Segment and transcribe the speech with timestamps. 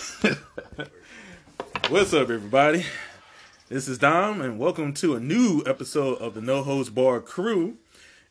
[1.90, 2.86] What's up, everybody?
[3.68, 7.76] This is Dom, and welcome to a new episode of the No Holds Barred Crew.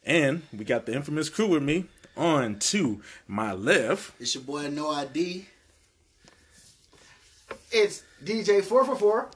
[0.03, 1.85] And we got the infamous crew with me.
[2.17, 5.45] On to my left, It's your boy No ID.
[7.71, 9.29] It's DJ four four four.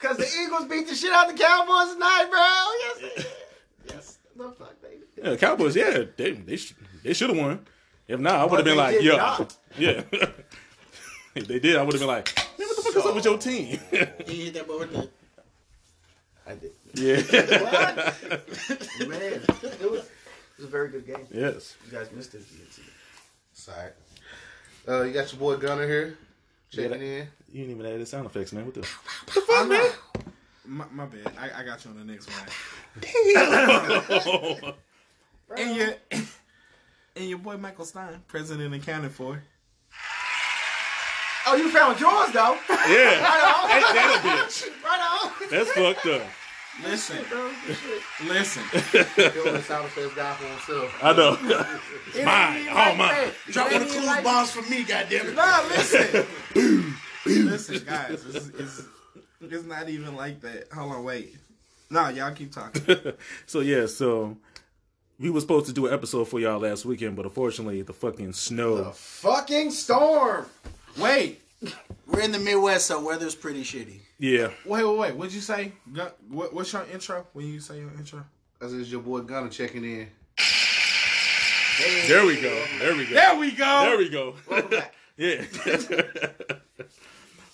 [0.00, 3.04] Cause the Eagles beat the shit out of the Cowboys tonight, bro.
[3.14, 3.26] Yes,
[3.88, 4.18] yes.
[4.36, 5.02] The fuck, baby.
[5.16, 5.76] yeah, Cowboys.
[5.76, 6.74] Yeah, they they, sh-
[7.04, 7.64] they should have won.
[8.08, 9.56] If not, I would have been like, did yeah, not.
[9.78, 10.02] yeah.
[11.34, 13.24] if they did, I would have been like, man, what the fuck is up with
[13.24, 13.78] your team?
[13.90, 15.08] You hit that boy with the.
[16.46, 16.72] I did.
[16.94, 17.16] yeah.
[19.08, 19.90] Man, it was, it
[20.58, 21.26] was a very good game.
[21.30, 21.76] yes.
[21.86, 22.38] You guys missed it.
[22.40, 22.88] if you didn't see it.
[23.52, 23.90] Sorry.
[24.88, 26.18] Uh, you got your boy Gunner here,
[26.72, 27.28] Yeah, checking that- in.
[27.52, 28.64] You didn't even add the sound effects, man.
[28.66, 28.82] What the?
[28.82, 29.68] fuck,
[30.66, 31.32] My, my bad.
[31.38, 32.48] I, I got you on the next one.
[33.36, 34.74] Oh.
[35.56, 35.88] And your
[37.16, 39.42] and your boy Michael Stein, president and accounted for.
[41.46, 42.56] Oh, you found yours though.
[42.88, 43.20] yeah.
[43.22, 44.84] Right Ain't that a bitch?
[44.84, 45.00] Right
[45.42, 45.48] on.
[45.50, 46.22] That's fucked up.
[46.82, 47.18] Listen,
[48.26, 48.62] listen.
[48.72, 50.98] Feeling the sound effects guy for himself.
[51.02, 51.36] I know.
[52.14, 52.56] It Mine.
[52.56, 53.30] ain't even Oh, mine.
[53.50, 55.34] Drop It one of even the like- bombs for me, goddammit.
[55.34, 56.26] Nah, listen.
[57.26, 58.24] listen, guys.
[58.34, 58.82] It's, it's,
[59.42, 60.68] it's not even like that.
[60.72, 61.36] Hold on, wait.
[61.90, 63.12] Nah, y'all keep talking.
[63.46, 64.38] so yeah, so
[65.20, 68.32] we were supposed to do an episode for y'all last weekend, but unfortunately the fucking
[68.32, 68.76] snow.
[68.84, 70.46] The fucking storm.
[70.98, 71.40] Wait,
[72.06, 74.00] We're in the Midwest, so weather's pretty shitty.
[74.18, 74.50] Yeah.
[74.66, 75.14] wait, wait, wait.
[75.16, 75.72] What'd you say?
[76.28, 77.26] What, what's your intro?
[77.32, 78.24] When you say your intro?
[78.60, 80.08] This is your boy Gunner checking in.
[82.06, 82.64] There we go.
[82.78, 83.14] There we go.
[83.14, 83.82] There we go.
[83.82, 84.34] There we go.
[84.48, 84.94] Welcome back.
[85.18, 85.44] Yeah.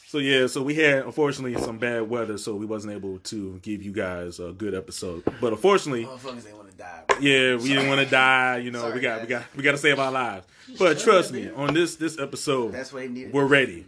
[0.09, 3.83] so yeah, so we had unfortunately some bad weather, so we wasn't able to give
[3.83, 5.23] you guys a good episode.
[5.39, 7.03] But unfortunately, Motherfuckers ain't want to die.
[7.06, 7.19] bro.
[7.19, 8.56] yeah, we didn't want to die.
[8.59, 10.47] You know, Sorry, we got we got we got to save our lives.
[10.79, 13.34] But trust me, on this this episode, That's what needed.
[13.34, 13.84] we're ready.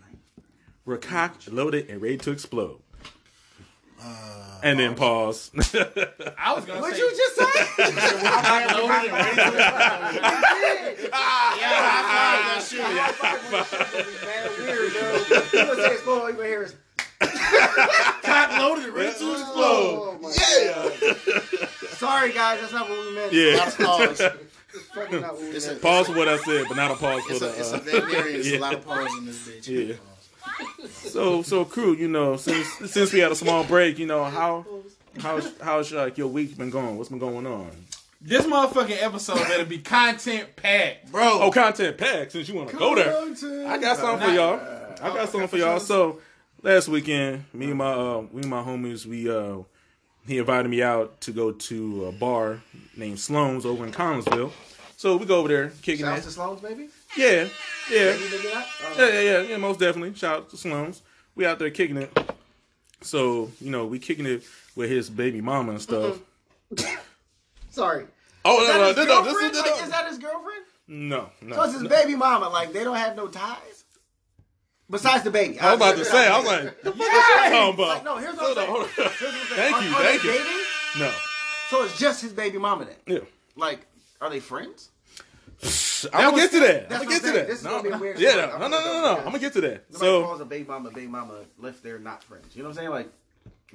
[0.84, 2.80] We're cocked, loaded, and ready to explode.
[4.02, 5.50] Uh, and then pause.
[5.56, 7.02] I was gonna What'd say.
[7.02, 8.80] you just say?
[12.80, 15.52] Man, weird, dude.
[15.52, 16.26] You gonna say explode?
[16.28, 16.74] You gonna hear us?
[18.22, 19.56] Cock loaded, ready to explode.
[19.56, 21.88] Oh, my Yeah.
[21.90, 22.60] Sorry, guys.
[22.60, 23.32] That's not what we meant.
[23.32, 23.66] A lot yeah.
[23.66, 24.20] of pause.
[24.72, 26.94] It's fucking not what we It's a- Pause for what I said, but not a
[26.94, 27.46] pause for It's the.
[27.46, 27.80] a, it's a uh.
[28.26, 28.58] It's yeah.
[28.58, 29.68] a lot of pause in this bitch.
[29.68, 29.94] Yeah.
[30.88, 34.64] So so crew, you know, since since we had a small break, you know how
[35.18, 36.96] how's how's like your week been going?
[36.96, 37.70] What's been going on?
[38.22, 41.10] This motherfucking episode better be content packed.
[41.10, 42.32] Bro, Oh, content packed.
[42.32, 44.60] Since you want to go there, I got something for y'all.
[45.02, 45.80] I got something for y'all.
[45.80, 46.20] So
[46.62, 49.62] last weekend, me and my uh, me and my homies, we uh,
[50.26, 52.60] he invited me out to go to a bar
[52.96, 54.52] named Sloan's over in Collinsville.
[54.98, 56.24] So we go over there kicking Shout out it.
[56.24, 56.88] to Sloan's, baby.
[57.16, 57.48] Yeah,
[57.90, 58.12] yeah.
[58.12, 58.66] Baby, baby, not?
[58.96, 60.14] Yeah, yeah, yeah, yeah, most definitely.
[60.14, 61.02] Shout out to Slums.
[61.34, 62.16] We out there kicking it.
[63.02, 64.42] So, you know, we kicking it
[64.76, 66.18] with his baby mama and stuff.
[67.70, 68.06] Sorry.
[68.44, 70.64] Oh, Is no, his no, no, this is Like, is that his girlfriend?
[70.88, 71.56] no, no.
[71.56, 72.48] So it's his baby mama.
[72.48, 73.84] Like they don't have no ties.
[74.88, 75.58] Besides the baby.
[75.60, 77.10] I was about to say, I was like, the fuck is you
[77.50, 77.78] talking about?
[77.78, 79.08] Like, no, here's what I'm hold saying.
[79.08, 79.14] on.
[79.18, 79.72] Here's what I'm saying.
[79.72, 80.30] Thank Are- you, are thank you.
[80.32, 80.46] dating?
[80.98, 81.12] No.
[81.68, 82.96] So it's just his baby mama then.
[83.16, 83.24] Yeah.
[83.56, 83.86] Like,
[84.20, 84.90] are they friends?
[86.12, 86.82] I'm gonna get to that.
[86.84, 87.46] I'm gonna get to that.
[87.48, 89.10] This is gonna be a weird yeah, no, no, no, no, go no.
[89.10, 89.90] with I'm gonna get to that.
[89.92, 92.56] Nobody So, calls a baby mama baby mama unless they're not friends.
[92.56, 92.90] You know what I'm saying?
[92.90, 93.12] Like,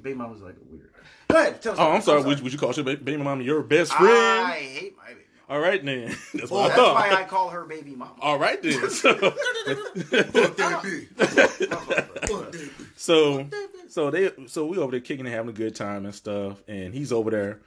[0.02, 0.90] baby mama's like weird.
[1.28, 1.62] Go ahead.
[1.62, 1.78] Tell us.
[1.78, 2.22] oh, I'm sorry.
[2.22, 4.10] Would, would you call your baby mama your best friend?
[4.46, 5.20] I hate my baby.
[5.48, 6.08] All right, then.
[6.34, 8.14] That's Well, what I that's why I call her baby mama.
[8.20, 8.80] All right, then.
[8.90, 11.06] So, fuck that bitch.
[11.16, 12.10] Fuck that
[12.52, 12.70] bitch.
[12.96, 13.46] So,
[13.88, 16.92] so they, so we over there kicking and having a good time and stuff, and
[16.92, 17.60] he's over there,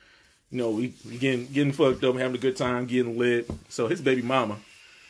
[0.51, 3.49] you know, we, we getting getting fucked up, having a good time, getting lit.
[3.69, 4.57] So his baby mama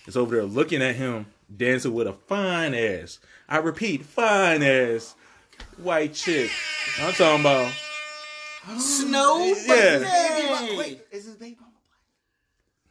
[0.07, 3.19] is over there looking at him dancing with a fine ass.
[3.47, 5.15] I repeat, fine ass
[5.77, 6.51] white chick.
[6.99, 7.73] I'm talking about.
[8.77, 9.45] Snow?
[9.65, 9.99] Yeah.
[9.99, 11.71] Baby Wait, is his baby mama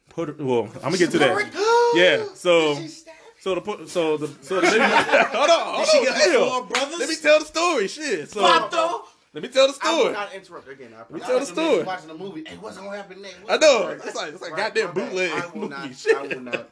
[0.09, 1.93] Put her, well, I'm gonna get to that.
[1.95, 2.25] Yeah.
[2.33, 3.21] So, Did she stab him?
[3.39, 4.79] so the so the so the baby.
[4.83, 6.49] hold on, hold She on, got hell.
[6.49, 6.99] four brothers?
[6.99, 7.87] Let me tell the story.
[7.87, 8.29] Shit.
[8.31, 9.01] So Pato?
[9.33, 9.91] Let me tell the story.
[9.93, 10.13] I story.
[10.13, 10.93] not interrupt again.
[10.99, 11.27] I promise.
[11.27, 11.83] tell the story.
[11.83, 12.43] Watching the movie.
[12.47, 13.37] Hey, what's gonna happen next?
[13.47, 13.87] I know.
[13.89, 15.95] It's like it's like Right, goddamn bootleg I will movie not.
[15.95, 16.15] shit.
[16.17, 16.69] I will not.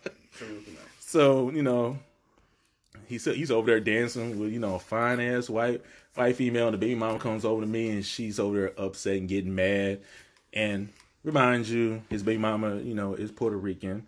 [0.99, 1.97] So you know,
[3.07, 5.81] he said he's over there dancing with you know a fine ass white
[6.15, 9.17] white female, and the baby mama comes over to me, and she's over there upset
[9.17, 10.01] and getting mad.
[10.53, 10.89] And
[11.23, 14.07] remind you, his baby mama, you know, is Puerto Rican.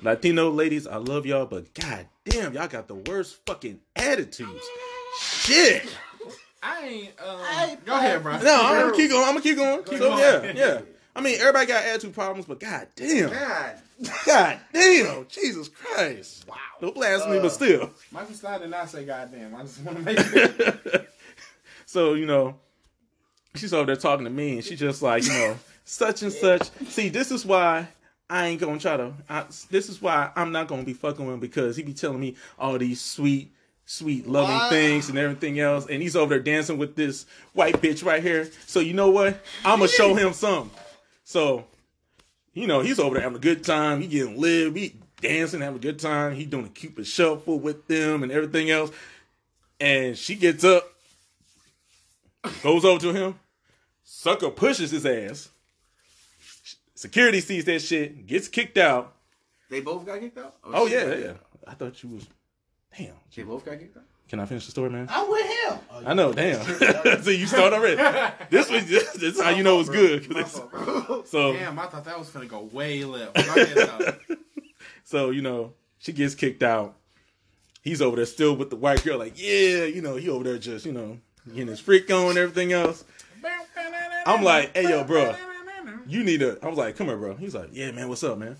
[0.00, 4.64] Latino ladies, I love y'all, but god damn, y'all got the worst fucking attitudes.
[5.20, 5.88] Shit.
[6.62, 7.08] I ain't.
[7.20, 8.38] Um, go ahead, bro.
[8.40, 9.24] No, I'm gonna keep going.
[9.24, 9.84] I'm gonna keep going.
[9.86, 10.80] So yeah, yeah.
[11.14, 13.30] I mean, everybody got attitude problems, but god damn.
[13.30, 13.74] God
[14.26, 16.46] God damn, Jesus Christ.
[16.48, 16.56] Wow.
[16.80, 17.90] don't No blasphemy, but still.
[18.12, 19.54] Michael Stein did not say god damn.
[19.54, 21.06] I just want to make sure.
[21.86, 22.54] So, you know,
[23.54, 25.56] she's over there talking to me and she just like, you know,
[25.86, 26.70] such and such.
[26.86, 27.88] See, this is why
[28.28, 31.32] I ain't gonna try to I, this is why I'm not gonna be fucking with
[31.32, 33.54] him because he be telling me all these sweet,
[33.90, 34.68] sweet, loving Wow.
[34.68, 37.24] things and everything else, and he's over there dancing with this
[37.54, 38.50] white bitch right here.
[38.66, 39.42] So you know what?
[39.64, 40.70] I'm gonna show him something.
[41.24, 41.64] So,
[42.52, 44.02] you know, he's over there having a good time.
[44.02, 44.76] He getting lit.
[44.76, 46.34] He dancing, having a good time.
[46.34, 48.90] He doing a cupid shuffle with them and everything else.
[49.80, 50.84] And she gets up,
[52.62, 53.38] goes over to him,
[54.04, 55.48] sucker pushes his ass.
[56.94, 59.14] Security sees that shit, gets kicked out.
[59.70, 60.56] They both got kicked out.
[60.64, 61.08] Oh, oh shit.
[61.08, 61.32] yeah, yeah.
[61.66, 62.26] I thought you was.
[62.96, 63.12] Damn.
[63.34, 64.04] They both got kicked out.
[64.28, 65.06] Can I finish the story, man?
[65.10, 65.78] I'm with him.
[65.90, 66.32] Oh, I know.
[66.32, 66.62] Damn.
[67.22, 67.96] so you start already.
[68.50, 70.22] This was this, is how you know it's good.
[70.26, 71.22] 'cause My fault, bro.
[71.26, 73.34] so Damn, I thought that was gonna go way left.
[73.34, 74.36] Go ahead, though.
[75.04, 76.96] so you know she gets kicked out.
[77.82, 80.58] He's over there still with the white girl, like yeah, you know he over there
[80.58, 81.18] just you know
[81.48, 83.04] getting his freak on and everything else.
[84.26, 85.34] I'm like, hey yo, bro,
[86.06, 86.58] you need to.
[86.62, 87.34] I was like, come here, bro.
[87.34, 88.56] He's like, yeah, man, what's up, man?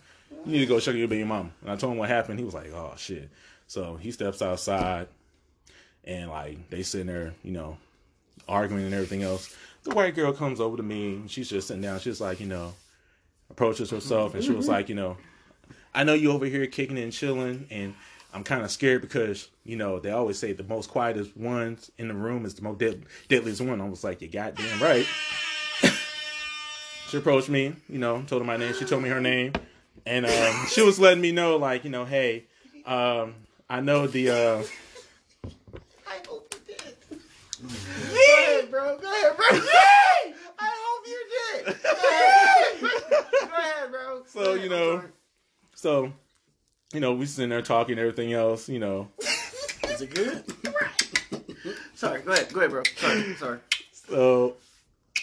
[0.47, 1.53] You need to go check your baby mom.
[1.63, 2.39] And I told him what happened.
[2.39, 3.29] He was like, oh shit.
[3.69, 5.09] So he steps outside,
[6.05, 7.77] and like they sitting there, you know,
[8.49, 9.55] arguing and everything else.
[9.85, 11.15] The white girl comes over to me.
[11.15, 12.01] And she's just sitting down.
[12.01, 12.75] She's like, you know,
[13.51, 15.17] approaches herself, and she was like, you know,
[15.95, 17.95] I know you over here kicking and chilling, and
[18.33, 22.09] I'm kind of scared because you know they always say the most quietest ones in
[22.09, 23.81] the room is the most dead, deadliest one.
[23.81, 25.07] I was like, you goddamn right.
[27.09, 28.75] she approached me, you know, told her my name.
[28.75, 29.53] She told me her name,
[30.07, 32.45] and um, she was letting me know, like, you know, hey,
[32.85, 33.35] um,
[33.71, 34.31] I know the.
[34.31, 34.63] Uh,
[36.07, 36.97] I hope you did.
[37.61, 38.99] Go ahead, bro.
[38.99, 39.47] Go ahead, bro.
[40.59, 41.67] I hope you did.
[41.83, 44.23] Go ahead, Go ahead, bro.
[44.27, 44.59] So, Go ahead.
[44.59, 45.03] you I'm know,
[45.75, 46.13] so,
[46.95, 49.09] you know, we sitting there talking and everything else, you know.
[49.91, 50.45] Is it good?
[51.95, 52.23] Sorry.
[52.23, 52.53] Go ahead.
[52.53, 52.83] Go ahead, bro.
[52.97, 53.35] Sorry.
[53.35, 53.59] Sorry.
[53.93, 54.55] So,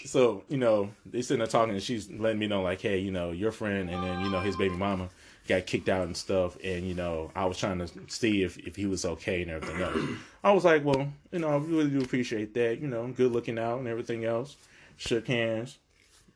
[0.05, 3.09] so you know, they sitting there talking, and she's letting me know, like, hey, you
[3.11, 5.09] know, your friend, and then you know his baby mama
[5.47, 8.75] got kicked out and stuff, and you know, I was trying to see if if
[8.75, 9.97] he was okay and everything else.
[10.43, 13.57] I was like, well, you know, I really do appreciate that, you know, good looking
[13.57, 14.57] out and everything else.
[14.97, 15.77] Shook hands,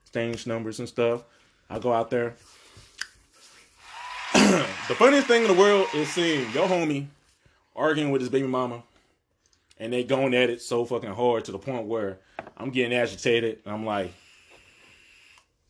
[0.04, 1.24] exchanged numbers and stuff.
[1.70, 2.36] I go out there.
[4.34, 7.08] the funniest thing in the world is seeing your homie
[7.76, 8.84] arguing with his baby mama
[9.80, 12.20] and they going at it so fucking hard to the point where
[12.58, 14.14] I'm getting agitated and I'm like,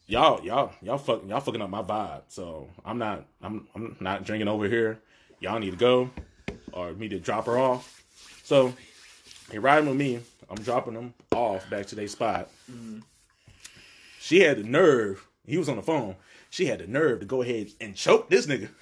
[0.10, 2.24] y'all, y'all, y'all fucking, y'all fucking up my vibe.
[2.28, 5.00] So I'm not, I'm, I'm not drinking over here.
[5.40, 6.10] Y'all need to go,
[6.74, 8.04] or me to drop her off.
[8.44, 8.74] So
[9.50, 10.20] they riding with me.
[10.50, 12.50] I'm dropping them off back to their spot.
[12.70, 13.00] Mm-hmm.
[14.20, 15.26] She had the nerve.
[15.46, 16.16] He was on the phone.
[16.50, 18.70] She had the nerve to go ahead and choke this nigga.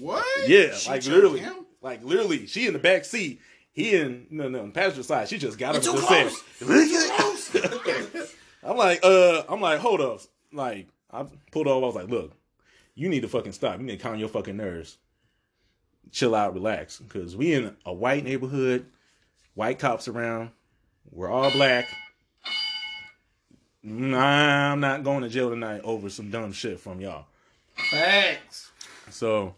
[0.00, 0.22] What?
[0.46, 1.64] Yeah, She like literally, him?
[1.80, 3.40] like literally, she in the back seat.
[3.72, 5.28] He in no no the passenger side.
[5.30, 6.68] She just got up You're and too just said,
[8.68, 10.20] "I'm like, uh, I'm like, hold up."
[10.52, 11.82] Like I pulled off.
[11.82, 12.32] I was like, "Look,
[12.94, 13.78] you need to fucking stop.
[13.78, 14.98] You need to calm your fucking nerves.
[16.10, 18.86] Chill out, relax, because we in a white neighborhood,
[19.54, 20.50] white cops around.
[21.10, 21.88] We're all black.
[23.82, 27.26] Nah, I'm not going to jail tonight over some dumb shit from y'all."
[27.90, 28.70] Facts.
[29.10, 29.54] So,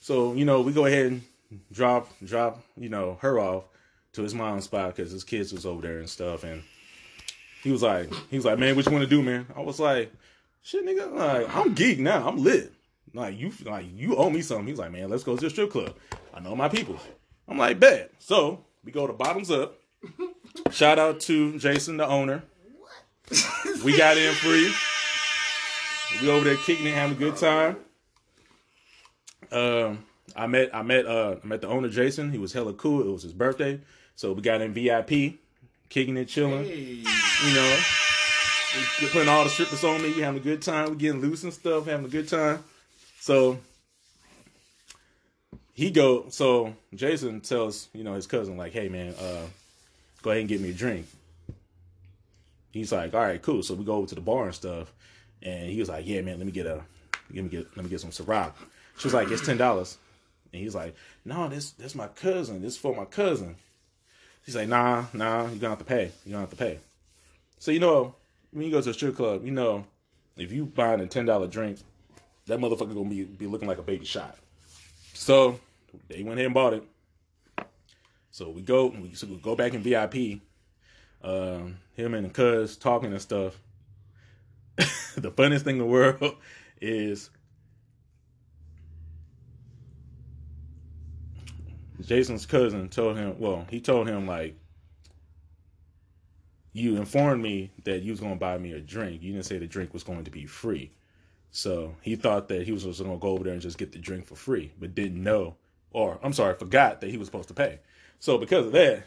[0.00, 1.22] so you know, we go ahead and
[1.72, 3.64] drop, drop, you know, her off
[4.14, 6.44] to his mom's spot because his kids was over there and stuff.
[6.44, 6.62] And
[7.66, 9.44] he was like, he was like, man, what you want to do, man?
[9.56, 10.12] I was like,
[10.62, 12.72] shit, nigga, like I'm geek now, I'm lit.
[13.12, 14.68] Like you, like you owe me something.
[14.68, 15.96] He's like, man, let's go to the strip club.
[16.32, 16.96] I know my people.
[17.48, 18.12] I'm like, bet.
[18.20, 19.80] So we go to bottoms up.
[20.70, 22.44] Shout out to Jason, the owner.
[23.84, 24.72] We got in free.
[26.22, 27.78] We over there kicking it, having a good time.
[29.50, 30.04] Um,
[30.36, 32.30] I met I met uh I met the owner Jason.
[32.30, 33.00] He was hella cool.
[33.00, 33.80] It was his birthday,
[34.14, 35.40] so we got in VIP,
[35.88, 36.64] kicking it, chilling.
[36.64, 37.25] Hey.
[37.44, 37.78] You know,
[39.00, 40.12] we putting all the strippers on me.
[40.12, 40.90] We having a good time.
[40.90, 42.64] We getting loose and stuff, having a good time.
[43.20, 43.58] So
[45.74, 46.30] he go.
[46.30, 49.46] So Jason tells you know his cousin like, hey man, uh,
[50.22, 51.06] go ahead and get me a drink.
[52.72, 53.62] He's like, all right, cool.
[53.62, 54.92] So we go over to the bar and stuff,
[55.42, 56.80] and he was like, yeah man, let me get a,
[57.34, 58.52] let me get let me get some Ciroc.
[58.98, 59.98] She was like, it's ten dollars,
[60.54, 62.62] and he's like, no, this this my cousin.
[62.62, 63.56] This is for my cousin.
[64.46, 66.12] She's like, nah, nah, you're gonna have to pay.
[66.24, 66.78] You're gonna have to pay.
[67.58, 68.14] So you know,
[68.50, 69.84] when you go to a strip club, you know,
[70.36, 71.78] if you buying a ten dollar drink,
[72.46, 74.36] that motherfucker gonna be be looking like a baby shot.
[75.14, 75.58] So
[76.08, 76.84] they went ahead and bought it.
[78.30, 80.40] So we go, we, so we go back in VIP.
[81.22, 83.58] Um, him and the cuz talking and stuff.
[85.16, 86.36] the funniest thing in the world
[86.80, 87.30] is
[92.00, 93.38] Jason's cousin told him.
[93.38, 94.54] Well, he told him like,
[96.76, 99.22] "You informed me that you was gonna buy me a drink.
[99.22, 100.90] You didn't say the drink was going to be free."
[101.50, 103.98] So he thought that he was just gonna go over there and just get the
[103.98, 105.56] drink for free, but didn't know,
[105.90, 107.78] or I'm sorry, forgot that he was supposed to pay.
[108.18, 109.04] So because of that,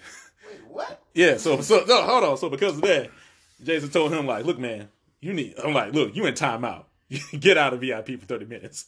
[0.50, 1.04] Wait, what?
[1.14, 1.38] yeah.
[1.38, 2.38] So so no, hold on.
[2.38, 3.12] So because of that,
[3.64, 4.90] Jason told him like, "Look, man,
[5.22, 6.86] you need." I'm like, "Look, you in timeout.
[7.40, 8.86] Get out of VIP for 30 minutes."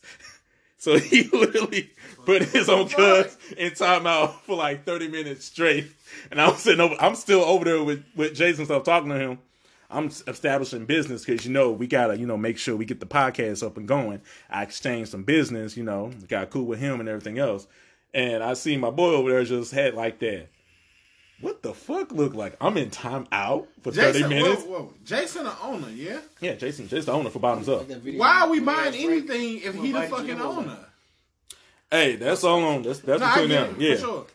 [0.82, 1.92] So he literally
[2.26, 5.86] put his own cuz in timeout for like 30 minutes straight.
[6.32, 9.40] And I'm sitting over, I'm still over there with, with Jason stuff talking to him.
[9.92, 13.00] I'm establishing business because, you know, we got to, you know, make sure we get
[13.00, 14.22] the podcast up and going.
[14.50, 17.68] I exchanged some business, you know, got cool with him and everything else.
[18.12, 20.48] And I see my boy over there just had like that.
[21.42, 22.56] What the fuck look like?
[22.62, 24.64] I'm in timeout for 30 minutes.
[24.64, 24.94] Whoa, whoa.
[25.04, 26.20] Jason, the owner, yeah.
[26.40, 27.80] Yeah, Jason, Jason the owner for Bottoms Up.
[27.80, 30.78] Like that video Why are we with buying anything if he the fucking Jim owner?
[31.90, 32.84] Hey, that's all on.
[32.84, 33.76] That's that's No, between get them.
[33.80, 34.26] Yeah, for sure.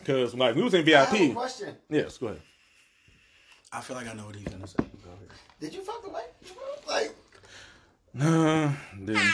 [0.00, 1.34] because like we was in I have a VIP.
[1.34, 1.76] question.
[1.88, 2.40] Yes, go ahead.
[3.72, 4.76] I feel like I know what he's gonna say.
[4.78, 5.28] Go ahead.
[5.60, 6.28] Did you fuck the white?
[6.42, 6.94] bro?
[6.94, 7.14] Like,
[8.12, 9.30] Nah, didn't.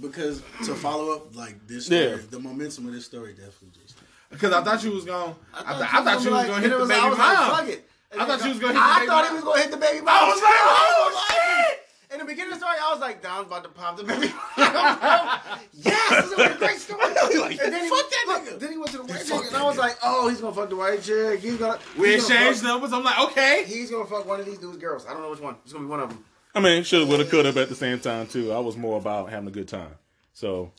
[0.00, 2.16] Because to follow up like this story, Yeah.
[2.30, 3.96] the momentum of this story definitely just.
[4.30, 5.34] Because I thought you was going.
[5.52, 7.18] I, thought I thought you was like- going to hit it the baby I was
[7.18, 7.68] like, mom.
[7.68, 7.90] it.
[8.18, 9.76] I thought you was gonna hit I the baby thought he was gonna hit the
[9.76, 10.08] baby mom.
[10.08, 11.78] I was like, oh, shit!
[12.10, 14.28] In the beginning of the story, I was like, Don's about to pop the baby
[14.28, 14.36] mom.
[15.72, 17.00] yes, this is a great story.
[17.38, 18.58] Like, and then he, fuck that look, nigga.
[18.60, 19.78] Then he went to the white chick, and I was nigga.
[19.80, 21.40] like, oh, he's gonna fuck the white chick.
[21.40, 21.78] He's gonna.
[21.98, 22.92] We he's exchanged numbers.
[22.94, 23.64] I'm like, okay.
[23.66, 25.04] He's gonna fuck one of these dudes' girls.
[25.06, 25.56] I don't know which one.
[25.64, 26.24] It's gonna be one of them.
[26.58, 28.52] I mean, shoulda, would have could have at the same time too.
[28.52, 29.94] I was more about having a good time.
[30.32, 30.72] So,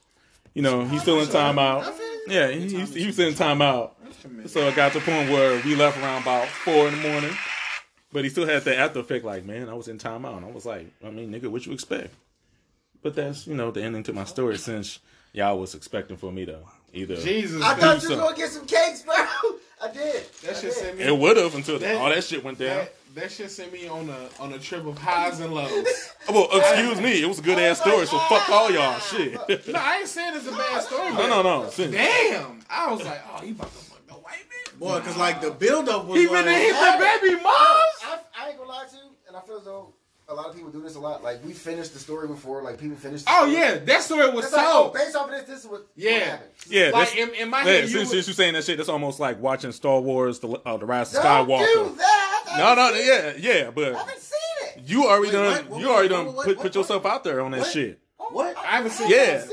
[0.53, 1.89] you know, he's still in timeout.
[2.27, 3.91] Yeah, he, he's, he was in timeout.
[4.47, 7.31] So it got to the point where we left around about four in the morning.
[8.11, 10.37] But he still had that after effect, like, man, I was in timeout.
[10.37, 12.13] And I was like, I mean, nigga, what you expect?
[13.01, 14.99] But that's, you know, the ending to my story since
[15.31, 16.59] y'all was expecting for me to
[16.91, 17.15] either.
[17.15, 17.61] Jesus.
[17.63, 18.09] I thought you so.
[18.09, 19.15] was gonna get some cakes, bro.
[19.81, 20.25] I did.
[20.43, 20.73] that I shit did.
[20.73, 21.03] sent me.
[21.05, 22.79] It would have until That- all that shit went down.
[22.79, 25.87] That, that shit sent me on a on a trip of highs and lows.
[26.29, 28.99] Well, excuse me, it was a good ass story, so fuck all y'all.
[28.99, 29.33] Shit.
[29.67, 31.09] no, I ain't saying it's a bad story.
[31.09, 31.69] No, but no, no.
[31.71, 34.77] Since, Damn, I was like, oh, he about to fuck the white bitch.
[34.77, 37.45] Boy, because like the buildup was He like, finna hit the baby mom.
[37.53, 39.93] I, I ain't gonna lie to you, and I feel as though
[40.29, 41.23] a lot of people do this a lot.
[41.23, 43.25] Like we finished the story before, like people finished.
[43.25, 43.53] The Oh story.
[43.53, 44.93] yeah, that story was It's like, oh, told.
[44.93, 46.19] based off of this, this is what, Yeah.
[46.19, 46.49] happened.
[46.69, 48.77] yeah, Like in, in my yeah, head, you since, was- since you're saying that shit,
[48.77, 51.73] that's almost like watching Star Wars: The, uh, the Rise of Don't Skywalker.
[51.73, 52.43] do that.
[52.51, 53.39] I No, no, seen yeah, it.
[53.39, 54.39] yeah, I but haven't seen
[54.77, 54.83] it.
[54.89, 55.69] you already Wait, done, what?
[55.69, 55.81] What?
[55.81, 56.17] you already What?
[56.25, 56.45] done What?
[56.45, 56.63] put, What?
[56.63, 57.71] put yourself out there on that What?
[57.71, 57.99] shit.
[58.31, 58.57] What?
[58.57, 59.09] I haven't seen.
[59.09, 59.43] Yeah.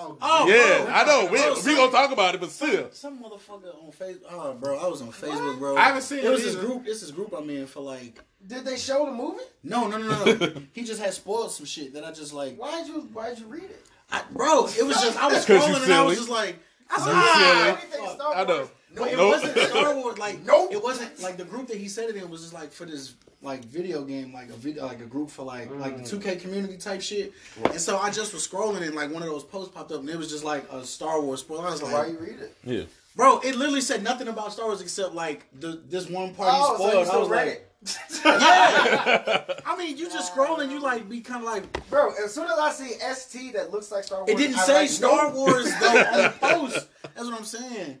[0.00, 0.18] I haven't seen Star Wars.
[0.22, 0.92] Oh, yeah, bro.
[0.94, 1.24] I know.
[1.30, 4.22] We Bro, we gonna talk about it, but still, Some motherfucker on Facebook.
[4.30, 5.76] Oh, bro, I was on Facebook, bro.
[5.76, 6.66] I haven't seen It was it this either.
[6.66, 6.84] group.
[6.84, 8.20] This is group I'm in for like.
[8.46, 9.42] Did they show the movie?
[9.62, 10.34] No, no, no, no.
[10.34, 10.52] no.
[10.72, 12.56] he just had spoiled some shit that I just like.
[12.56, 13.86] Why'd you Why'd you read it?
[14.10, 16.56] I, bro, it was just I was scrolling and I was just like,
[16.90, 17.98] I You ah, silly.
[18.00, 18.70] anything Star I know.
[18.96, 19.00] Wars.
[19.00, 19.42] No, it Nope.
[19.42, 20.18] wasn't Star Wars.
[20.18, 20.72] Like, Nope.
[20.72, 23.14] it wasn't like the group that he said it in was just like for this
[23.42, 26.40] like video game, like a video, like a group for like like the 2K mm.
[26.40, 27.32] community type shit.
[27.64, 30.10] And so I just was scrolling and like one of those posts popped up and
[30.10, 31.66] it was just like a Star Wars spoiler.
[31.66, 32.54] I was like, why you read it?
[32.64, 32.82] yeah.
[33.16, 36.76] bro, it literally said nothing about Star Wars except like the this one part Oh,
[36.76, 37.06] he so you spoiled.
[37.06, 37.66] I still was read like, it,
[38.26, 39.44] yeah.
[39.64, 42.12] I mean, you just scroll and you like be kind of like, bro.
[42.22, 44.74] As soon as I see ST that looks like Star Wars, it didn't I'm say
[44.74, 45.34] like, Star nope.
[45.34, 46.88] Wars though on the post.
[47.14, 47.98] That's what I'm saying.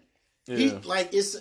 [0.56, 1.36] He like it's.
[1.36, 1.40] Uh,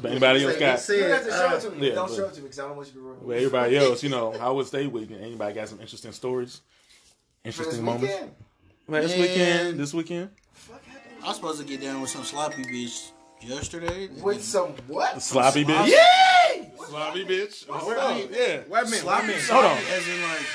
[0.00, 0.88] but anybody else Say- got?
[1.06, 1.76] You have to show it to me.
[1.76, 3.16] Uh, yeah, Don't but- show it to me because I don't want you to ruin
[3.18, 3.22] it.
[3.26, 5.22] Well, everybody else, you know, how was they weekend?
[5.22, 6.56] Anybody got some interesting stories?
[6.56, 8.06] For this Interesting moments?
[8.14, 8.30] weekend.
[8.88, 9.20] Last Man.
[9.20, 10.30] weekend, this weekend?
[11.22, 13.10] I was supposed to get down with some sloppy bitch
[13.40, 14.08] yesterday.
[14.22, 15.22] With some what?
[15.22, 15.86] Sloppy bitch?
[15.88, 16.70] Yay!
[16.86, 17.68] Sloppy bitch?
[17.68, 18.18] What's Hold up?
[18.18, 18.26] Yeah.
[18.28, 18.68] Wait a minute.
[18.68, 19.32] Wait Sloppy.
[19.50, 19.78] Hold on.
[19.78, 20.46] As in like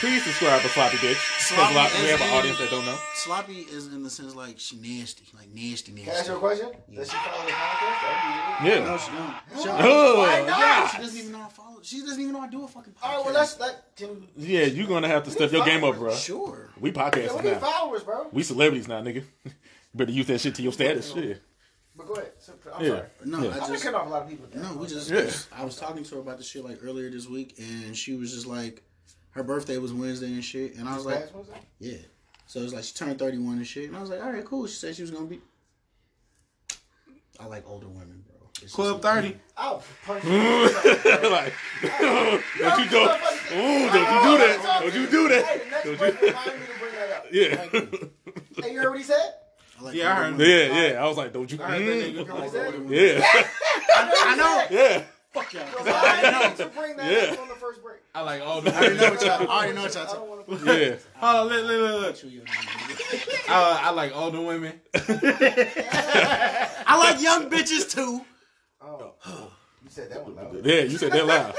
[0.00, 1.14] Please subscribe to Sloppy Bitch.
[1.16, 2.96] 'Cause a Sloppy lot, we have an audience that don't know.
[3.16, 6.04] sloppy is in the sense like she nasty, like nasty, nasty.
[6.04, 6.70] Can I ask you a question?
[6.94, 8.64] Does she follow the podcast?
[8.64, 8.84] Yeah.
[8.84, 9.62] No, she don't.
[9.62, 10.90] She, Oh, Why yeah, not?
[10.92, 11.78] she doesn't even know I follow.
[11.82, 13.02] She doesn't even know I do a fucking podcast.
[13.02, 14.28] All right, well, let's let can.
[14.36, 16.14] Yeah, you're gonna have to step your game up, bro.
[16.14, 16.70] sure.
[16.78, 17.58] We Yeah, podcasting we now.
[17.58, 18.28] followers, bro.
[18.30, 19.24] We celebrities now, nigga.
[19.94, 21.12] Better use that shit to your status.
[21.12, 21.42] Shit.
[21.96, 22.32] But go ahead.
[22.38, 22.90] So, I'm Yeah.
[22.90, 23.06] sorry.
[23.24, 23.50] No, Yeah.
[23.56, 24.46] I I've just cutting off a lot of people.
[24.54, 24.74] no.
[24.74, 25.10] We just.
[25.10, 25.28] Yeah.
[25.52, 28.32] I was talking to her about the shit like earlier this week, and she was
[28.32, 28.84] just like,
[29.38, 31.28] her birthday was Wednesday and shit, and I was like,
[31.80, 31.96] yeah.
[32.46, 34.44] So it's like she turned thirty one and shit, and I was like, all right,
[34.44, 34.66] cool.
[34.66, 35.40] She said she was gonna be.
[37.40, 38.48] I like older women, bro.
[38.62, 39.36] It's Club just- thirty.
[39.56, 41.52] I'll like,
[42.58, 43.16] don't you go?
[43.52, 44.80] Ooh, don't you do that?
[44.82, 45.84] Don't you do that?
[45.84, 46.06] Don't you?
[46.06, 47.26] remind me to bring that up.
[47.32, 47.68] Yeah.
[48.64, 49.34] Hey, you heard what he said?
[49.80, 51.04] Like Yeah, I heard yeah, yeah.
[51.04, 51.62] I was like, don't you?
[51.62, 52.02] I heard that Mm.
[52.02, 52.12] nigga.
[52.12, 53.06] You heard what he?
[53.06, 53.44] Yeah,
[53.94, 54.76] I know.
[54.76, 55.04] yeah.
[55.34, 55.64] Fuck y'all.
[55.66, 56.64] 'cause I I already know.
[56.64, 57.32] to bring that Yeah.
[57.34, 57.98] up on the first break.
[58.14, 59.50] I like all I already know what y'all.
[59.50, 60.14] I already know what y'all.
[60.14, 60.96] don't want to Yeah.
[61.20, 62.16] Hold on, look, look, look, look.
[62.16, 62.96] Chew your name.
[63.48, 64.80] I, I like older women.
[64.94, 68.22] I like young bitches too.
[68.80, 69.12] Oh,
[69.82, 70.64] you said that one loud.
[70.64, 71.54] Yeah, you said that loud.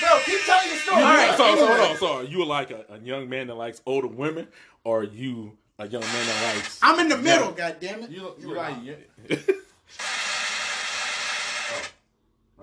[0.00, 0.96] Bro, keep telling your story.
[1.02, 1.96] All right, so, so hold on.
[1.96, 4.46] So you like a, a young man that likes older women,
[4.84, 6.78] or are you a young man that likes?
[6.82, 7.50] I'm in the middle.
[7.52, 8.10] God damn it.
[8.10, 8.96] You, you were like not.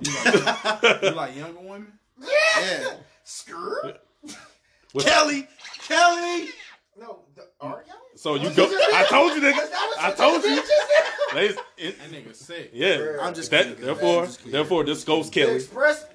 [0.01, 1.93] You, you like you like younger women?
[2.19, 2.93] Yeah.
[3.23, 4.01] Skirt?
[4.91, 5.47] What's- Kelly.
[5.87, 6.49] Kelly.
[6.99, 7.95] No, the, are y'all?
[8.15, 8.65] So you oh, go.
[8.93, 9.67] I told you, nigga.
[9.99, 10.61] I told you.
[11.35, 12.69] Ladies, it- That nigga sick.
[12.73, 13.17] yeah.
[13.21, 13.83] I'm just That, kidding.
[13.85, 14.51] therefore, just kidding.
[14.51, 15.55] therefore, this Ghost To Kelly.
[15.55, 16.05] express,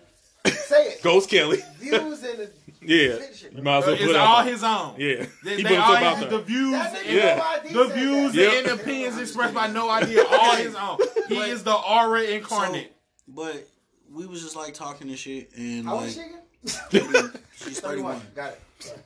[0.47, 1.03] say it.
[1.03, 1.59] Ghost Kelly.
[1.79, 3.19] Views in the Yeah.
[3.53, 4.09] You might as well put it.
[4.11, 4.95] It's all his own.
[4.99, 5.27] Yeah.
[5.45, 7.35] They, He they put all himself his, the views That nigga and Yeah.
[7.37, 8.35] know ID the views.
[8.37, 8.53] Yep.
[8.71, 10.99] and opinions expressed by no idea, all his own.
[11.29, 12.93] He is the aura incarnate.
[13.29, 13.69] But
[14.13, 17.33] we was just like talking and shit, and How like old is she again?
[17.57, 18.17] she's 31.
[18.17, 18.21] 31.
[18.35, 18.61] Got it.
[18.81, 18.99] Sorry.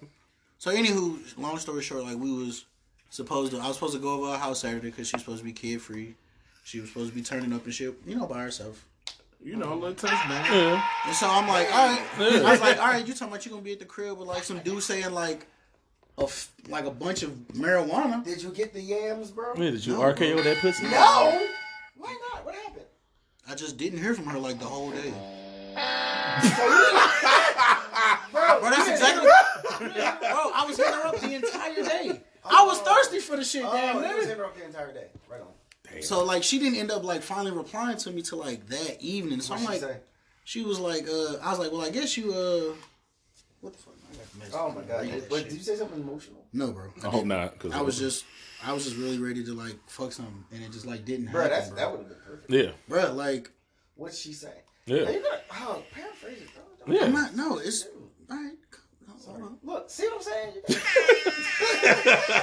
[0.59, 2.65] So anywho, long story short, like we was
[3.11, 5.45] supposed to, I was supposed to go over her house Saturday because she's supposed to
[5.45, 6.15] be kid free.
[6.65, 8.87] She was supposed to be turning up and shit, you know, by herself.
[9.43, 10.45] you know, a little touch man.
[10.53, 10.83] Yeah.
[11.07, 12.07] And so I'm like, all right.
[12.19, 14.29] I was like, all right, you talking about you gonna be at the crib with
[14.29, 15.47] like some dude saying like
[16.19, 18.25] a f- like a bunch of marijuana.
[18.25, 19.55] Did you get the yams, bro?
[19.57, 20.85] Man, did you RKO that pussy?
[20.85, 21.49] No.
[21.97, 22.45] Why not?
[22.45, 22.85] What happened?
[23.49, 25.13] I just didn't hear from her like the whole day.
[28.33, 29.29] Bro, Bro, that's exactly.
[29.79, 32.21] Bro, I was hitting her up the entire day.
[32.45, 34.35] I was thirsty for the shit, damn Oh, you was near.
[34.35, 35.07] in her the entire day.
[35.31, 36.03] Right on.
[36.03, 39.41] So like she didn't end up like finally replying to me till like that evening.
[39.41, 40.01] So I'm What'd she like, say?
[40.45, 42.75] she was like, uh, I was like, well, I guess you, uh,
[43.61, 43.95] what the fuck?
[44.11, 44.55] I got the message.
[44.57, 45.03] Oh my god.
[45.03, 45.49] Read that Wait, shit.
[45.51, 46.45] did you say something emotional?
[46.53, 46.85] No, bro.
[47.05, 47.59] I hope not.
[47.59, 48.25] Cause I was just,
[48.65, 51.43] I was just really ready to like fuck something, and it just like didn't Bro,
[51.43, 51.57] happen.
[51.59, 51.77] that's bro.
[51.79, 52.51] that would have been perfect.
[52.51, 52.71] Yeah.
[52.89, 53.13] bro.
[53.13, 53.51] Like,
[53.97, 54.53] What'd she say?
[54.87, 54.97] Yeah.
[55.07, 56.63] Are you gonna oh paraphrase it, bro?
[56.87, 57.07] Don't- Yeah.
[57.07, 57.37] I'm not.
[57.37, 57.87] No, it's
[58.31, 58.53] all right.
[59.27, 59.59] Hold on.
[59.63, 60.53] Look, see what I'm saying?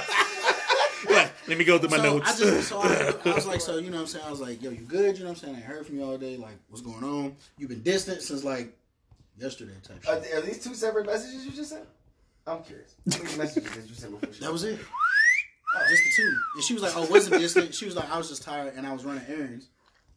[1.08, 2.30] Like, let me go through my so notes.
[2.42, 4.24] I just, so I, I was like, so you know what I'm saying?
[4.26, 5.16] I was like, yo, you good?
[5.16, 5.56] You know what I'm saying?
[5.56, 6.36] I heard from you all day.
[6.36, 7.36] Like, what's going on?
[7.56, 8.76] You've been distant since like
[9.38, 10.34] yesterday type Are, shit.
[10.34, 11.84] are these two separate messages you just sent?
[12.46, 12.94] I'm curious.
[13.10, 14.78] How many messages did you send before That was it.
[15.88, 16.36] Just the two.
[16.56, 17.74] And she was like, oh, wasn't distant.
[17.74, 19.68] She was like, I was just tired and I was running errands.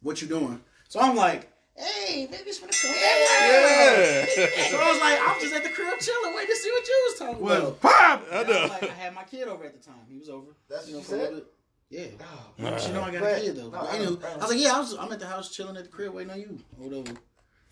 [0.02, 0.60] What you doing?
[0.88, 2.90] So I'm like, hey, baby's gonna come.
[2.94, 4.26] yeah.
[4.70, 7.04] So I was like, I'm just at the crib chilling, waiting to see what you
[7.10, 7.80] was talking Was about.
[7.80, 8.22] pop.
[8.32, 8.62] I And I, know.
[8.62, 10.00] was like, I had my kid over at the time.
[10.08, 10.52] He was over.
[10.68, 11.34] That's you know, what for you a said?
[11.34, 11.50] little bit.
[11.90, 12.66] Yeah.
[12.72, 13.70] Oh, She know I got But- a kid though.
[13.70, 14.94] no, I anyway, I I was like, yeah, I was.
[14.96, 17.18] I'm at the house chilling at the crib waiting on you or whatever.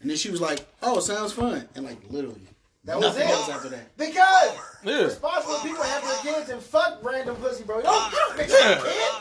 [0.01, 1.69] And then she was like, oh, sounds fun.
[1.75, 2.43] And like literally,
[2.85, 3.33] That was nothing it.
[3.33, 3.97] else after that.
[3.97, 5.03] Because Yeah.
[5.05, 7.77] responsible people have their kids and fuck random pussy, bro.
[7.79, 9.13] You don't, you don't mention your kid.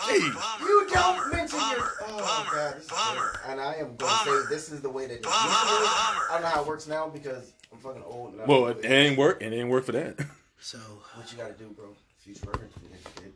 [0.00, 0.60] Jeez.
[0.60, 1.90] You don't mention your.
[2.02, 3.30] Oh god, this is weird.
[3.48, 5.28] and I am gonna say this is the way that it used.
[5.30, 8.32] I don't know how it works now because I'm fucking old.
[8.34, 9.42] And I Well, don't it ain't work.
[9.42, 10.18] And it ain't work for that.
[10.60, 10.78] So
[11.14, 11.86] what you gotta do, bro?
[12.18, 13.32] Future reference for your kid.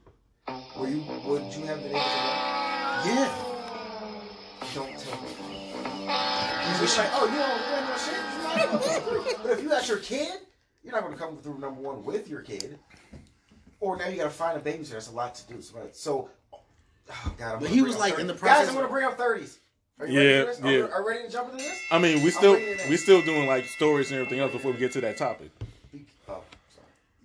[0.79, 1.01] Were you?
[1.25, 2.07] Would you have been able to?
[3.09, 3.31] yeah,
[4.75, 6.51] Don't tell me.
[6.75, 8.21] He's just like, oh, you don't doing no shit.
[8.37, 9.43] You might as well come through.
[9.43, 10.39] But if you got your kid,
[10.83, 12.79] you're not gonna come through number one with your kid.
[13.81, 14.91] Or now you gotta find a babysitter.
[14.93, 15.63] That's a lot to do.
[15.63, 18.23] So, so oh God, I'm But he was like 30.
[18.23, 18.57] in the process.
[18.57, 19.59] Guys, process I'm gonna bring up thirties.
[20.01, 20.73] Are you Yeah, ready for this?
[20.73, 20.95] Yeah.
[20.97, 21.81] are we ready to jump into this?
[21.91, 22.97] I mean, we still we there.
[22.97, 25.51] still doing like stories and everything else before we get to that topic.
[25.57, 26.43] Oh, sorry.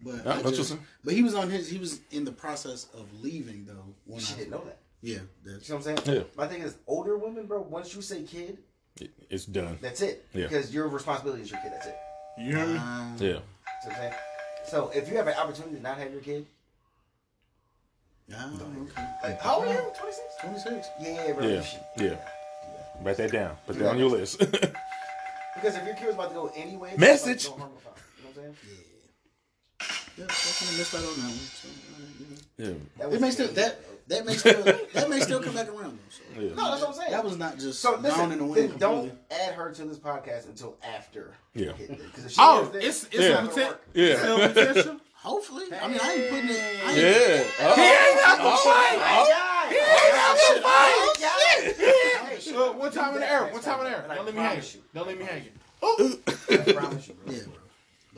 [0.03, 1.67] but Yeah, I that's just, but he was on his.
[1.67, 3.85] He was in the process of leaving though.
[4.05, 4.77] When She I, didn't know that.
[5.01, 5.13] Yeah,
[5.45, 5.99] You know what I'm saying?
[6.17, 6.23] Yeah.
[6.35, 7.61] My thing is, older women, bro.
[7.61, 8.57] Once you say kid,
[9.01, 9.77] It- It's done.
[9.81, 10.25] that's it.
[10.33, 10.47] Yeah.
[10.47, 11.71] Because your responsibility is your kid.
[11.73, 11.97] That's it.
[12.39, 12.77] You hear me?
[12.77, 13.39] uh, Yeah.
[13.83, 14.13] See I'm saying?
[14.67, 16.45] So if you have an opportunity to not have your kid,
[18.31, 18.91] okay.
[19.23, 19.79] like, how old are you?
[19.99, 20.19] 26?
[20.41, 20.87] Twenty six.
[21.01, 21.47] Yeah, bro.
[21.47, 21.55] Yeah.
[21.55, 22.17] you should- Yeah.
[23.01, 23.57] Write that down.
[23.65, 24.41] Put that on your list.
[25.55, 27.45] Because if your kid was about to go anyway, Message.
[27.49, 27.99] Like, don't harm the father.
[28.17, 28.77] You know what I'm saying?
[28.77, 28.83] Yeah,
[30.23, 31.33] I kind of missed out on that one.
[31.37, 32.73] So, uh, yeah.
[32.97, 36.09] That It may still that that may still that may still come back around though.
[36.09, 36.41] So.
[36.41, 36.55] Yeah.
[36.55, 37.11] No, that's what I'm saying.
[37.11, 40.47] That was not just so down in the wind don't add her to this podcast
[40.47, 41.31] until after.
[41.53, 41.71] Yeah.
[41.77, 43.43] Because if she Oh, is, it's it's Yeah.
[43.43, 43.75] a potential.
[43.93, 44.17] Yeah.
[44.19, 44.97] Still potential.
[45.15, 46.59] Hopefully, I mean, I ain't putting it.
[46.85, 47.43] I ain't, Yeah.
[47.59, 48.99] Oh, He ain't got the fight.
[49.03, 51.05] Oh, He ain't got the fight.
[52.55, 53.45] Uh, one time in the air.
[53.47, 54.05] One time in the air.
[54.15, 54.57] Don't let me hang.
[54.57, 54.81] You.
[54.93, 55.43] Don't let me hang.
[55.43, 55.51] You.
[56.49, 57.15] I promise you.
[57.27, 57.53] Yeah, bro.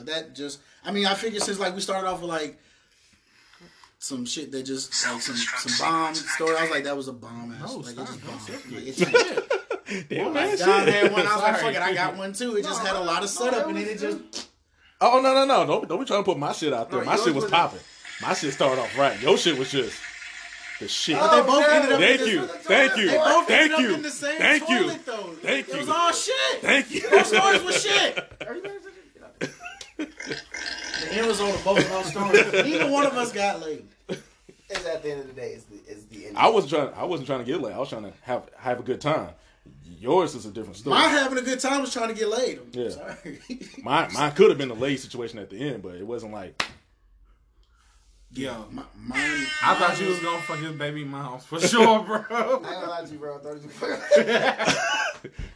[0.02, 2.58] But that just, I mean, I figured since like we started off with like
[4.00, 6.56] some shit that just like some some bomb story.
[6.58, 7.72] I was like, that was a bomb ass.
[7.72, 8.08] No, like stop.
[8.08, 8.42] it just No, bombed.
[8.42, 9.06] seriously.
[9.06, 9.16] Like,
[9.88, 10.94] it, Damn, man, John shit.
[10.94, 11.28] had one.
[11.28, 12.56] I was like, fuck it, I got one too.
[12.56, 14.48] It just No, had a lot of no, setup, it and then it just
[15.02, 15.66] oh, oh no no no!
[15.66, 17.02] Don't don't be trying to put my shit out there.
[17.02, 17.80] No, my shit was was- popping.
[18.22, 19.20] My shit started off right.
[19.22, 20.00] Your shit was just
[20.80, 21.18] the shit.
[21.18, 23.62] But they oh, both ended up Thank in the, you, thank you, They both thank
[23.62, 25.34] ended up you, in the same thank you, though.
[25.42, 25.74] thank you.
[25.74, 26.62] It was all shit.
[26.62, 27.10] Thank you.
[27.10, 28.18] Those stories was shit.
[28.48, 28.91] Are you ready to-
[30.36, 32.52] The end result of both of those stories.
[32.54, 33.86] Neither one of us got laid.
[34.10, 36.38] Is at the end of the day, is the is the end.
[36.38, 36.94] I was trying.
[36.96, 37.74] I wasn't trying to get laid.
[37.74, 39.30] I was trying to have have a good time.
[40.00, 40.96] Yours is a different story.
[40.96, 42.60] My having a good time was trying to get laid.
[42.60, 42.90] I'm Yeah.
[42.90, 43.40] sorry.
[43.84, 46.64] Mine, mine could have been a laid situation at the end, but it wasn't like
[48.34, 52.02] Yo, My- mine, I thought mine you was gonna fuck his baby moms for sure,
[52.04, 52.24] bro.
[52.30, 53.36] I ain't gonna lie to you, bro.
[53.36, 54.78] I thought it was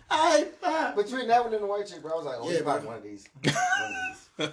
[0.10, 2.56] I, I, Between that one and the white chick, bro, I was like, oh, Yeah,
[2.56, 3.28] yeah, about one of these.
[3.44, 3.94] One of
[4.38, 4.50] these.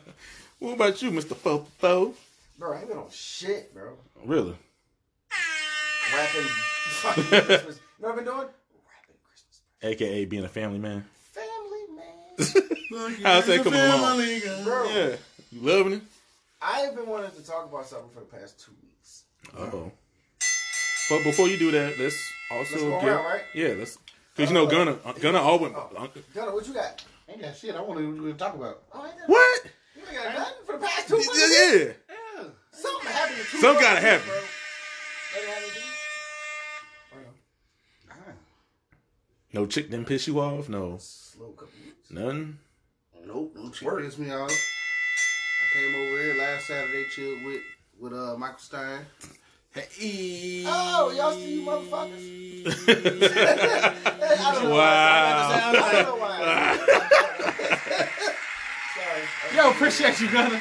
[0.60, 2.14] What about you, Mister Fo Fo?
[2.58, 3.94] Bro, I ain't been on shit, bro.
[4.24, 4.54] Really?
[6.14, 6.42] Rapping
[7.02, 7.80] fucking Christmas.
[7.98, 8.38] You know what I've been doing?
[8.38, 9.60] Rapping Christmas.
[9.82, 11.04] AKA being a family man.
[11.32, 13.20] Family, man.
[13.24, 14.64] How's that coming along?
[14.64, 15.16] Bro, Yeah,
[15.50, 16.02] you loving it?
[16.64, 19.24] I have been wanting to talk about something for the past two weeks.
[19.56, 19.92] Uh oh.
[21.10, 23.42] But before you do that, let's also Let's go get around, right?
[23.54, 23.98] yeah, let's
[24.34, 27.04] because you know Gunna Gunna always uh, Gunnar, what you got?
[27.28, 27.74] Ain't got shit.
[27.74, 28.82] I want to talk about.
[28.94, 29.64] Oh, what?
[29.96, 31.96] You ain't got nothing for the past two Yeah, weeks?
[32.38, 32.44] yeah.
[32.70, 34.26] Something happened in two Something gotta happen.
[34.28, 34.36] bro.
[34.36, 35.84] Nothing happened to you?
[39.54, 40.68] No chick didn't piss you off.
[40.70, 42.10] No, Slow couple weeks.
[42.10, 42.58] nothing.
[43.26, 44.50] Nope, no chick pissed me off.
[45.72, 47.62] I came over here last Saturday, chilled with
[47.98, 49.06] with uh Michael Stein.
[49.70, 50.64] Hey.
[50.66, 52.68] Oh, y'all see you motherfuckers?
[54.36, 54.70] I Wow.
[54.70, 55.60] why.
[55.64, 56.36] I don't know why.
[58.94, 59.22] Sorry.
[59.56, 60.60] Yo, appreciate you, Gunna.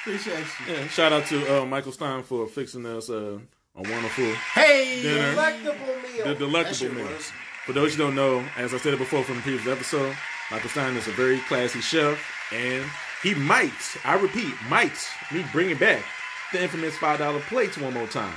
[0.00, 0.74] Appreciate you.
[0.74, 3.38] Yeah, shout out to uh, Michael Stein for fixing us uh,
[3.76, 5.00] a wonderful Hey.
[5.02, 5.30] dinner.
[5.30, 6.24] Delectable meal.
[6.24, 7.04] The delectable meal.
[7.06, 7.30] was.
[7.66, 10.16] For those you don't know, as I said it before from the previous episode,
[10.50, 12.18] Michael Stein is a very classy chef,
[12.52, 12.84] and
[13.22, 14.96] he might, I repeat, might,
[15.32, 16.04] me bringing back
[16.52, 18.34] the infamous five dollar plates one more time.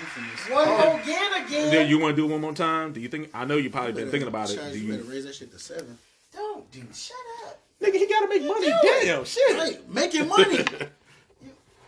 [0.00, 0.50] Infamous.
[0.50, 1.70] One more again, again.
[1.70, 2.92] Do you want to do it one more time?
[2.92, 3.30] Do you think?
[3.32, 4.72] I know you probably been thinking about it.
[4.72, 5.98] Do you better raise that shit to seven.
[6.32, 6.94] Don't, dude.
[6.94, 7.16] Shut
[7.46, 7.60] up.
[7.80, 8.72] Nigga, he gotta make money.
[8.82, 9.56] Damn, shit.
[9.56, 10.64] Right, making money.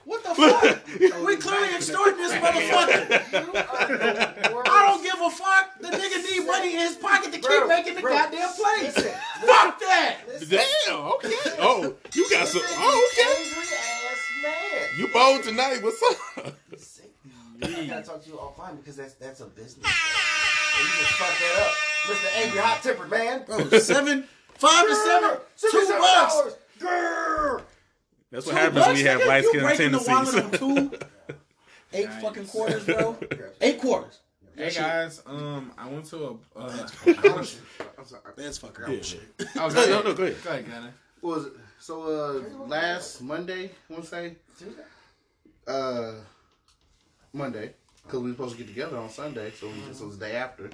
[0.06, 0.86] What the fuck?
[1.26, 3.26] we clearly extorting this motherfucker.
[3.32, 4.70] You are the worst.
[4.70, 5.80] I don't give a fuck.
[5.80, 8.94] The nigga need money in his pocket to keep making the bro, goddamn plays.
[9.40, 10.16] Listen, Fuck that.
[10.28, 10.48] listen.
[10.86, 10.96] Damn.
[11.12, 11.32] Okay.
[11.58, 12.60] Oh, you got some.
[12.62, 13.42] Listen, Oh, you okay.
[13.44, 14.88] Angry ass man.
[14.98, 15.82] You bold tonight.
[15.82, 16.54] What's up?
[16.78, 17.10] Sick.
[17.62, 19.84] I gotta talk to you offline because that's that's a business.
[19.86, 19.92] thing.
[20.78, 21.72] And you just fucked that up,
[22.16, 22.42] Mr.
[22.44, 23.44] Angry Hot Tempered Man.
[23.46, 26.56] Bro, seven, five to seven, two bucks.
[28.30, 29.26] That's what Two happens when you have nigga?
[29.26, 30.62] light skin breaking the wallet tendencies.
[30.62, 30.98] on two,
[31.94, 33.16] eight fucking quarters, bro.
[33.60, 34.18] Eight quarters.
[34.56, 36.16] Hey guys, um, I went to
[36.56, 36.58] a.
[36.58, 38.22] Uh, I'm sorry.
[38.36, 39.20] That's fucking out shit.
[39.56, 40.36] oh, No, no, no, go ahead.
[40.42, 40.94] Go ahead, Gunna.
[41.20, 41.52] What was it?
[41.78, 44.36] So uh last Monday, I want to say,
[45.66, 46.12] uh
[47.34, 50.18] Monday, because we were supposed to get together on Sunday, so we so it was
[50.18, 50.64] the day after,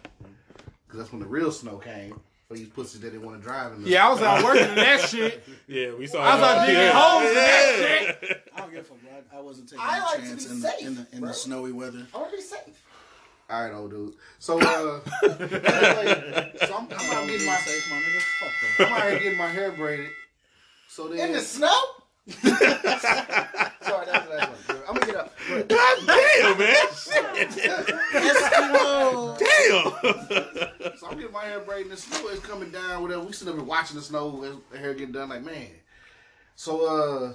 [0.87, 3.73] because that's when the real snow came for these pussies that didn't want to drive.
[3.73, 5.43] In the, Yeah, I was out working on that shit.
[5.67, 6.23] Yeah, we saw.
[6.23, 6.93] I was out digging Yeah.
[6.95, 8.43] holes in that shit.
[8.55, 8.99] I don't give a fuck.
[9.33, 11.21] I, I wasn't taking I a like to chance be in, the, in, the, in
[11.23, 12.07] the snowy weather.
[12.15, 12.82] I want to be safe.
[13.53, 14.15] All right, old dude.
[14.39, 18.23] So uh, anyway, so I'm, I'm out getting my safe, my nigga.
[18.23, 20.09] Fuck I'm out here getting my hair braided.
[20.89, 21.69] So then In the snow?
[22.29, 24.83] Sorry, that's the last one.
[24.89, 25.35] I'm gonna get up.
[25.69, 26.75] God damn, man.
[27.69, 27.89] that.
[29.39, 30.97] Damn.
[30.97, 33.03] So I'm getting my hair braided, and the snow is coming down.
[33.03, 33.25] Whatever.
[33.25, 35.29] We sitting up here watching the snow as the hair getting done.
[35.29, 35.69] Like man.
[36.57, 37.35] So uh,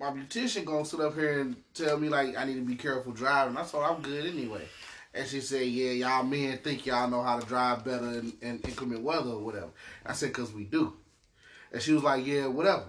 [0.00, 3.12] my beautician gonna sit up here and tell me like I need to be careful
[3.12, 3.58] driving.
[3.58, 4.62] I told her I'm good anyway.
[5.16, 8.58] And she said, "Yeah, y'all men think y'all know how to drive better in, in
[8.60, 9.70] inclement weather or whatever."
[10.04, 10.92] I said, "Cause we do."
[11.72, 12.84] And she was like, "Yeah, whatever."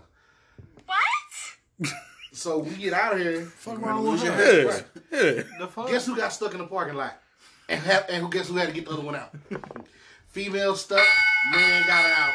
[0.85, 1.89] What?
[2.33, 3.41] So we get out of here.
[3.45, 4.83] Fuck wrong with her.
[5.11, 5.43] Yeah.
[5.59, 5.67] Yeah.
[5.87, 7.19] Guess who got stuck in the parking lot?
[7.67, 9.33] And, have, and who guess who had to get the other one out?
[10.27, 11.03] Female stuck,
[11.51, 12.33] man got her out.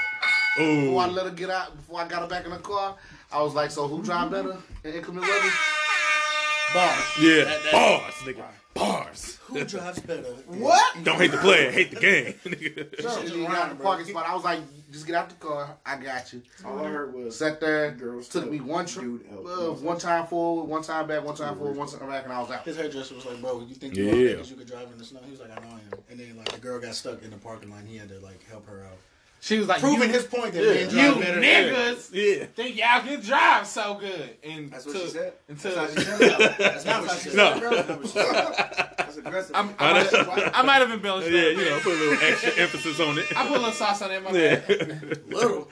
[0.57, 2.97] Before I let her get out, before I got her back in the car,
[3.31, 5.51] I was like, so who drive better in inclement weather?
[6.75, 6.97] Bar.
[7.21, 7.45] Yeah.
[7.45, 8.45] That- that- Bars, nigga.
[8.75, 9.39] Bars.
[9.47, 10.23] Who drives better?
[10.47, 11.05] What?
[11.05, 12.35] Don't hate the player, hate the game.
[12.45, 13.23] nigga.
[13.23, 14.27] She didn't out the parking spot.
[14.27, 15.77] I was like, just get out the car.
[15.85, 16.43] I got you.
[16.65, 18.51] All I heard was Sat there, Girls took too.
[18.51, 22.09] me one trip, uh, one time forward, one time back, one time forward, one time
[22.09, 22.65] back, and I was out.
[22.65, 24.13] His hairdresser was like, "Bro, you think you Yeah.
[24.15, 24.29] yeah.
[24.33, 26.21] because you could drive in the snow?" He was like, "I know I am." And
[26.21, 27.81] then like the girl got stuck in the parking lot.
[27.81, 28.99] and He had to like help her out,
[29.45, 30.73] She was like, proving his point that Yeah.
[30.95, 31.41] men you better.
[31.41, 32.45] niggas Yeah.
[32.47, 34.37] think y'all can drive so good.
[34.45, 35.33] And That's what to- she said.
[35.49, 36.55] Until That's what she said.
[36.59, 37.37] That's not what she said.
[37.37, 37.59] No.
[37.59, 37.71] bro.
[37.75, 38.95] That's not what she said.
[38.99, 39.57] That's aggressive.
[39.57, 41.57] I'm, I, might have, I might have embellished Yeah, that.
[41.57, 43.27] you know, put a little extra emphasis on it.
[43.37, 44.23] I put a little sauce on it.
[44.23, 44.57] My Yeah.
[44.61, 45.21] bad.
[45.29, 45.69] Little.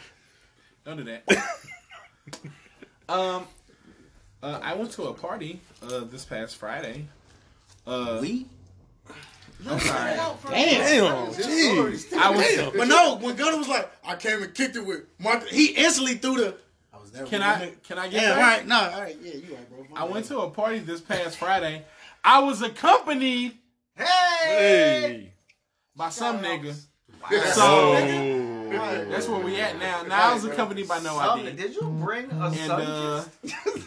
[0.85, 1.23] Don't do that.
[3.09, 3.47] um,
[4.43, 7.07] uh, I went to a party uh, this past Friday.
[7.87, 8.47] Uh, We?
[9.69, 10.15] I'm sorry.
[10.51, 12.13] Damn, jeez.
[12.17, 12.73] I was.
[12.77, 16.15] But no, when Gunner was like, I came and kicked it with Mark, he instantly
[16.15, 16.55] threw the.
[16.93, 17.27] I was there.
[17.27, 17.73] Can I?
[17.85, 18.59] Can I get Yeah, back?
[18.59, 18.67] right.
[18.67, 19.17] No, all right.
[19.23, 19.87] Yeah, you right, bro.
[19.91, 20.13] My I bad.
[20.13, 21.85] went to a party this past Friday.
[22.25, 23.53] I was accompanied
[23.97, 24.05] Hey!
[24.47, 25.33] Hey.
[25.97, 26.75] by some nigga.
[27.31, 27.51] Oh.
[27.55, 27.95] So
[28.79, 30.03] that's where we at now.
[30.03, 31.47] Now I was accompanied by no Something.
[31.49, 31.57] ID.
[31.57, 33.25] Did you bring a And sun uh,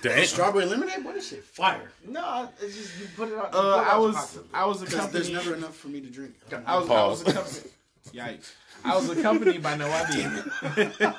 [0.01, 0.25] Damn.
[0.25, 1.03] Strawberry lemonade?
[1.03, 1.91] Boy, this shit fire.
[2.07, 3.51] No, it's just you put it on.
[3.53, 4.41] you uh, I was pocket.
[4.53, 6.35] I was Because there's never enough for me to drink.
[6.65, 7.23] I was, I Pause.
[7.25, 7.71] was accompanied.
[8.13, 8.51] Yikes!
[8.85, 10.23] I was accompanied by no ID.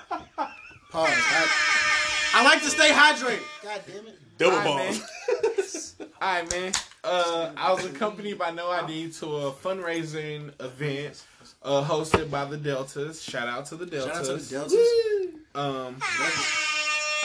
[0.91, 1.11] Pause.
[1.11, 3.41] I, I like to stay hydrated.
[3.63, 4.19] God damn it.
[4.39, 5.95] Double All right, balls.
[5.99, 6.09] man.
[6.21, 6.73] All right, man.
[7.03, 11.23] Uh, I was accompanied by no ID to a fundraising event
[11.65, 13.23] uh, hosted by the Deltas.
[13.23, 14.17] Shout out to the Deltas.
[14.51, 15.41] Shout out to the Deltas.
[15.55, 15.97] Um,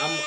[0.00, 0.18] I'm.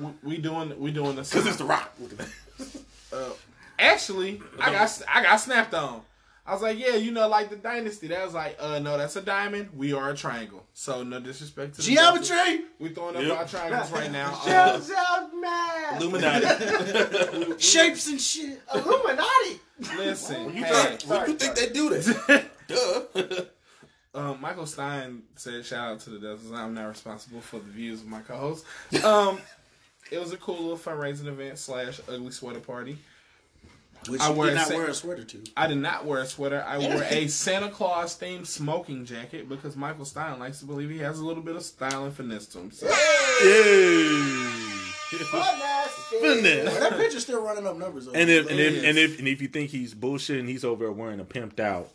[0.00, 1.92] we- We doing we doing the Cause it's the rock.
[3.12, 3.30] uh,
[3.78, 6.02] actually, I got I got snapped on.
[6.46, 8.06] I was like, yeah, you know, like the dynasty.
[8.08, 9.68] That was like, uh, no, that's a diamond.
[9.76, 10.64] We are a triangle.
[10.72, 11.82] So no disrespect to.
[11.82, 12.62] Geometry.
[12.78, 13.36] We throwing up Yep.
[13.38, 14.32] our triangles right now.
[14.46, 16.00] Shout out, man!
[16.00, 17.58] Illuminati.
[17.58, 18.62] Shapes and shit.
[18.74, 19.60] Illuminati!
[19.96, 22.46] listen, You hey, think, what you think they do that?
[22.68, 23.02] Duh.
[24.14, 26.52] um, Michael Stein said, shout out to the Deltas.
[26.52, 28.64] I'm not responsible for the views of my co-host.
[29.04, 29.40] Um,
[30.12, 32.98] it was a cool little fundraising event slash ugly sweater party.
[34.08, 35.42] Which I you wear did a not sa- wear a sweater to.
[35.56, 36.64] I did not wear a sweater.
[36.64, 40.98] I wore a Santa Claus themed smoking jacket because Michael Stein likes to believe he
[40.98, 42.70] has a little bit of style and finesse to him.
[42.70, 42.86] So,
[43.42, 44.48] Yay.
[45.32, 46.18] Nasty.
[46.20, 46.78] Finesse.
[46.78, 48.06] That picture's still running up numbers.
[48.06, 48.12] Though.
[48.12, 48.84] And if and if Yes.
[48.84, 51.88] and if and if you think he's bullshitting, he's over there wearing a pimped out.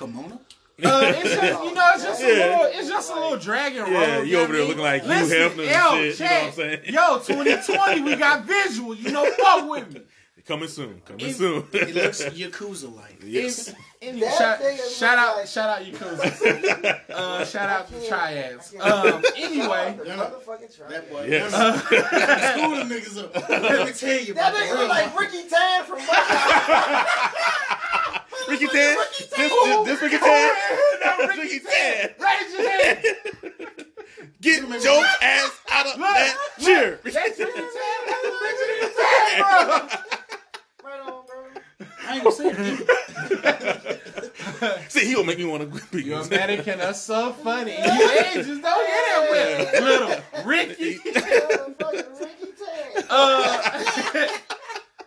[0.00, 0.40] Kimono?
[0.82, 3.92] uh, it's just you know, it's just a little, it's just a little dragon roll.
[3.92, 6.18] Yeah, you you over there what looking like Hugh Listen, Hefner and yo, shit.
[6.18, 6.80] You know what I'm saying?
[6.86, 8.94] Yo, 2020, we got visual.
[8.94, 10.00] You know, fuck with me.
[10.46, 11.00] Coming soon.
[11.04, 11.64] Coming It- soon.
[11.72, 13.18] It looks Yakuza like.
[13.24, 13.72] yes.
[14.00, 15.92] In- That shout, thing is shout out, like- shout out, you
[17.14, 18.74] Uh, shout out the triads.
[18.80, 20.88] Um, anyway, The motherfucking try.
[20.88, 21.26] That boy.
[21.28, 21.52] Yes.
[21.52, 23.48] School them niggas up.
[23.48, 25.98] Let me tell you That about nigga the look like Ricky Tan from
[28.48, 28.96] Ricky Tan.
[28.96, 30.50] This, this, this Ricky Tan.
[31.38, 32.10] Ricky Tan.
[32.18, 33.04] raise your hand.
[34.40, 36.98] Get your ass out of that chair.
[37.04, 37.48] That's Ricky Tan.
[38.06, 39.88] That's Ricky Tan, bro.
[42.06, 42.08] Right on, bro.
[42.08, 42.56] I ain't gonna say it.
[44.90, 46.02] See, he gonna make me want to be.
[46.04, 47.72] You're American are so funny.
[47.78, 50.98] You ages don't get it with little Ricky.
[51.04, 51.20] Ricky
[53.08, 53.60] Uh,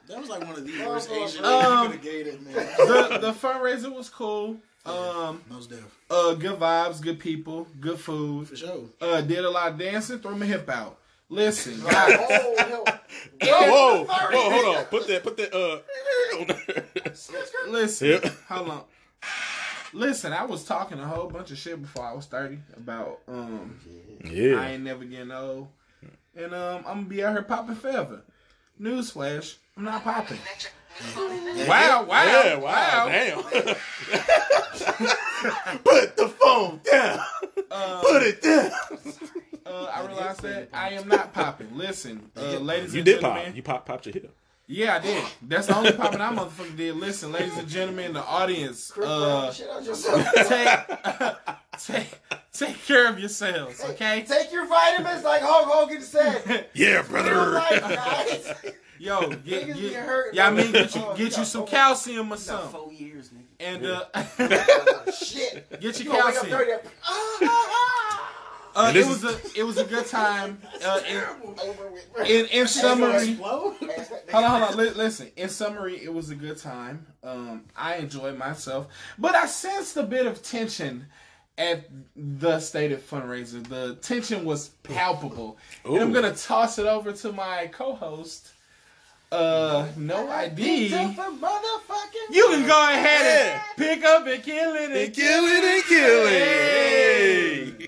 [0.07, 2.53] That was like one of the worst Asian Um, could have gave that man.
[2.77, 4.57] the the fundraiser was cool.
[4.85, 5.79] Um, Most def.
[6.09, 8.47] uh, good vibes, good people, good food.
[8.49, 8.83] For sure.
[8.99, 10.97] Uh, did a lot of dancing, throw my hip out.
[11.33, 12.17] Listen, guys.
[12.29, 12.85] Oh, hell.
[13.43, 14.85] Whoa, whoa, hold on.
[14.85, 15.51] Put that, put that.
[15.53, 15.79] Uh.
[17.71, 18.25] Listen, Yep.
[18.47, 18.83] hold on.
[19.93, 23.79] Listen, I was talking a whole bunch of shit before I was thirty about um
[24.23, 24.59] yeah.
[24.61, 25.67] I ain't never getting old,
[26.35, 28.21] and um I'm gonna be out here popping forever.
[28.79, 30.37] Newsflash, I'm not popping.
[31.67, 32.55] Wow, wow, Yeah.
[32.57, 33.07] Wow.
[33.09, 33.43] Damn.
[35.83, 37.19] Put the phone down.
[38.01, 38.71] Put it down.
[39.73, 41.75] Uh, I realized that I am not popping.
[41.75, 43.45] Listen, uh, ladies You and did gentlemen.
[43.45, 43.55] pop.
[43.55, 43.85] You pop.
[43.85, 44.35] Popped your hip.
[44.67, 45.23] Yeah, I did.
[45.41, 46.95] That's the only popping I motherfucker did.
[46.95, 50.25] Listen, ladies and gentlemen, the audience, uh, Shit out yourself.
[50.47, 50.79] take,
[51.83, 52.19] take,
[52.53, 54.23] take care of yourselves, okay?
[54.25, 56.67] Take your vitamins like Hulk Hogan said.
[56.73, 57.35] Yeah, Real brother.
[57.51, 58.53] life, guys.
[58.99, 61.43] Yo, get, Niggas get, get hurt, yeah, I mean, get you, Oh, get you yeah.
[61.43, 63.43] some calcium or something, Four years, nigga.
[63.59, 65.69] and uh, Shit.
[65.81, 66.79] get your gonna wake up calcium.
[68.75, 68.99] Dirty.
[68.99, 70.61] Uh, it was a, it was a good time.
[70.83, 71.17] Uh, in.
[71.17, 72.23] Over with, bro.
[72.25, 73.91] in, in summary, Hold on,
[74.31, 74.77] hold on.
[74.77, 75.31] Li- listen.
[75.35, 77.05] In summary, it was a good time.
[77.23, 81.05] Um, I enjoyed myself, but I sensed a bit of tension
[81.57, 83.65] at the stated fundraiser.
[83.67, 88.49] The tension was palpable, and I'm gonna toss it over to my co-host.
[89.31, 90.89] Uh, no ID.
[90.89, 92.29] Tough for motherfucking.
[92.29, 95.83] You can go ahead and pick up and kill it and And kill it and
[95.85, 97.79] kill it.
[97.79, 97.87] Hey.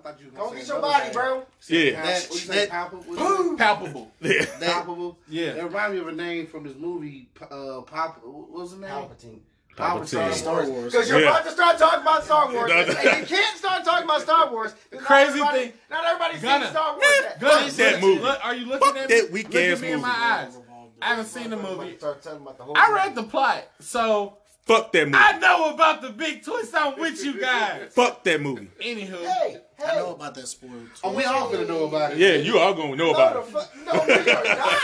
[0.00, 1.12] I thought you was Go get your body, thing.
[1.12, 1.46] bro.
[1.68, 1.90] Yeah.
[1.90, 3.14] That, That- what you say, that- palpable?
[3.14, 4.12] What palpable.
[4.20, 4.46] Yeah.
[4.60, 5.18] Palpable.
[5.28, 5.42] Yeah.
[5.56, 7.28] It reminds me of a name from this movie.
[7.40, 8.20] Uh, Pop.
[8.24, 8.90] What was the name?
[8.90, 9.40] Palpatine.
[9.76, 10.32] Palpatine.
[10.34, 10.92] Star Wars.
[10.92, 11.30] Because you're Yeah.
[11.30, 12.88] about to start talking about Star Wars, No, and
[13.20, 14.72] you can't start talking about Star Wars.
[14.90, 16.64] 'cause not Crazy everybody- thing- Not everybody's Gunna.
[16.64, 17.40] seen Star Wars yet.
[17.40, 18.20] Gunna, Fuck that movie.
[18.20, 19.20] look- are you looking Fuck at me?
[19.20, 20.20] that weak Look at ass me in my movie.
[20.22, 20.58] eyes.
[21.02, 21.96] I haven't seen the movie.
[21.96, 24.36] Start telling about the whole I read the plot, so
[24.66, 25.16] Fuck that movie.
[25.18, 26.74] I know about the big twist.
[26.74, 27.90] I'm with you guys.
[27.94, 28.68] Fuck that movie.
[28.80, 29.60] Anywho, Hey, hey.
[29.86, 30.88] I know about that spoiled.
[31.02, 32.18] Oh, we all gonna know about it.
[32.18, 33.44] Yeah, you all gonna know No, about it.
[33.46, 33.70] fuck.
[33.86, 34.78] No, we are not.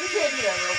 [0.00, 0.72] we can't do that, bro.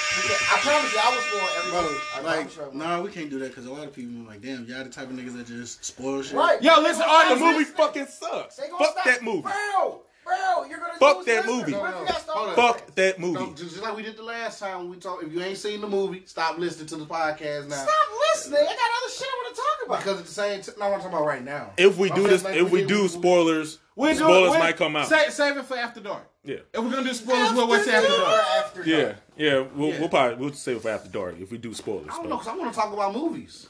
[0.51, 1.71] I promise you, I was spoil everything.
[1.71, 4.21] Bro, I like, promise you nah, we can't do that because a lot of people
[4.23, 6.33] are like, damn, y'all the type of niggas that just spoil shit.
[6.33, 6.61] Right.
[6.61, 8.55] Yo, listen, The movie fucking sucks.
[8.59, 9.41] Fuck stop- that movie.
[9.41, 11.55] Bro, bro, you're gonna Fuck lose that listeners.
[11.67, 11.73] movie.
[11.73, 12.73] What if you got Star Hold Wars on.
[12.73, 13.33] Fuck that movie.
[13.39, 15.23] No, just, just like we did the last time when we talked.
[15.23, 17.75] If you ain't seen the movie, stop listening to the podcast now.
[17.75, 17.89] Stop
[18.33, 18.59] listening.
[18.61, 19.97] I got other shit I want to talk about.
[19.99, 21.71] Because at the same time, no, I'm talking about right now.
[21.77, 24.15] If we I'm do saying this, like if we did do with- spoilers, We do-
[24.15, 25.07] spoilers we- might come out.
[25.07, 26.27] Save, save it for after dark.
[26.43, 26.57] Yeah.
[26.73, 28.45] If we're gonna do spoilers, we'll wait after dark.
[28.57, 29.15] after Yeah, dark.
[29.37, 29.59] yeah.
[29.73, 29.99] We'll, Yeah.
[29.99, 32.07] we'll probably we'll save it for after dark if we do spoilers.
[32.09, 33.67] I don't but- know, because I want to talk about movies.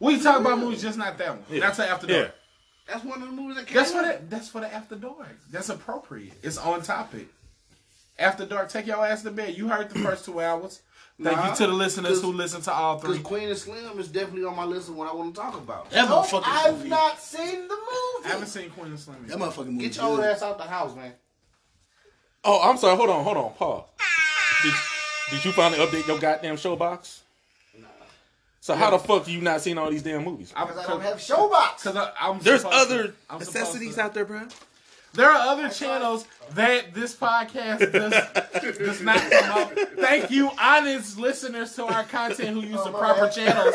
[0.00, 1.44] We talk about movies, just not that one.
[1.50, 1.60] Yeah.
[1.60, 2.28] That's the after Yeah.
[2.86, 3.02] Dark.
[3.02, 4.20] That's one of the movies that came That's for out.
[4.20, 5.36] the that's for the after dark.
[5.50, 6.34] That's appropriate.
[6.42, 7.28] It's on topic.
[8.18, 9.56] After dark, take your ass to bed.
[9.56, 10.80] You heard the first two hours.
[11.22, 13.18] Thank Nah, you to the listeners who listen to all three.
[13.18, 13.38] Because three.
[13.38, 15.90] Queen and Slim is definitely on my list of what I want to talk about.
[15.90, 16.88] That Nope, motherfucking I've movie.
[16.88, 18.24] not seen the movie.
[18.24, 19.26] I haven't seen Queen and Slim.
[19.26, 19.84] that motherfucking movie.
[19.86, 21.12] Get your old ass out the house, man.
[22.44, 22.96] Oh, I'm sorry.
[22.96, 23.52] Hold on, hold on.
[23.54, 23.84] Pause.
[24.62, 24.74] Did,
[25.30, 27.22] did you finally update your goddamn show box?
[28.64, 30.48] So how the fuck you not seen all these damn movies?
[30.48, 31.82] Because I don't have showbox.
[31.82, 34.40] Because I, I'm There's supposed to- other I'm necessities to- out there, bro.
[35.12, 39.98] There are other channels that this podcast does, does not promote.
[39.98, 43.34] Thank you, honest listeners to our content who use the oh, proper bad.
[43.34, 43.74] channels.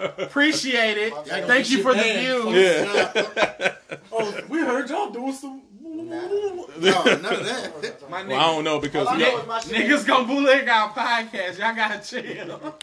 [0.18, 1.14] Appreciate it.
[1.46, 3.32] Thank you get for the views.
[3.36, 3.74] Yeah.
[4.18, 5.62] Oh, We heard y'all doing some.
[6.04, 8.02] No, none of that.
[8.10, 10.90] My Well, I don't know because All I know is my Niggas gonna bootleg our
[10.90, 11.58] podcast.
[11.58, 12.58] Y'all gotta chill.
[12.58, 12.80] But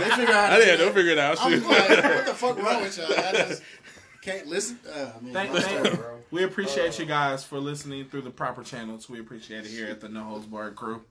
[0.00, 0.52] they figure out.
[0.52, 0.92] I didn't know.
[0.92, 1.38] Figure it out.
[1.40, 3.06] I'm like, what the fuck wrong with y'all?
[3.12, 3.62] I just
[4.22, 4.78] can't listen.
[4.88, 5.96] Uh, I mean, Thank, my thank, story.
[5.96, 6.18] bro.
[6.30, 9.08] we appreciate you guys for listening through the proper channels.
[9.10, 11.02] We appreciate it here at the No Holds Barred crew.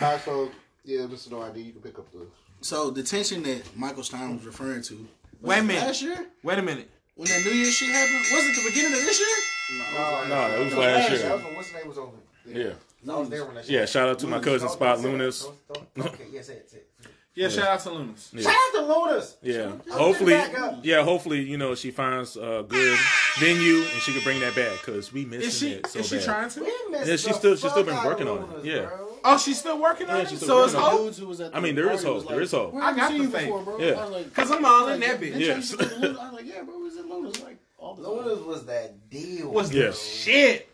[0.00, 0.50] Alright, so,
[0.84, 1.64] yeah, this is no idea.
[1.64, 2.26] You can pick up the.
[2.60, 5.06] So the tension that Michael Stein was referring to.
[5.40, 5.82] Wait a minute.
[5.82, 6.90] Last year, Wait a minute.
[7.16, 9.36] when that New Year shit happened, was it the beginning of this year?
[9.72, 11.32] No, No, it was That last That year.
[11.32, 12.16] was when what's the name was over.
[12.46, 13.12] Yeah.
[13.12, 13.68] I was there when that.
[13.68, 13.84] Yeah.
[13.86, 15.08] Shout out to my cousin Spot don't say that.
[15.12, 15.42] Lunas.
[15.72, 16.88] Don't- don't- Okay, yeah, say it, say it.
[17.36, 18.30] Yeah, shout out to Lunas.
[18.32, 18.42] Yeah.
[18.42, 19.36] Shout out to Lunas.
[19.42, 19.72] Yeah.
[19.90, 20.80] Hopefully, get back up.
[20.84, 21.02] yeah.
[21.02, 22.98] Hopefully, you know, she finds a good
[23.40, 26.08] venue and she can bring that back because we missing Is she it so is
[26.08, 26.24] she bad.
[26.24, 26.60] trying to?
[26.60, 28.48] We missed Yeah, she's still- she's still been working on it.
[28.50, 28.82] Lunas, Yeah.
[28.86, 29.08] bro.
[29.26, 30.28] Oh, she's still working on Yeah, it.
[30.28, 30.98] she's still So it's working on it.
[31.06, 31.14] hope.
[31.16, 32.14] Who was at the I mean, there is hope.
[32.16, 32.74] was There is hope.
[32.76, 33.46] I have got you the seen you thing.
[33.46, 33.78] before, bro?
[33.78, 33.92] Yeah.
[33.94, 35.36] I was like, Cause I'm all in that bitch.
[35.40, 36.18] you used to go to Lunas?
[36.18, 37.53] I was like, yeah, bro, we was in Lunas like
[37.98, 38.26] all the time.
[38.28, 39.50] Lunas was that deal.
[39.50, 40.02] Was the Yes.
[40.02, 40.68] shit.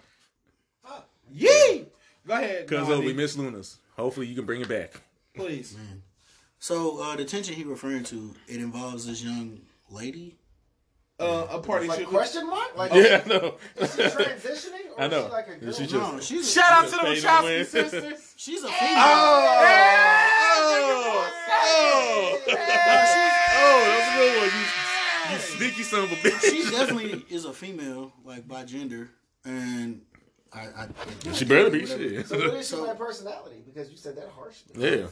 [1.33, 1.87] Yee.
[2.27, 2.67] Go ahead.
[2.67, 3.03] Because Naughty.
[3.03, 3.79] uh, we miss Lunas.
[3.97, 5.01] Hopefully, you can bring it back.
[5.35, 5.77] Please.
[6.59, 10.37] So uh, the tension he referring to, it involves this young lady.
[11.19, 12.09] Uh, a party Like should.
[12.09, 12.77] question mark?
[12.77, 13.55] Like Yeah, I know.
[13.77, 15.19] is she transitioning or I know.
[15.19, 15.73] is she like a girl?
[15.73, 18.35] She just- No, she's a, Shout out to the Fade Wachowski sisters.
[18.37, 18.95] she's a female.
[18.97, 19.51] Oh,
[21.53, 24.47] oh, oh, that's a good one.
[24.47, 24.65] You,
[25.33, 26.41] you sneaky son of a bitch.
[26.41, 29.11] she definitely is a female, like by gender,
[29.45, 30.01] and
[30.53, 30.67] I.
[30.77, 32.03] I She better be whatever.
[32.03, 32.27] shit.
[32.27, 33.63] So what is she So- by personality?
[33.65, 34.59] Because you said that harsh.
[34.75, 35.07] Yeah.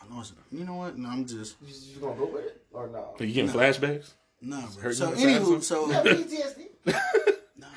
[0.00, 0.98] I know it's, you know what?
[0.98, 3.14] No, I'm just You, you gonna go with it or no?
[3.18, 4.10] Are you getting flashbacks?
[4.40, 4.62] no.
[4.80, 4.92] Bro.
[4.92, 6.58] So anywho, so You have PTSD.
[6.86, 6.92] no,
[7.56, 7.68] God,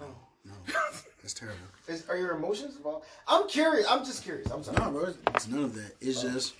[0.00, 0.14] no, oh.
[0.44, 0.52] no,
[1.22, 1.58] that's terrible.
[1.86, 3.06] Is, are your emotions involved?
[3.26, 3.86] I'm curious.
[3.88, 4.50] I'm just curious.
[4.50, 4.78] I'm sorry.
[4.78, 5.92] No, bro, it's, it's none of that.
[6.00, 6.30] It's oh.
[6.32, 6.54] just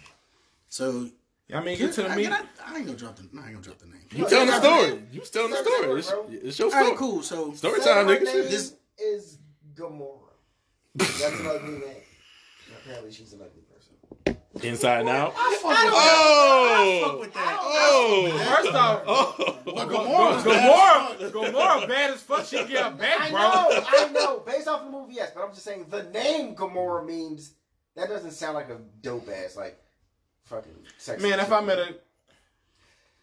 [0.69, 1.09] so.
[1.55, 2.29] I mean, get to the I, meet.
[2.31, 3.23] I, I ain't gonna drop the.
[3.23, 4.01] I ain't gonna drop the name.
[4.15, 5.03] You telling the story.
[5.13, 5.99] You telling the story.
[5.99, 6.13] It's,
[6.45, 6.89] it's your story.
[6.89, 7.23] right, cool.
[7.23, 8.25] So Story Say time, her nigga.
[8.51, 9.39] This- is
[9.75, 10.19] Gamora.
[10.95, 11.83] That's an ugly name.
[12.85, 14.37] Apparently, she's an ugly person.
[14.69, 15.33] Inside and out.
[15.37, 17.01] I fuck with Oh!
[17.07, 17.59] fuck with that.
[17.63, 18.57] Oh!
[18.63, 19.57] First off, Oh!
[19.67, 22.45] Gamora's Gamora, Gamora, bad as fuck.
[22.45, 24.41] She get her back, I know, I know.
[24.41, 27.55] Based off the movie, yes, but I'm just saying the name Gamora means
[27.97, 29.79] that doesn't sound like a dope ass like
[30.51, 31.29] fucking sexy.
[31.29, 31.51] Man, if.
[31.53, 31.95] I met a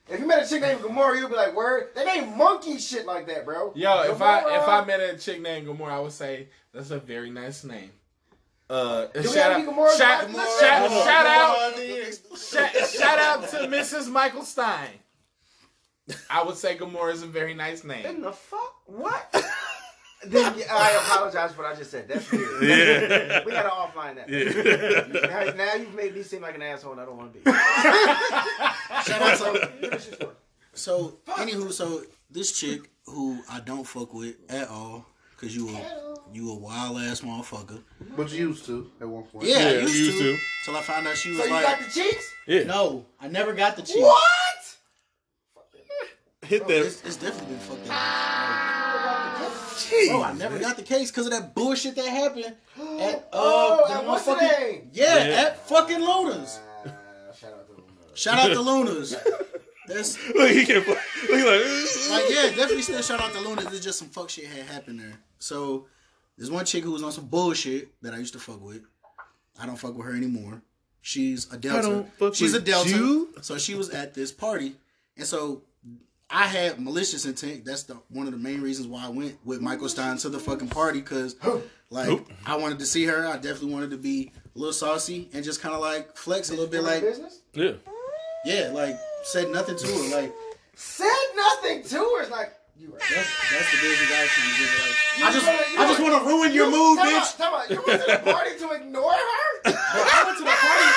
[0.10, 3.06] if you met a chick named Gamora, you'd be like, "Word, that ain't monkey shit
[3.06, 6.14] like that, bro." yo, if I if I met a chick named Gamora, I would
[6.14, 7.92] say that's a very nice name.
[8.70, 9.98] Uh, shout out, any Gamoras?
[9.98, 10.60] shout, Gamora.
[10.60, 11.04] shout, Gamora.
[11.06, 12.52] shout out, Gamora.
[12.52, 14.10] shout, shout out to Mrs.
[14.10, 14.90] Michael Stein.
[16.30, 18.06] I would say Gamora is a very nice name.
[18.06, 18.76] in the fuck?
[18.86, 19.34] What?
[20.26, 22.08] Then yeah, I apologize for what I just said.
[22.08, 22.48] That's weird.
[22.64, 23.44] Yeah.
[23.46, 24.28] We gotta offline that.
[24.28, 25.28] Yeah.
[25.28, 27.52] Now, now you've made me seem like an asshole, and I don't want to be.
[29.06, 30.10] Shout out to Finish.
[30.74, 35.06] So, anywho, so this chick who I don't fuck with at all,
[35.38, 37.84] cause you a you a wild ass motherfucker.
[38.16, 39.46] But you used to at one point.
[39.48, 40.38] Yeah, Yeah, I used, you used to, to.
[40.66, 42.34] Till I found out she was So you like, got the cheeks?
[42.48, 42.64] Yeah.
[42.64, 44.00] no, I never got the cheeks.
[44.00, 44.24] What?
[46.44, 46.86] Hit Bro, that.
[46.86, 48.67] it's, it's definitely been fucked up.
[49.90, 50.08] Jeez.
[50.10, 53.86] Bro, I never got the case because of that bullshit that happened at uh, Oh,
[53.88, 54.90] the and what's the motherfucking- name?
[54.94, 55.42] Yeah, Yeah.
[55.42, 56.60] at fucking Lunas.
[56.86, 56.90] Uh,
[57.34, 57.84] shout out to them.
[58.14, 59.16] Shout out to Lunas.
[59.88, 60.88] That's Look, he can't.
[60.88, 61.46] Look, he like.
[62.12, 63.66] like yeah, definitely still shout out to Lunas.
[63.66, 65.20] There's just some fuck shit had happened there.
[65.40, 65.86] So
[66.38, 68.82] There's one chick who was on some bullshit that I used to fuck with.
[69.60, 70.62] I don't fuck with her anymore.
[71.02, 71.82] She's a Delta.
[71.88, 72.90] don't fuck She's a Delta.
[72.90, 73.34] you?
[73.42, 74.76] So she was at this party,
[75.16, 75.62] and so
[76.30, 77.64] I had malicious intent.
[77.64, 80.40] That's the one of the main reasons why I went with Michael Stein to the
[80.40, 81.36] fucking party because,
[81.90, 83.26] like, I wanted to see her.
[83.26, 86.52] I definitely wanted to be a little saucy and just kind of like flex a
[86.54, 87.40] little bit, like, business.
[87.54, 87.72] Yeah.
[88.46, 90.34] yeah, like said nothing to her, like.
[90.76, 92.22] Said nothing to her.
[92.24, 93.00] It's like you right.
[93.10, 94.70] That's that's the business I was trying to give.
[94.78, 97.18] Like, You I just you I just wanna- ruin your You- mood, time bitch.
[97.18, 97.70] Out, time out.
[97.72, 99.50] You went to the party to ignore her?
[99.64, 100.88] Bro, I went to the party.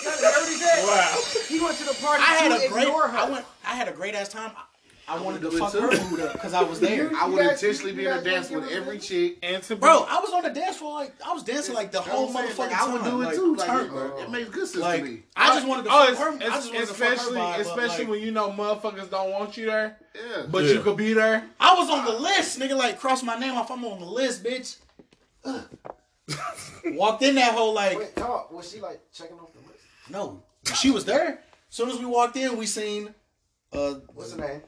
[0.00, 0.69] That's what he said.
[0.86, 1.18] Wow.
[1.48, 2.82] He went to the party I had to a great.
[2.86, 3.18] ignore her.
[3.18, 3.44] I went.
[3.64, 4.52] I had a great ass time.
[4.56, 4.64] I,
[5.16, 5.80] I wanted to fuck too.
[5.80, 7.10] her mood up because I was there.
[7.16, 9.38] I would guys- intentionally you be in a guys dance with every chick.
[9.42, 12.00] And to Bro, I was on the dance floor like I was dancing like the
[12.00, 13.10] whole what I'm motherfucking Like, I would time.
[13.10, 13.54] do it like, too.
[13.56, 15.22] Like, turn, it, it makes good sense to me.
[15.34, 16.36] I just wanted to oh, fuck her.
[16.36, 18.50] it's, I just wanted to fuck her especially vibe, but, especially like, when you know
[18.50, 20.42] motherfuckers don't want you there, Yeah.
[20.48, 20.72] but Yeah.
[20.74, 21.44] you could be there.
[21.58, 22.76] I was on the list, nigga.
[22.76, 23.68] Like cross my name off.
[23.72, 24.76] I'm on the list, bitch.
[25.44, 25.60] Ugh.
[26.86, 28.44] Walked in that whole like Wait, come on.
[28.52, 29.80] Was she like checking off the list?
[30.08, 30.40] no.
[30.74, 31.28] She was there.
[31.68, 33.14] As soon as we walked in, we seen
[33.72, 34.62] uh What's her name?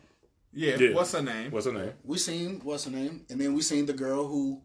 [0.52, 0.76] Yeah.
[0.76, 0.94] Yeah.
[0.94, 1.50] What's her name?
[1.50, 1.92] What's her name?
[2.04, 4.60] we seen what's her name, and then we seen the girl who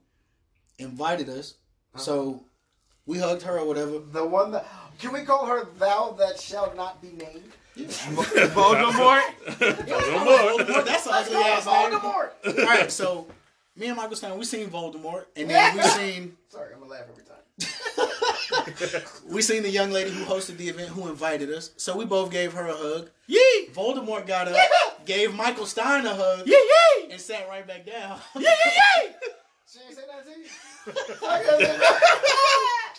[0.80, 1.55] invited us.
[1.95, 2.43] So
[3.05, 3.99] we hugged her or whatever.
[3.99, 4.65] The one that.
[4.99, 7.51] Can we call her thou that shall not be named?
[7.78, 9.21] Voldemort.
[9.45, 11.99] Voldemort, that's an Let's ugly call her ass name.
[11.99, 12.59] Voldemort.
[12.59, 13.28] All right, so
[13.75, 17.03] me and Michael Stein, we seen Voldemort, and then we seen Sorry, I'm gonna laugh
[17.09, 18.07] every time.
[19.30, 21.72] we seen the young lady who hosted the event who invited us.
[21.78, 23.10] So we both gave her a hug.
[23.28, 23.70] Yee.
[23.74, 24.58] Voldemort got up,
[25.06, 26.54] gave Michael Stein a hug, Yee
[27.04, 27.12] yee.
[27.12, 28.20] and sat right back down.
[28.36, 29.10] Yee yee.
[29.70, 30.45] She ain't say that to you?
[31.16, 31.82] Fuck.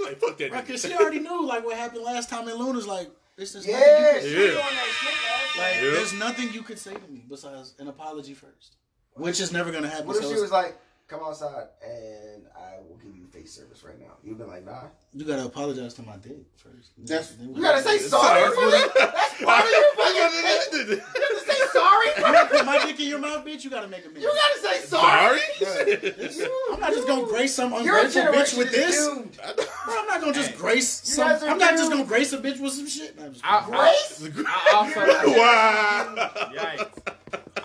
[0.05, 0.53] Like, fuck that.
[0.53, 3.79] Because she already knew like what happened last time in Luna's like it's just yeah,
[3.79, 4.41] nothing you could, she Yeah.
[4.43, 5.75] was on that shit last like.
[5.75, 5.91] Yeah.
[5.91, 8.77] there's nothing you could say to me besides an apology first.
[9.15, 10.07] Which is never gonna happen.
[10.07, 10.79] What if so she was like,
[11.09, 14.13] come outside and I will give you face service right now?
[14.23, 14.83] You'd been like, nah.
[15.15, 16.93] you gotta apologize to my dick first.
[16.99, 18.93] That's- You gotta say sorry for that?
[18.95, 20.89] That's part of your fucking thing.
[20.91, 23.65] You have to say sorry You for gotta put my dick in your mouth, bitch.
[23.65, 24.23] You gotta make a minute.
[24.23, 25.41] You gotta say sorry.
[25.61, 26.55] Sorry?
[26.73, 29.07] I'm not just gonna grace some ungrateful bitch with this.
[29.07, 29.37] doomed.
[29.39, 31.49] Bro, I'm not gonna just grace You some.
[31.49, 33.17] I'm not just gonna grace a bitch with some shit.
[33.19, 33.65] No, I'm just I.
[33.67, 34.29] Grace?
[34.47, 35.01] I, I also.
[35.39, 36.31] wow.
[36.55, 37.15] Yikes.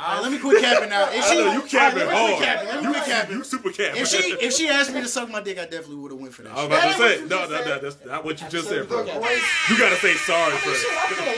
[0.06, 1.08] All right, let me quit capping now.
[1.10, 2.44] If I know you capping All right, let hard.
[2.44, 2.68] capping.
[2.68, 3.38] Let me You, quit capping.
[3.38, 4.02] you super capping.
[4.02, 6.34] If she if she asked me to suck my dick, I definitely would have went
[6.34, 6.52] for that.
[6.52, 6.72] I was shit.
[6.72, 8.88] about to That say, ain't no, what no, no, that's not what you just said,
[8.90, 9.00] bro.
[9.04, 10.86] You gotta say sorry first.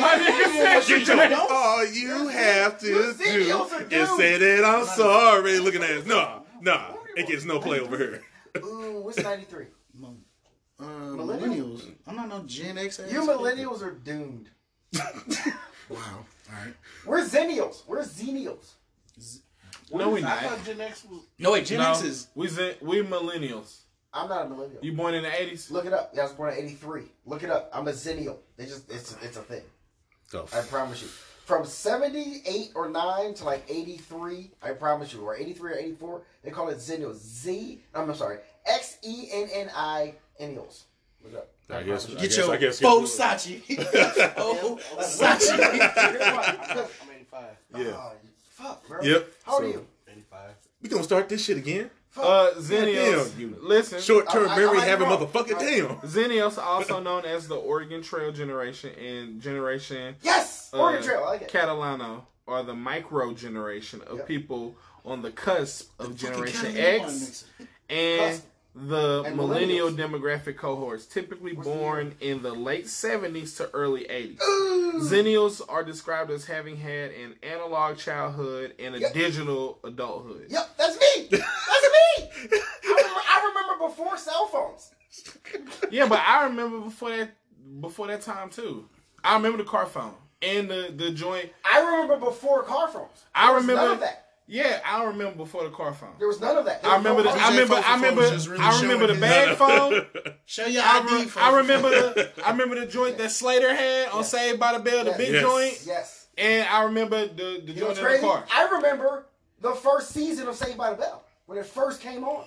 [0.01, 1.32] My nigga said you drink.
[1.51, 2.99] All you have to do
[3.91, 5.59] is say that I'm sorry.
[5.59, 8.24] Looking at us, nah, nah, it gets no play over here.
[8.63, 9.66] Ooh, what's 93?
[10.78, 11.89] Uh, millennials.
[12.07, 12.99] I'm not no Gen X.
[13.09, 14.49] You millennials are doomed.
[15.89, 16.26] Wow.
[16.50, 16.74] All right.
[17.06, 17.86] We're xennials.
[17.88, 18.74] We're xennials.
[19.91, 20.39] No, we I not.
[20.39, 21.22] thought Gen X was.
[21.39, 22.28] No wait, Gen No, X is.
[22.36, 23.82] we zen- we millennials.
[24.14, 24.80] I'm not a millennial.
[24.84, 25.70] You born in the eighties?
[25.70, 26.12] Look it up.
[26.14, 27.04] Yeah, I was born in 83.
[27.26, 27.70] Look it up.
[27.74, 28.38] I'm a xennial.
[28.58, 29.62] They just it's it's a thing.
[30.28, 31.08] So, I promise you.
[31.46, 36.50] From 78 or 9 to like 83, I promise you, or 83 or 84, they
[36.50, 37.18] call it xennials.
[37.18, 40.86] Z, I'm sorry, X E N N I ennials.
[41.24, 41.50] Look it up.
[41.70, 42.05] I guess.
[42.05, 42.80] I Get guess, your I guess.
[42.80, 43.61] faux Sachi.
[44.38, 45.51] oh, Sachi.
[45.59, 47.43] I'm 85.
[47.78, 47.86] Yeah.
[47.97, 48.11] Oh,
[48.51, 49.01] fuck, bro.
[49.01, 49.28] Yep.
[49.43, 49.88] How old So- are you?
[50.07, 50.39] 85.
[50.82, 51.89] We gonna start this shit again?
[52.18, 55.59] Uh, Damn, you Listen, Short term I- I- memory I- having I- motherfucker.
[55.59, 55.95] Damn.
[55.97, 60.70] Xennials, also known as the Oregon Trail generation and generation Yes!
[60.74, 61.51] uh, Oregon Trail, I like it.
[61.51, 64.28] Catalano, or the micro generation of Yep.
[64.28, 67.43] people on the cusp of Generation X
[67.89, 68.43] and Cusp.
[68.78, 74.38] The And millennial demographic cohorts, typically What's born in the late 70s to early 80s.
[75.09, 79.13] Xennials are described as having had an analog childhood and a Yep.
[79.13, 80.47] digital adulthood.
[80.49, 81.28] Yep, that's me.
[81.32, 82.30] That's me.
[82.51, 84.91] I remember, I remember before cell phones.
[85.89, 87.30] Yeah, but I remember before that
[87.80, 88.89] before that time too.
[89.23, 91.49] I remember the car phone and the the joint.
[91.63, 93.23] I remember before car phones.
[93.34, 94.24] I There was remember- that.
[94.48, 96.12] Yeah, I remember before the car phone.
[96.20, 96.84] There was none of that.
[96.84, 99.20] There I was no remember the I remember I remember really I remember the showing
[99.22, 100.06] bag phone.
[100.46, 101.16] Show your I, ID.
[101.16, 104.30] re- for I remember the I remember the joint that Slater had on Yes.
[104.32, 105.18] Saved by the Bell, the Yes.
[105.18, 105.41] big Yes.
[105.41, 106.28] joint, Yes.
[106.38, 108.46] and I remember the the You joint what's in the car.
[108.54, 109.26] I remember
[109.62, 112.46] the first season of Saved by the Bell when it first came on.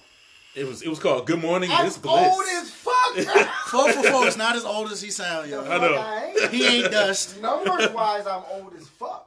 [0.54, 2.32] It was it was called Good Morning I'm Miss Bliss.
[2.32, 3.14] old as fuck.
[3.34, 3.44] bro.
[3.66, 5.64] Four for four is not as old as he sounds, yo.
[5.64, 5.94] I know.
[5.96, 6.52] I ain't.
[6.52, 7.40] He ain't dust.
[7.40, 9.24] Numbers wise, I'm old as fuck.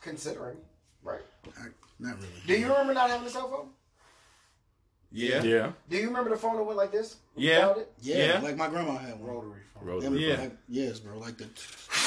[0.00, 0.56] Considering,
[1.58, 1.72] right?
[1.98, 2.28] Not really.
[2.46, 3.68] Do you remember not having a cell phone?
[5.12, 5.42] Yeah.
[5.42, 5.72] Yeah.
[5.88, 7.16] Do you remember the phone that went like this?
[7.36, 7.70] Yeah.
[7.76, 7.92] it?
[8.00, 8.40] Yeah, Yeah.
[8.40, 9.28] like my grandma had one.
[9.30, 9.86] Rotary phone.
[9.86, 10.02] Road.
[10.02, 10.40] Them, Yeah.
[10.40, 11.18] like, yes, bro.
[11.18, 11.44] Like the.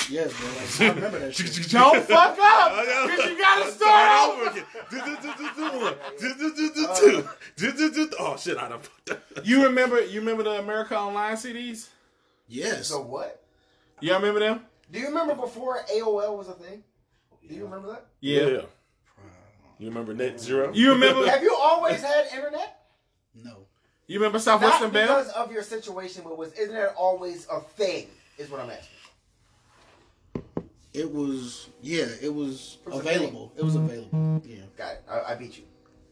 [0.09, 0.47] Yes, bro.
[0.49, 1.69] Like, I remember that shit.
[1.71, 4.49] Don't fuck up, oh, cause you gotta start over.
[4.49, 4.65] again.
[8.19, 8.57] Oh shit!
[8.57, 9.45] I done fucked up.
[9.45, 10.01] You remember?
[10.03, 11.89] You remember the America Online CDs?
[12.47, 12.87] Yes.
[12.87, 13.43] So what?
[14.01, 14.61] You remember them?
[14.91, 16.83] Do you remember before AOL was a thing?
[17.47, 18.05] Do you remember that?
[18.19, 18.61] Yeah.
[19.79, 20.71] You remember Net Zero?
[20.73, 21.27] You remember?
[21.29, 22.81] Have you always had internet?
[23.33, 23.65] No.
[24.07, 25.17] You remember Southwestern Not Bell?
[25.19, 28.07] because of your situation, but was internet always a thing?
[28.37, 28.95] Is what I'm asking.
[30.93, 31.69] It was.
[31.81, 32.07] Yeah.
[32.21, 33.53] It was It was a available.
[33.55, 33.85] It was mm-hmm.
[33.85, 34.41] available.
[34.45, 34.57] Yeah.
[34.77, 35.03] Got it.
[35.09, 35.63] I, I beat you.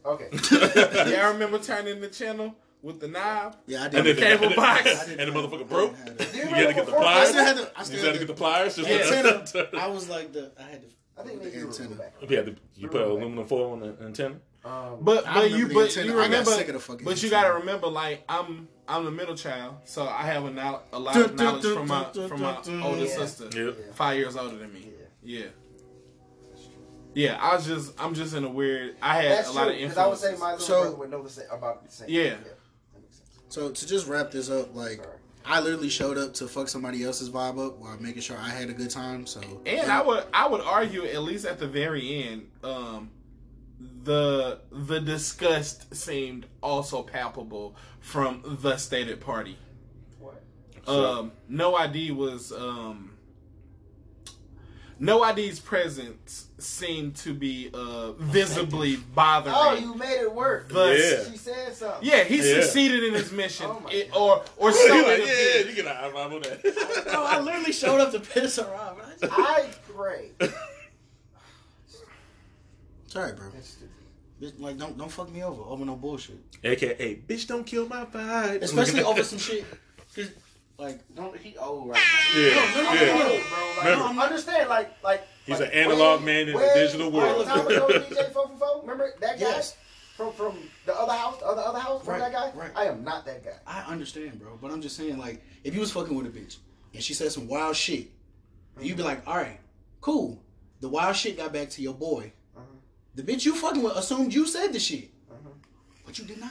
[0.04, 0.28] Okay.
[1.10, 3.56] Yeah, I remember turning the channel with the knob.
[3.66, 3.82] Yeah.
[3.82, 4.04] I And did.
[4.06, 5.08] then the cable and, box.
[5.08, 5.96] And the have- motherfucker I broke.
[6.04, 7.28] didn't have Do you You had to get the before I pliers.
[7.30, 7.72] still had the.
[7.76, 8.76] I You still just had to get the pliers.
[8.76, 9.68] Just antenna.
[9.82, 10.52] I was like the.
[10.58, 10.86] I had the.
[11.18, 11.94] I think the you were antenna.
[11.96, 12.14] back.
[12.28, 12.56] You.
[12.76, 14.36] You put aluminum foil on the antenna.
[14.64, 16.06] Um, But but you but antenna.
[16.06, 17.42] you got remember sick of the fucking but you antenna.
[17.48, 21.14] gotta remember like I'm I'm the middle child, so I have a, now, a lot
[21.16, 23.16] of knowledge from my from my older Yeah.
[23.26, 23.94] sister, Yep.
[23.94, 24.92] five years older than me.
[25.22, 25.46] Yeah.
[27.14, 28.96] Yeah, I was just I'm just in a weird.
[29.02, 29.72] I had that's a lot true.
[29.74, 31.90] of Because I would say my little So- brother would know the same, about the
[31.90, 32.08] same.
[32.10, 32.30] Yeah.
[32.30, 32.38] That
[32.94, 33.30] makes sense.
[33.48, 35.16] So to just wrap this up, like Sorry.
[35.48, 38.68] I literally showed up to fuck somebody else's vibe up while making sure I had
[38.68, 39.26] a good time.
[39.26, 43.10] So And I would I would argue at least at the very end, um,
[44.04, 49.56] the the disgust seemed also palpable from the stated party.
[50.18, 50.42] What?
[50.86, 53.12] Um, no ID was um,
[55.00, 59.54] no ID's presence seemed to be uh, visibly bothering.
[59.56, 60.70] Oh, you made it work.
[60.72, 61.30] But- Yeah.
[61.30, 62.00] She said something.
[62.08, 62.60] yeah, he Yeah.
[62.62, 65.66] succeeded in his mission, Oh my It- or or so yeah, it yeah, appeared.
[65.68, 67.04] you get a high five on that.
[67.12, 68.98] no, I literally showed up to piss her off.
[68.98, 69.30] man.
[69.32, 70.30] I pray.
[73.06, 73.50] It's alright, bro.
[73.50, 73.88] That's stupid.
[74.40, 76.38] Just, Like don't don't fuck me over over no bullshit.
[76.62, 78.62] AKA, bitch, don't kill my vibe.
[78.62, 79.64] Especially over some shit.
[80.78, 82.00] 'Cause, Like Don't he old right
[82.36, 83.18] Yeah, No, no, yeah.
[83.18, 83.74] no, bro.
[83.76, 84.22] Like, Remember.
[84.22, 85.26] understand, like, like.
[85.46, 87.46] He's like, an analog way- man in a digital world.
[87.46, 88.80] Long time ago, DJ Four.
[88.82, 89.76] Remember that guy Yes.
[90.16, 92.06] from from the other house, the other other house.
[92.06, 92.58] Remember Right, that guy?
[92.60, 92.70] right.
[92.76, 93.56] I am not that guy.
[93.66, 96.56] I understand, bro, but I'm just saying, like, if you was fucking with a bitch
[96.94, 98.08] and she said some wild shit,
[98.80, 99.60] you'd be like, all right,
[100.00, 100.42] cool.
[100.80, 102.32] The wild shit got back to your boy.
[102.56, 102.64] Uh-huh.
[103.16, 105.10] The bitch you fucking with assumed you said the shit,
[106.06, 106.50] but you did not,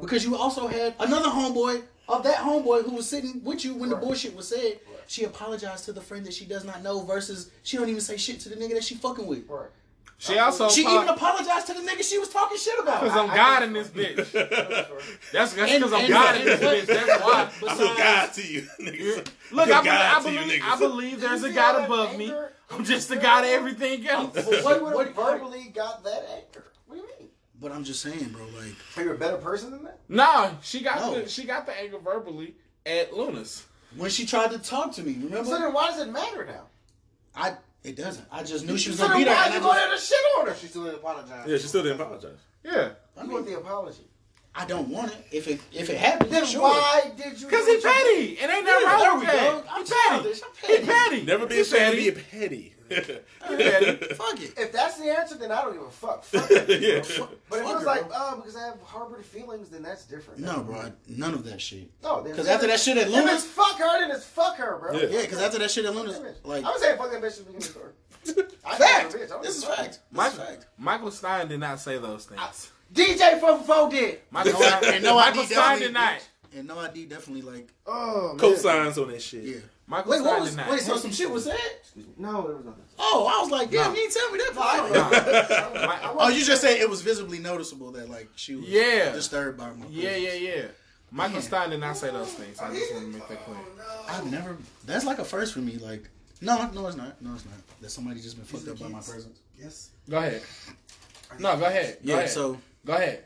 [0.00, 3.90] because you also had another homeboy of that homeboy who was sitting with you when
[3.90, 4.00] Right.
[4.00, 4.80] the bullshit was said.
[5.06, 8.16] She apologized to the friend that she does not know versus she don't even say
[8.16, 9.44] shit to the nigga that she fucking with.
[9.48, 9.68] Right.
[10.20, 13.02] She also She apo- even apologized to the nigga she was talking shit about.
[13.04, 14.26] Because I'm I- I God can- in this bitch.
[14.32, 14.98] Sure.
[15.32, 16.86] That's that's because I'm and- God in this bitch.
[16.86, 17.42] That's why.
[17.68, 19.26] I feel God to you, niggas.
[19.52, 20.64] Look, I, God I to you, believe niggas.
[20.68, 22.34] I believe there's a God all that above me.
[22.70, 24.34] I'm just the God of everything else.
[24.34, 26.64] But what would What- have verbally got that anger?
[26.86, 27.28] What do you mean?
[27.60, 28.74] But I'm just saying, bro, like.
[28.96, 29.98] Are you a better person than that?
[30.08, 31.20] Nah, she got No.
[31.20, 32.54] the she got the anger verbally
[32.86, 33.64] at Luna's.
[33.96, 35.44] When she tried to talk to me, remember?
[35.44, 36.66] So then why does it matter now?
[37.34, 38.26] I it doesn't.
[38.30, 39.34] I just knew she was So gonna then be there.
[39.36, 40.54] why'd and you I, go there to shit on her?
[40.54, 41.44] She still didn't apologize.
[41.48, 42.38] Yeah, she still didn't apologize.
[42.64, 44.04] Yeah, I, You want mean, the apology.
[44.54, 45.26] I don't want it.
[45.30, 46.62] If it if it happens, Then sure.
[46.62, 47.46] why did you?
[47.46, 48.32] because he petty.
[48.40, 49.64] It ain't nothing Yeah, wrong there with we that.
[49.64, 49.70] go.
[49.70, 50.42] I'm He petty.
[50.42, 50.86] I'm He petty.
[50.86, 51.22] petty.
[51.26, 52.10] Never be He ashamed to petty.
[52.10, 52.74] be petty.
[52.88, 52.96] He.
[54.14, 54.54] Fuck it.
[54.56, 56.24] If that's the answer, then I don't give a fuck.
[56.24, 56.80] Fuck it.
[56.80, 57.26] yeah.
[57.48, 60.40] But if Fuck it was like, oh, because I have harbored feelings, then that's different.
[60.40, 60.76] No, bro.
[60.76, 61.90] I- None of that shit.
[62.02, 64.56] No, then- Because after that shit at if Luna's, it's fuck her, then it's fuck
[64.56, 64.92] her, bro.
[64.98, 65.08] Yeah.
[65.08, 65.20] yeah.
[65.22, 67.52] Because after that shit at Luna's, like I was saying fuck that bitch at the
[67.52, 67.68] beginning of the
[68.32, 68.46] story.
[68.64, 69.14] I fact.
[69.14, 69.42] bitch.
[69.42, 69.88] This is give a fact.
[69.88, 70.66] This is Michael, fact.
[70.78, 72.70] Michael Stein did not say those things.
[72.92, 74.20] DJ from Fo did.
[74.30, 76.28] Michael No, Stein, and no Michael ID Stein definitely- did not.
[76.56, 78.38] And no ID definitely like Oh, man.
[78.38, 79.42] Co-signs on that shit.
[79.44, 79.56] yeah.
[79.90, 80.50] Michael Wait, what was?
[80.50, 80.70] did not.
[80.70, 81.56] Wait, so some shit was said?
[82.18, 82.82] No, there was nothing.
[82.98, 83.98] Oh, I was like, damn, No.
[83.98, 84.54] you didn't tell me that.
[84.54, 85.80] No, I don't before.
[85.80, 86.14] know.
[86.14, 89.12] Mi- Oh, you just said it was visibly noticeable that like she was Yeah.
[89.12, 90.24] disturbed by my yeah, presence.
[90.42, 90.62] yeah, yeah.
[91.10, 91.42] Michael Man.
[91.42, 92.58] Stein did not say those things.
[92.60, 93.56] I just want to make that clear.
[94.08, 94.58] I've never.
[94.84, 95.78] That's like a first for me.
[95.78, 96.10] Like,
[96.42, 97.20] no, no, it's not.
[97.22, 97.54] No, it's not.
[97.80, 99.38] That somebody just been fucked up by my presence.
[99.58, 99.90] Yes.
[100.10, 100.42] Go ahead.
[101.38, 101.98] No, go ahead.
[102.04, 102.16] Go Yeah.
[102.18, 102.30] ahead.
[102.30, 103.24] So go ahead.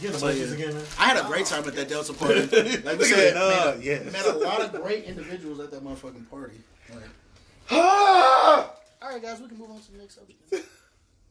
[0.00, 0.44] Get So, yeah.
[0.44, 0.84] again, man.
[0.98, 2.40] I had a great time at that Delta party.
[2.84, 3.36] Like we said, that.
[3.36, 4.12] Oh, met, yes.
[4.12, 6.60] met a lot of great individuals at that motherfucking party.
[6.92, 7.02] Like,
[7.70, 8.72] Ah!
[9.02, 10.68] all right, guys, we can move on to the next subject.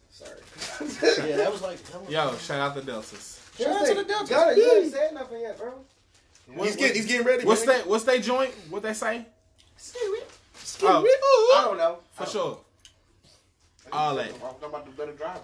[0.09, 0.39] Sorry.
[1.29, 1.81] Yeah, that was like.
[1.83, 3.41] That was, Yo, shout out the Deltas.
[3.57, 4.29] Shout out to the Deltas.
[4.29, 5.73] Gunna, you ain't said nothing yet, bro.
[6.63, 7.45] He's getting, he's getting ready.
[7.45, 7.79] What's man.
[7.79, 7.87] that?
[7.87, 8.53] What's they joint?
[8.69, 9.25] What they say?
[9.97, 10.23] I
[10.83, 11.99] Oh, I don't know.
[12.13, 12.59] for sure.
[13.91, 14.31] All that.
[14.33, 15.41] I'm talking about the better drivers.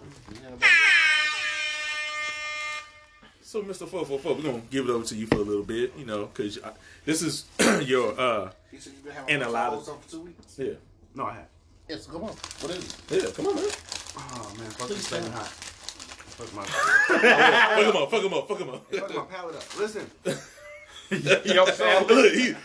[3.52, 3.86] So, Mr.
[3.86, 6.28] 444, we're going to give it over to you for a little bit, you know,
[6.28, 6.58] because
[7.04, 7.43] this is
[7.86, 10.56] your, uh, He said you've been having And a lot of- stuff for two weeks.
[10.58, 10.72] yeah.
[11.14, 11.47] No, I have.
[11.89, 12.30] Yes, come on.
[12.32, 12.95] What is it?
[13.26, 13.66] Yeah, come on, man.
[13.66, 15.47] Oh man, fuck this thing hot.
[15.47, 18.89] Fuck my, fuck him up, fuck him up, fuck him up.
[18.89, 19.78] fuck my palate up.
[19.78, 20.10] Listen,
[21.43, 22.56] Yo, Sam, Look, he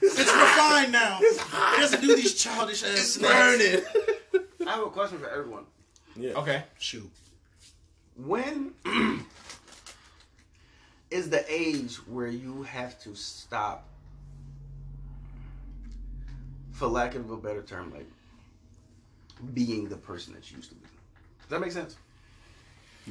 [0.00, 1.18] It's refined now.
[1.20, 3.34] It doesn't do these childish ass snacks.
[3.34, 3.84] burning.
[4.64, 5.64] I have a question for everyone.
[6.14, 6.34] Yeah.
[6.34, 6.62] Okay.
[6.78, 7.10] Shoot.
[8.16, 8.74] When
[11.10, 13.88] is the age where you have to stop,
[16.72, 18.06] for lack of a better term, like
[19.54, 20.86] being the person that you used to be?
[21.40, 21.96] Does that make sense?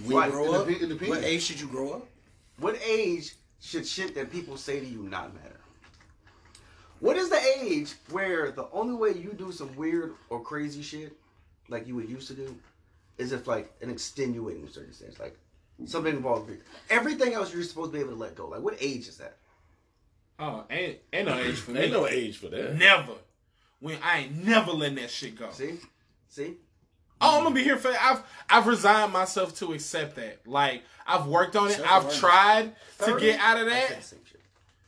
[0.05, 2.07] Right, you grow up, it what age should you grow up?
[2.59, 5.59] What age should shit that people say to you not matter?
[6.99, 11.15] What is the age where the only way you do some weird or crazy shit,
[11.69, 12.55] like you would used to do,
[13.17, 15.37] is if like an extenuating circumstance, like
[15.85, 16.49] something involved.
[16.49, 16.59] with
[16.89, 18.47] Everything else you're supposed to be able to let go.
[18.47, 19.37] Like what age is that?
[20.39, 21.81] Oh, ain't ain't no age for me.
[21.81, 22.75] Ain't no age for that.
[22.75, 23.13] Never.
[23.79, 25.49] When I ain't never letting that shit go.
[25.51, 25.75] See,
[26.29, 26.55] see.
[27.19, 27.89] Oh, I'm gonna be here for.
[27.99, 30.47] I've I've resigned myself to accept that.
[30.47, 31.79] Like I've worked on it.
[31.79, 32.19] I've Self-awareness.
[32.19, 32.75] tried
[33.05, 34.21] to get out of I said that.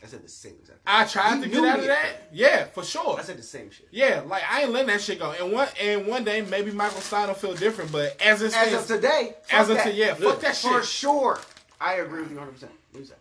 [0.01, 0.07] The same shit.
[0.07, 0.79] I said the same exact.
[0.85, 2.29] I tried You to knew get out of at that.
[2.31, 3.17] Yeah, for sure.
[3.19, 3.87] I said the same shit.
[3.91, 5.31] Yeah, like I ain't letting that shit go.
[5.31, 8.73] And one and one day maybe Michael Stein will feel different, but as it As
[8.73, 11.39] of stands, today, as fuck of today, to yeah, fuck that shit for sure.
[11.81, 12.51] I agree with you 100.
[12.53, 13.15] percent What you say?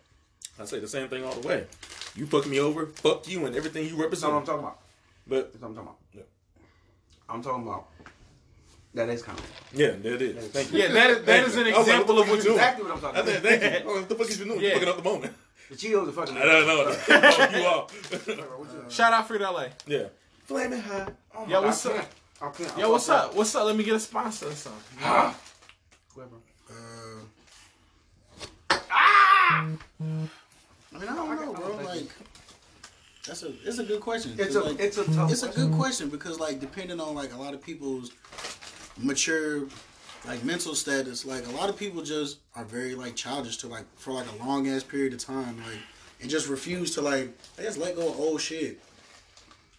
[0.59, 1.65] I say the same thing all the way.
[2.15, 4.33] You fuck me over, fuck you and everything you That's represent.
[4.33, 4.79] what I'm talking about.
[5.27, 5.97] But That's what I'm talking about.
[6.13, 6.21] Yeah.
[7.29, 7.87] I'm talking about.
[8.95, 9.39] That is kind
[9.71, 10.47] yeah, there it is.
[10.47, 10.79] Thank you.
[10.79, 12.51] Yeah, that is, that is an I was like, example what of what the you.
[12.53, 13.33] Exactly what I'm talking I about.
[13.33, 13.89] said, thank you.
[13.89, 14.59] Oh, what the fuck is you doing?
[14.59, 14.67] Yeah.
[14.69, 15.33] You fucking up the moment.
[15.69, 16.37] The Cheetos are fucking.
[16.37, 16.91] I don't know.
[16.93, 17.91] Fuck you all.
[18.89, 19.69] Shout out Frito-Lay.
[19.87, 20.07] yeah.
[20.45, 21.07] Flaming high.
[21.35, 21.95] Oh my Yo, what's I up?
[21.95, 22.07] can't.
[22.41, 22.77] I can't.
[22.79, 23.35] Yo, what's up?
[23.35, 23.65] What's up?
[23.65, 24.97] Let me get a sponsor or something.
[26.15, 26.35] Whoever.
[28.71, 29.65] Ah!
[30.01, 30.29] I mean,
[30.93, 31.77] I don't know, bro.
[31.85, 32.09] Like,
[33.25, 34.33] that's a it's a good question.
[34.39, 35.31] It's a 'cause, like, it's a tough.
[35.31, 38.11] it's a good question because like depending on like a lot of people's
[38.97, 39.67] mature
[40.27, 43.85] like mental status like a lot of people just are very like childish to like
[43.95, 45.77] for like a long ass period of time like
[46.21, 48.79] and just refuse to like I just let go of old shit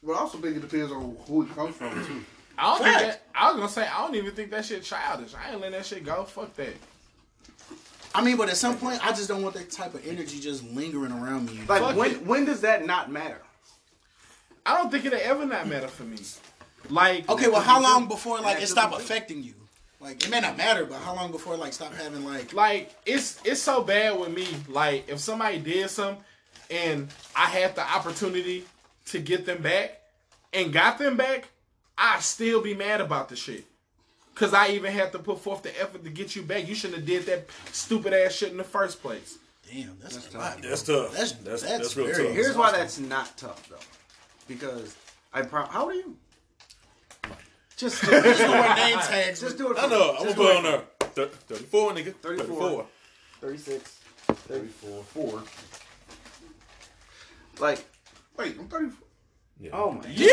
[0.03, 2.25] But I also think it depends on who it comes from too.
[2.59, 3.23] I don't think that.
[3.35, 5.35] I was gonna say I don't even think that shit childish.
[5.35, 6.25] I ain't letting that shit go.
[6.25, 6.75] Fuck that.
[8.15, 10.65] I mean but at some point I just don't want that type of energy just
[10.65, 12.27] lingering around me Like Fuck when it.
[12.27, 13.41] when does that not matter?
[14.67, 16.19] I don't think it'll ever not matter for me.
[16.89, 19.05] Like okay well how long before like it stop could be.
[19.05, 19.55] affecting you
[20.01, 23.41] like it may not matter but how long before like stop having like like it's
[23.45, 24.47] it's so bad with me.
[24.69, 26.23] Like if somebody did something
[26.71, 28.65] and I had the opportunity
[29.07, 30.01] to get them back
[30.53, 31.49] and got them back,
[31.99, 33.65] I still be mad about the shit.
[34.35, 36.67] Cause I even had to put forth the effort to get you back.
[36.67, 39.37] You shouldn't have did that stupid ass shit in the first place.
[39.71, 41.13] damn that's, a lot That's tough.
[41.13, 42.33] that's That's- that's, that's real tough.
[42.33, 43.77] Here's why that's not tough though,
[44.49, 44.97] because
[45.33, 46.17] I pro- how old are you?
[47.81, 48.23] Just do it.
[48.25, 49.79] Just know what name tags Just do it.
[49.79, 50.13] I for know.
[50.13, 50.19] me.
[50.19, 50.83] I'm gonna put it it on there.
[51.15, 51.27] Thir-
[51.57, 52.15] 34, nigga.
[52.17, 52.47] 34.
[52.47, 52.87] 34.
[53.41, 55.43] 36, 34, 4.
[57.59, 57.85] Like,
[58.37, 59.07] Wait, I'm 34.
[59.63, 59.71] Yeah.
[59.75, 60.01] oh my.
[60.09, 60.29] Yeah!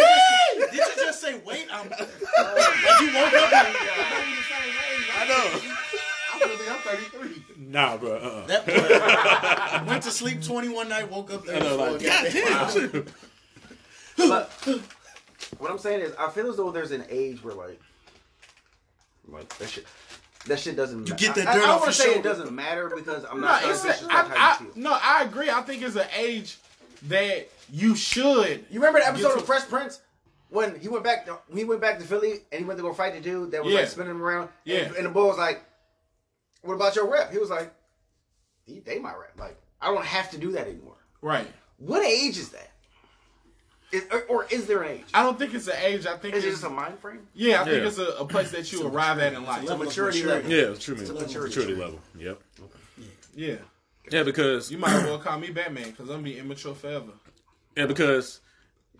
[0.58, 1.68] Did you just say wait?
[1.72, 1.89] I'm.
[1.89, 2.08] like you
[3.14, 3.54] woke up.
[3.54, 3.76] and-
[5.20, 5.60] I know.
[6.34, 7.43] I feel like I'm 33.
[7.58, 8.12] Nah, bro.
[8.16, 8.45] Uh-uh.
[8.48, 11.91] That boy went to sleep 21 night, woke up I know, 34.
[11.91, 13.04] like, God
[14.16, 14.30] damn.
[14.30, 14.52] But
[15.59, 17.79] what I'm saying is, I feel as though there's an age where like,
[19.27, 19.85] like that shit,
[20.47, 21.07] that shit doesn't.
[21.07, 23.25] You get that I, dirt I, I off want to say it doesn't matter because
[23.25, 25.49] I'm No, not it's a, I, I, no, I agree.
[25.49, 26.57] I think it's an age
[27.03, 28.65] that you should.
[28.69, 30.01] You remember the episode of Fresh Prince
[30.49, 31.25] when he went back?
[31.25, 33.63] To, he went back to Philly and he went to go fight the dude that
[33.63, 33.81] was Yeah.
[33.81, 34.49] like spinning him around.
[34.63, 34.79] Yeah.
[34.85, 35.63] And, and the boy was like,
[36.61, 37.73] "What about your rep?" He was like,
[38.67, 39.33] they my rep.
[39.38, 41.47] Like I don't have to do that anymore." Right.
[41.77, 42.71] What age is that?
[43.91, 45.05] Is, or, or is there an age?
[45.13, 46.05] I don't think it's an age.
[46.05, 47.25] I think Is it it's just a mind frame?
[47.33, 47.61] yeah.
[47.61, 47.88] I think Yeah.
[47.88, 49.63] it's a, a place that you arrive at in life.
[49.63, 50.49] level of maturity maturity.
[50.49, 51.13] Yeah, it's true, man.
[51.13, 51.38] maturity.
[51.59, 51.99] Maturity level.
[52.17, 52.39] Yep.
[53.35, 53.55] Yeah.
[54.11, 57.11] Yeah, because You might as well call me Batman because I'm be immature forever.
[57.75, 58.39] yeah, because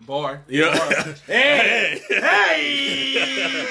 [0.02, 0.42] Bar.
[0.48, 0.74] yeah.
[1.26, 2.00] Hey.
[2.08, 3.66] hey.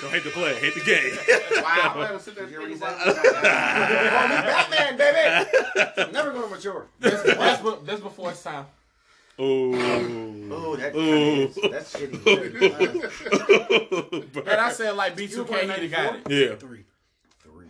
[0.00, 1.62] Don't hate the play, hate the game.
[1.62, 1.94] Wow.
[1.96, 4.70] I had to sit there and You already think said about it.
[4.70, 5.92] Batman, baby.
[5.98, 6.86] I'm never going to mature.
[7.00, 8.66] That's, that's, be- that's before it's time.
[9.42, 10.48] Oh.
[10.52, 11.46] Oh, that Ooh.
[11.46, 12.26] is, that's shitty.
[14.46, 16.22] And I said like B2K, he got it.
[16.28, 16.56] yeah.
[16.56, 16.84] Three.
[17.42, 17.66] Three.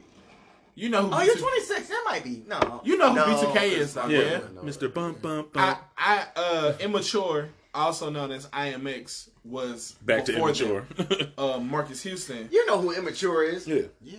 [0.74, 1.88] You know who Oh, you're B2K 26.
[1.88, 2.80] That might be no.
[2.84, 4.20] You know who no, B2K is, though, Yeah.
[4.20, 4.40] yeah.
[4.62, 4.92] Mr.
[4.92, 5.78] Bump Bump I, Bump.
[5.98, 10.86] I uh immature, also known as IMX, was Back to before immature.
[10.96, 11.32] them.
[11.38, 12.48] Uh, Marques Houston.
[12.50, 13.66] You know who immature is.
[13.68, 13.82] yeah.
[14.02, 14.18] Yeah.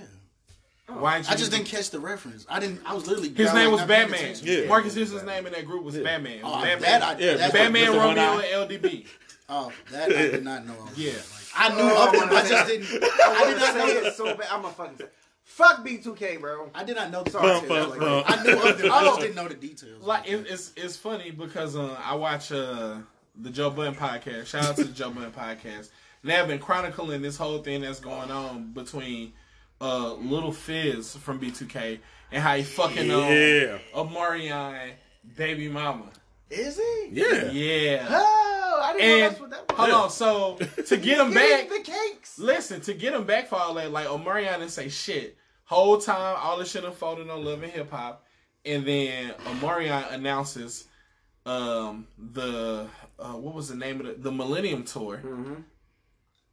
[1.00, 2.46] Why didn't you I just didn't catch the reference.
[2.50, 2.82] I didn't.
[2.86, 3.30] I was literally.
[3.30, 4.20] His name was not paying Batman.
[4.32, 4.48] attention.
[4.48, 4.68] Yeah.
[4.68, 6.40] Marques Houston's name in that group was Batman.
[6.40, 6.82] It was Oh, Batman.
[6.82, 9.06] that I, Yeah, that's Batman Batman, Romeo, and LDB.
[9.54, 10.74] Oh, that I did not know.
[10.74, 11.12] I Yeah.
[11.12, 11.24] Like,
[11.58, 12.30] I knew of them.
[12.32, 13.04] I just didn't.
[13.04, 13.88] I I did not know.
[13.88, 14.48] it so bad.
[14.50, 15.06] I'm a fucking say.
[15.44, 16.70] Fuck B2K, bro.
[16.74, 17.60] I did not know the Sorry.
[17.60, 17.68] details.
[17.68, 18.92] Bum, Like, bum, I knew of them.
[18.94, 19.06] I Oh.
[19.08, 20.02] just didn't know the details.
[20.02, 22.96] Like it, it's it's funny because uh, I watch uh,
[23.36, 24.46] the Joe Budden podcast.
[24.46, 25.90] Shout out to the Joe Budden podcast.
[26.22, 29.34] And they have been chronicling this whole thing that's going on between
[29.82, 32.00] uh, Little Fizz from B2K
[32.32, 33.80] and how he fucking Yeah.
[33.94, 34.92] on Omarion
[35.36, 36.06] baby mama.
[36.50, 37.10] Is he?
[37.12, 37.52] Yeah.
[37.52, 38.08] Yeah.
[38.10, 39.78] Oh, I didn't know And that's what that was.
[39.78, 39.96] hold Yeah.
[39.96, 42.38] on, so to get him back, the cakes.
[42.40, 45.38] Listen, to get him back for all that, like Omarion didn't say shit.
[45.66, 48.26] Whole time, all this shit unfolded on Love and Hip Hop,
[48.66, 50.86] and then Omarion announces
[51.46, 55.22] um the uh, what was the name of the the Millennium Tour?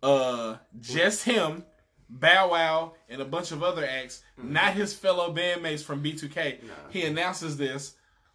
[0.03, 1.65] Uh, just him,
[2.09, 4.53] Bow Wow, and a bunch of other acts, mm-hmm.
[4.53, 6.59] not his fellow bandmates from B2K.
[6.91, 7.95] He announces this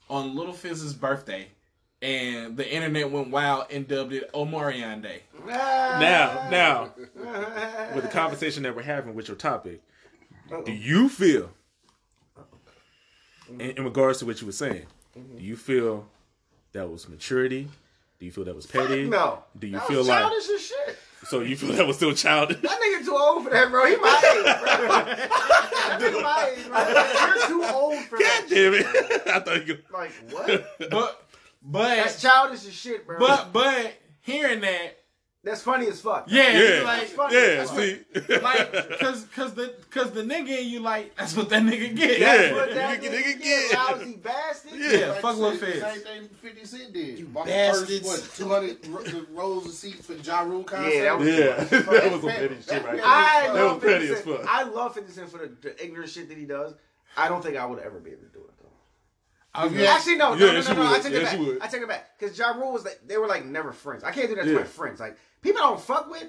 [0.10, 1.48] on Little Fizz's birthday.
[2.02, 5.24] And the internet went wild and dubbed it Omarion Day.
[5.48, 6.94] Now, now,
[7.96, 9.82] with the conversation that we're having with your topic,
[10.66, 11.50] do you feel,
[13.48, 13.78] in, mm-hmm.
[13.78, 14.86] in regards to what you were saying,
[15.18, 15.38] mm-hmm.
[15.38, 16.06] do you feel
[16.74, 17.70] that was maturity?
[18.20, 19.06] Do you feel that was petty?
[19.06, 19.44] No.
[19.58, 20.98] Do you That feel was like childish as shit?
[21.26, 21.42] So?
[21.42, 22.62] You feel that was still childish?
[22.62, 23.86] That nigga too old for that, bro.
[23.86, 24.86] He my age, bro.
[24.88, 26.80] that nigga my age, bro.
[27.28, 28.46] You're too old for God that.
[28.50, 28.88] damn it!
[29.28, 29.78] I thought you.
[29.92, 30.90] Like what?
[30.90, 31.28] But
[31.62, 33.20] but That's childish as shit, bro.
[33.20, 34.98] But but hearing that,
[35.44, 36.26] that's funny as fuck.
[36.28, 37.36] yeah, Yeah, you like funny.
[37.36, 37.56] yeah.
[37.56, 38.00] That's See,
[38.42, 42.20] like cause cause the cause the nigga in you like that's what that nigga get.
[42.20, 42.38] Yeah.
[42.38, 43.84] That's what that Nigga, nigga, nigga, get, yeah.
[43.84, 44.72] lousy bastard.
[44.80, 45.82] Yeah, Like fuck I Lil Fizz.
[45.82, 47.20] Same thing 50 Cent did.
[47.20, 48.00] You bought bastards.
[48.10, 50.94] first, what, 200 ro- rows of seats for Ja Rule concert?
[50.94, 53.06] Yeah, that was- yeah, that was some petty shit right there.
[53.06, 54.46] I That love was petty as fuck.
[54.48, 56.74] I love 50 Cent for the, the ignorant shit that he does.
[57.18, 59.70] I don't think I would ever be able to do it though.
[59.70, 59.92] Yeah.
[59.94, 60.94] Actually, no, Yeah, no, no, yes, no, you no.
[60.96, 61.58] I take it Yes, back.
[61.62, 64.04] I take it back because Ja Rule was like they were like never friends.
[64.04, 65.00] I can't do that to my friends.
[65.00, 66.24] Like people I don't fuck with.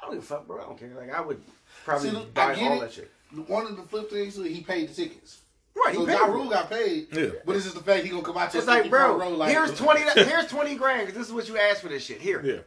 [0.00, 0.58] I don't give a fuck, bro.
[0.60, 0.90] I don't care.
[0.96, 1.40] Like I would
[1.84, 2.80] probably See, look, buy I get all it.
[2.80, 3.10] that shit.
[3.48, 5.40] One of the flip things, he paid the tickets.
[5.76, 7.28] Right, So he paid Ja Rule got paid, Yeah.
[7.46, 9.50] but it's just the fact he gonna come out to It's like, bro, row like,
[9.52, 10.00] here's twenty.
[10.20, 11.06] Here's twenty grand.
[11.06, 12.20] 'cause this is what you asked for this shit.
[12.20, 12.42] Here.
[12.44, 12.58] Yeah.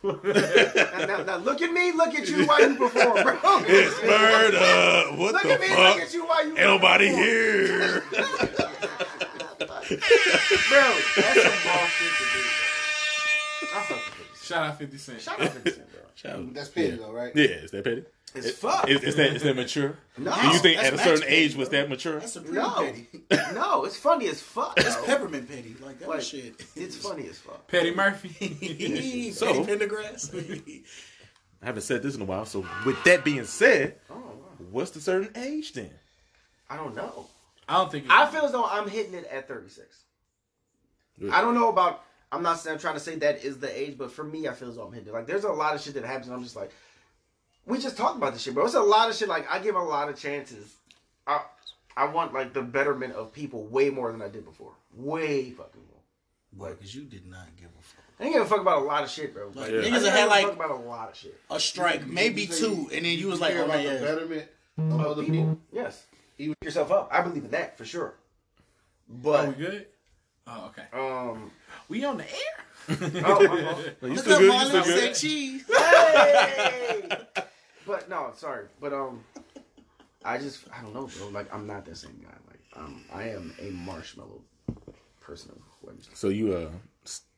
[0.02, 1.92] Now, now, now look at me.
[1.92, 3.38] Look at you while you perform, bro.
[3.66, 5.16] It's murder.
[5.20, 5.68] What Look the at me.
[5.68, 5.94] fuck?
[5.96, 6.50] Look at you while you.
[6.56, 8.02] Ain't nobody here.
[8.10, 8.18] bro.
[9.76, 12.42] That's some ball shit to do.
[13.60, 13.68] Bro.
[13.74, 14.17] I fuck with 50 Cent.
[14.48, 15.20] Shout out 50 Cent.
[15.20, 16.00] Shout out 50 Cent, bro.
[16.14, 16.54] Shout out.
[16.54, 17.34] That's petty though, right?
[17.36, 18.04] Yeah, is that petty?
[18.34, 18.88] It's fuck.
[18.88, 19.96] Is, is that is that mature?
[20.18, 20.34] No.
[20.34, 22.18] Do you think at a max certain petty, age was that mature?
[22.20, 23.08] That's a pretty No, petty.
[23.54, 24.74] no, it's funny as fuck.
[24.76, 25.76] It's peppermint petty.
[25.80, 26.54] Like that Like, shit.
[26.76, 27.66] It's funny as fuck.
[27.68, 29.30] Petty Murphy.
[29.32, 30.82] So- petty Pendergrass.
[31.62, 32.44] I haven't said this in a while.
[32.44, 34.32] So with that being said, Oh, wow.
[34.70, 35.90] what's the certain age then?
[36.68, 37.26] I don't know.
[37.68, 38.06] I don't think.
[38.10, 39.86] I feel as though I'm hitting it at 36.
[41.18, 41.30] Good.
[41.32, 42.04] I don't know about.
[42.30, 44.52] I'm not saying, I'm trying to say that is the age, but for me, I
[44.52, 45.14] feel as though I'm hitting it.
[45.14, 46.70] Like, there's a lot of shit that happens, and I'm just like,
[47.66, 48.64] we just talked about this shit, bro.
[48.66, 49.28] It's a lot of shit.
[49.28, 50.74] Like, I give a lot of chances.
[51.26, 51.42] I,
[51.96, 54.72] I want like the betterment of people way more than I did before.
[54.94, 56.68] Way fucking more.
[56.68, 58.04] Boy, because you did not give a fuck.
[58.20, 59.50] I ain't give a fuck about a lot of shit, bro.
[59.54, 59.78] Like, Yeah.
[59.80, 61.38] I niggas ain't that give had a like fuck about a lot of shit.
[61.50, 63.98] a strike, maybe You two, and then you was like, care oh my the yeah.
[64.00, 64.48] betterment
[64.78, 65.58] of other people.
[65.72, 66.04] Yes.
[66.38, 67.08] You yourself up.
[67.12, 68.06] I believe in that for sure.
[68.06, 68.14] Are
[69.08, 69.86] But we good?
[70.46, 70.84] Oh, okay.
[70.98, 71.50] um,
[71.88, 72.64] We on the air.
[72.90, 73.84] oh, my fault.
[74.02, 74.48] You Look still up good?
[74.48, 75.64] my You still lips say cheese.
[75.68, 77.08] hey!
[77.86, 78.66] but no, sorry.
[78.80, 79.24] But um,
[80.24, 81.28] I just I don't know, bro.
[81.28, 82.34] Like I'm not that same guy.
[82.48, 84.40] Like um, I am a marshmallow
[85.20, 85.60] person.
[85.80, 85.94] What.
[86.14, 86.70] So you uh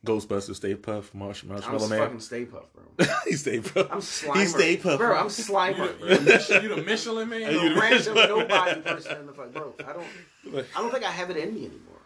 [0.05, 2.19] Ghostbusters Stay Puft Marsh, I'm Marshmallow fucking Man?
[2.19, 3.05] Stay Puft, bro.
[3.25, 3.87] he Stay Puft.
[3.91, 4.35] I'm Slimer.
[4.39, 4.97] He Stay Puft.
[4.97, 5.15] bro.
[5.15, 6.07] I'm You Slimer, the, bro.
[6.09, 7.41] you the Mich- you the Michelin man.
[7.41, 9.73] Hey, you the- Random nobody person in the fuck, bro.
[9.85, 10.65] I don't.
[10.75, 11.99] I don't think I have it in me anymore.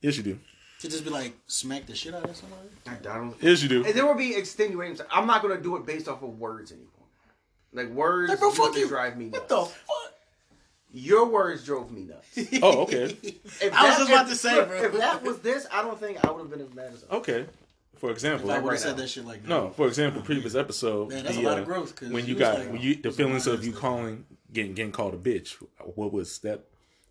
[0.00, 0.38] Yes, you do.
[0.80, 2.68] To just be like, smack the shit out of somebody.
[2.86, 3.34] I, I don't.
[3.40, 3.84] Yes, you do.
[3.84, 4.98] And there will be extenuating.
[5.12, 6.88] I'm not gonna do it based off of words anymore.
[7.72, 8.88] Like words, Like, bro, fuck you.
[8.88, 9.40] drive me nuts.
[9.40, 10.14] What the fuck?
[10.92, 12.38] Your words drove me nuts.
[12.62, 13.16] Oh, okay.
[13.22, 14.82] If I was just about if- to say, bro.
[14.84, 17.04] If that was this, I don't think I would have been as mad as.
[17.10, 17.46] Okay.
[17.98, 19.02] For example, If I would right have said now.
[19.02, 19.70] that shit like no.
[19.70, 22.32] For example, previous episode, Man, that's the, a lot uh, of growth, 'cause when you
[22.32, 25.56] you got like, when you the feelings of you calling getting getting called a bitch.
[25.94, 26.64] What was that?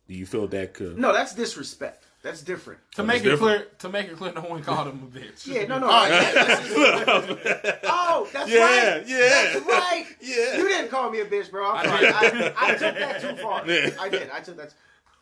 [0.07, 0.97] Do you feel that could?
[0.97, 2.05] No, that's disrespect.
[2.22, 2.82] That's different.
[2.95, 3.39] to make it different.
[3.39, 5.47] clear, to make it clear, no one called him a bitch.
[5.47, 5.86] Yeah, no, no.
[5.88, 8.59] All right, I- oh, that's Yeah,
[8.97, 9.07] right.
[9.07, 9.20] yeah.
[9.53, 10.05] That's right.
[10.22, 10.57] Yeah.
[10.57, 11.72] You didn't call me a bitch, bro.
[11.72, 12.01] I'm sorry.
[12.32, 12.53] did.
[12.57, 13.65] I, I took that too far.
[13.65, 13.89] Yeah.
[13.99, 14.30] I did.
[14.32, 14.74] I took that.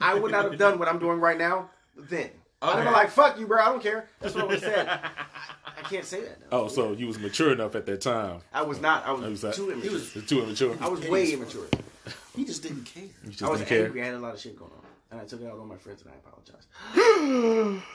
[0.02, 2.30] I would not have done what I'm doing right now then.
[2.62, 2.84] I'd have Okay.
[2.86, 3.62] been like, fuck you, bro.
[3.62, 4.10] I don't care.
[4.20, 4.88] That's what I would have said.
[4.90, 6.48] I can't say that now.
[6.52, 8.40] Oh, so you was mature enough at that time.
[8.52, 9.06] I was not.
[9.06, 9.98] I was, oh, It was like- too immature.
[10.16, 10.76] It's too immature.
[10.82, 11.68] I was way immature.
[12.36, 13.04] he just didn't care.
[13.24, 13.86] You just I was didn't care.
[13.86, 14.02] angry.
[14.02, 14.78] I had a lot of shit going on.
[15.10, 16.68] And I took it out on my friends and I apologize.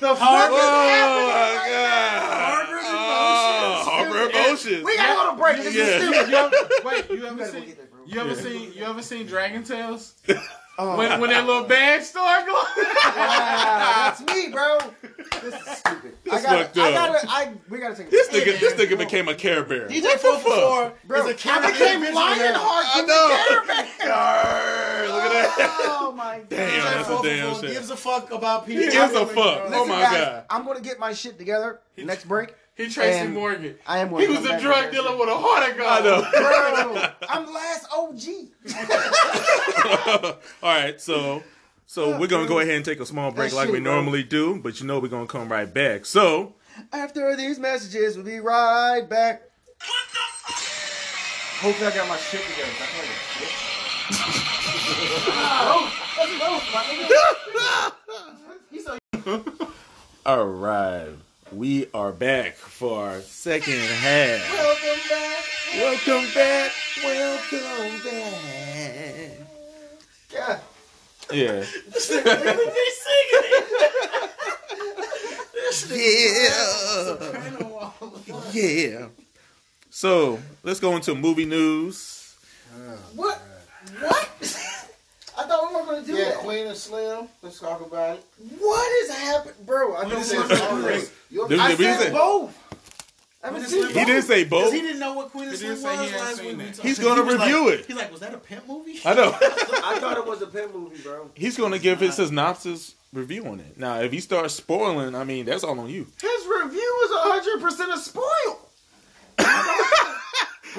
[0.01, 2.69] the oh, fuck Oh is oh my happening right god!
[2.69, 2.93] now?
[3.85, 4.85] Harbor emotions.
[4.85, 5.57] We gotta go to break.
[5.63, 5.83] This Yeah.
[5.85, 6.31] is You, stupid.
[6.31, 7.65] you ever, wait, you You ever seen?
[7.67, 7.79] get.
[8.07, 10.15] You ever seen you ever seen Dragon Tales?
[10.79, 12.65] Oh, When when that little badge start glowing?
[13.17, 14.79] wow, that's me, bro.
[15.43, 16.15] This is stupid.
[16.31, 17.13] I gotta, fucked I up.
[17.13, 19.87] gotta, I, we gotta take This nigga, this nigga became a Care Bear.
[19.89, 23.29] DJ Four for Four Bro, is a I became Lionheart I from know.
[23.29, 25.07] the Care Bear.
[25.13, 25.79] Look at that.
[26.01, 26.49] Oh my god.
[26.49, 27.73] Damn, that's a damn shit.
[27.73, 28.83] gives a fuck about people.
[28.85, 29.37] He gives a fuck.
[29.37, 30.45] Oh Listen, Oh my guys, god.
[30.49, 31.81] I'm gonna get my shit together.
[31.99, 32.55] Next break.
[32.77, 33.77] He Tracy And Morgan.
[33.87, 34.09] I am.
[34.17, 35.91] He gonna was a drug dealer that with a heart of gold.
[35.91, 36.23] I know.
[36.33, 38.23] Bro, I'm last OG.
[40.63, 41.43] All right, so
[41.87, 43.85] so oh, we're gonna go ahead and take a small break That like we shit,
[43.85, 43.95] bro.
[43.95, 46.07] normally do, but you know we're gonna come right back.
[46.07, 46.55] So
[46.93, 49.43] After these messages, we'll be right back.
[49.79, 50.59] What the fuck?
[51.63, 52.71] Hopefully, I got my shit together.
[52.81, 53.05] I feel
[59.27, 59.69] like a bitch.
[60.27, 61.09] all right,
[61.55, 64.41] we are back for our second half.
[64.53, 65.45] Welcome back.
[65.75, 66.73] Welcome back.
[67.05, 69.39] Welcome back.
[70.33, 70.61] God.
[71.33, 71.65] Yeah.
[75.95, 77.17] Yeah.
[78.53, 79.09] Yeah.
[79.91, 82.35] So let's go into movie news.
[83.15, 83.41] What?
[84.01, 84.29] What?
[85.39, 86.35] I thought we weren't gonna do Yeah, that.
[86.39, 87.29] Queen and Slim.
[87.43, 88.25] Let's talk about it.
[88.59, 89.97] What is happening, bro?
[89.97, 91.11] I don't This is want great.
[91.31, 92.59] You- I said both.
[93.45, 94.73] I haven't He didn't say both.
[94.73, 96.59] he didn't know what Queen of He Slim was he last week.
[96.59, 97.87] we He's gonna was review like- it.
[97.87, 99.01] He's like, was that a pimp movie?
[99.05, 99.37] I know.
[99.41, 101.29] I thought it was a pimp movie, bro.
[101.35, 103.77] He's gonna give his synopsis review on it.
[103.79, 106.07] Now, if he starts spoiling, I mean, that's all on you.
[106.21, 108.61] His review is hundred percent a spoil.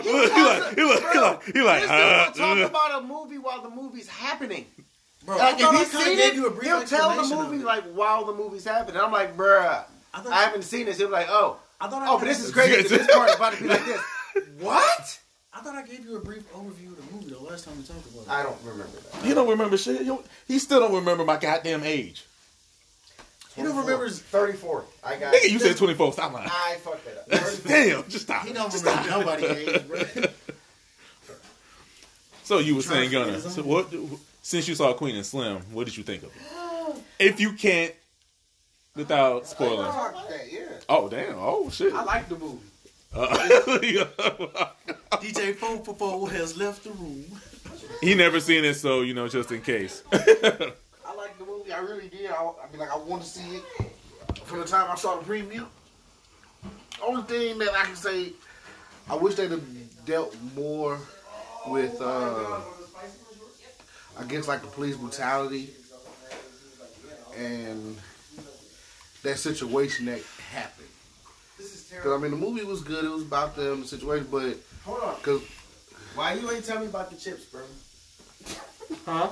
[0.02, 0.84] He like, he like, he
[1.20, 2.66] like, he like, This uh, talk uh.
[2.66, 4.66] about a movie while the movie's happening.
[5.26, 7.36] Bro, Like if I he's kinda seen gave it, you a brief he'll tell the
[7.36, 9.00] movie like while the movie's happening.
[9.02, 9.84] I'm like, bruh,
[10.14, 10.98] I I haven't seen this.
[10.98, 12.88] He'll be like, oh, I thought I oh, but this is you- crazy.
[12.88, 14.02] This part is about to be like this.
[14.60, 15.20] What?
[15.54, 17.84] I thought I gave you a brief overview of the movie the last time we
[17.84, 18.30] talked about it.
[18.30, 19.26] I don't remember that.
[19.26, 20.00] You don't remember shit.
[20.00, 22.26] He, don't- he still don't remember my goddamn age.
[23.56, 24.20] He don't remember his.
[24.20, 24.84] 34.
[25.04, 26.14] I got Nigga, you said 24.
[26.14, 26.50] Stop lying.
[26.52, 27.44] I fucked that up.
[27.46, 27.72] 34.
[27.72, 28.46] Damn, just stop.
[28.46, 29.20] He don't Just remember stop.
[29.26, 30.24] nobody age, bro.
[32.44, 33.94] So you were saying, Gunna, so what,
[34.42, 37.02] since you saw Queen and Slim, what did you think of it?
[37.20, 37.94] If you can't,
[38.96, 39.86] without spoiling.
[40.30, 40.60] That, yeah.
[40.90, 41.36] Oh, damn.
[41.38, 41.94] Oh, shit.
[41.94, 42.60] I like the movie.
[43.16, 43.28] Uh,
[45.14, 47.26] DJ Four for has left the room.
[48.02, 50.04] he never seen it, so, you know, just in case.
[51.74, 51.94] I like the movie.
[51.94, 52.32] I really did.
[52.32, 53.64] I, I mean, like, I want to see it
[54.46, 55.66] from the time I saw the preview.
[57.06, 58.34] Only thing that I can say,
[59.10, 60.98] I wish they'd have dealt more
[61.68, 62.62] with, uh,
[64.20, 65.70] I guess, like the police brutality
[67.38, 67.98] and
[69.24, 70.22] that situation that
[70.52, 70.88] happened.
[71.58, 73.04] Because, I mean, the movie was good.
[73.06, 75.16] It was about them, the situation, but, Hold on.
[75.18, 75.42] because
[76.16, 77.62] Why you ain't tell me about the chips, bro?
[79.06, 79.30] Huh?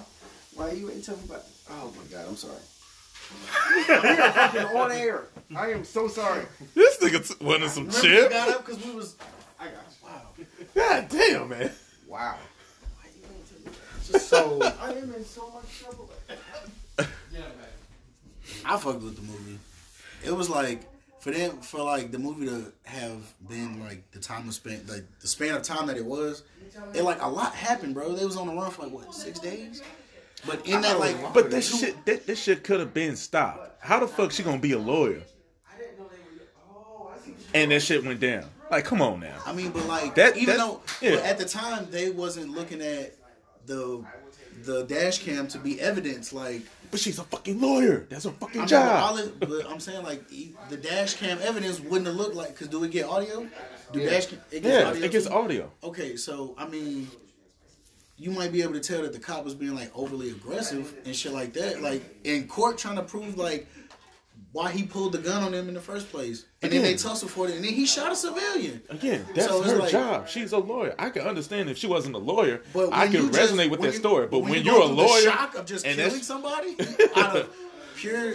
[0.56, 1.44] Why you ain't tell me about?
[1.72, 2.56] Oh my god, I'm sorry.
[3.88, 5.24] we are fucking on air.
[5.56, 6.44] I am so sorry.
[6.76, 8.30] this nigga t- wanted some Remember we chip.
[8.30, 9.16] got up because we was.
[9.60, 10.08] I got you.
[10.08, 10.22] Wow.
[10.76, 11.72] God damn, man.
[12.08, 12.36] wow.
[12.98, 16.10] Why you ain't tell So, I am in so much trouble.
[17.00, 17.06] Yeah,
[17.40, 17.46] man.
[18.66, 19.58] I fucked with the movie.
[20.26, 20.82] It was like
[21.20, 25.06] for them for like the movie to have been like the time of span like
[25.22, 26.44] the span of time that it was.
[26.94, 28.14] It like a lot happened, bro.
[28.14, 29.82] They was on the run for like what six days.
[30.46, 33.84] But in that like, But that shit, that, that shit could have been stopped.
[33.84, 35.22] How the fuck she gonna be a lawyer?
[37.54, 38.46] And that shit went down.
[38.70, 39.36] Like, come on now.
[39.46, 41.16] I mean, but like That- even that- though yeah.
[41.16, 43.16] but at the time they wasn't looking at
[43.66, 44.04] the
[44.64, 46.32] the dash cam to be evidence.
[46.32, 46.62] Like
[46.92, 48.06] But she's a fucking lawyer.
[48.10, 49.26] That's her fucking I mean, but, all job.
[49.28, 52.70] it, but I'm saying like e- the dash cam evidence wouldn't have looked like because
[52.70, 53.46] do we get audio?
[53.92, 54.10] Do Yeah.
[54.12, 55.34] dash cam, it gets Yeah, audio it gets too?
[55.34, 55.72] audio.
[55.84, 57.10] Okay, so I mean,
[58.22, 61.16] you might be able to tell that the cop was being like overly aggressive and
[61.16, 63.68] shit like that, like in court trying to prove like
[64.52, 67.00] why he pulled the gun on them in the first place, and then they Again.
[67.00, 68.82] tussled for it, and then he shot a civilian.
[68.90, 70.28] Again, that's So it's her like- job.
[70.28, 70.94] She's a lawyer.
[71.00, 72.62] I can understand if she wasn't a lawyer.
[72.74, 74.28] But I when can you just- resonate with that you- story.
[74.28, 76.76] But when, you you're go a through the lawyer, shock of just and killing somebody
[77.16, 77.56] out of
[77.96, 78.34] pure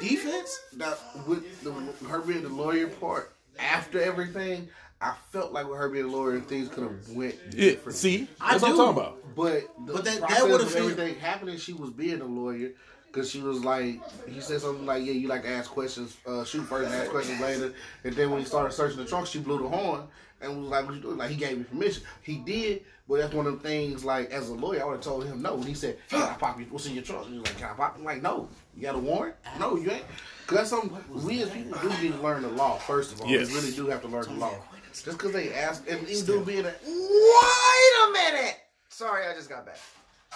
[0.00, 0.60] defense.
[0.76, 0.94] Now,
[1.26, 1.72] with the,
[2.06, 4.68] her being the lawyer part after everything,
[5.00, 7.96] I felt like with her being a lawyer, things could have went yeah, different.
[7.98, 8.82] see, I that's what I'm do.
[8.84, 9.34] talking about.
[9.36, 9.52] but
[9.86, 12.70] the But that- that would've of been- everything happening, she was being a lawyer
[13.06, 16.44] because she was like, he said something like, "Yeah, you like to ask questions, uh,
[16.44, 17.72] shoot first and ask questions later."
[18.04, 20.02] And then when he started searching the trunk, she blew the horn
[20.40, 22.02] and was like, "What you doing?" Like he gave me permission.
[22.22, 24.04] He did, but that's one of the things.
[24.04, 25.54] Like as a lawyer, I would have told him no.
[25.54, 26.66] And he said, "Can I pop you?
[26.70, 28.82] What's in your trunk?" And he was like, "Can I pop?" I'm like, "No, you
[28.82, 29.36] got a warrant?
[29.60, 30.04] No, you ain't."
[30.48, 30.90] Cause that's something
[31.24, 33.28] we as people do need to learn the law first of all.
[33.28, 33.48] Yes.
[33.48, 34.54] We really do have to learn the law.
[34.92, 38.56] Just because they ask, and even dude being a Wait a minute.
[38.88, 39.78] Sorry, I just got back.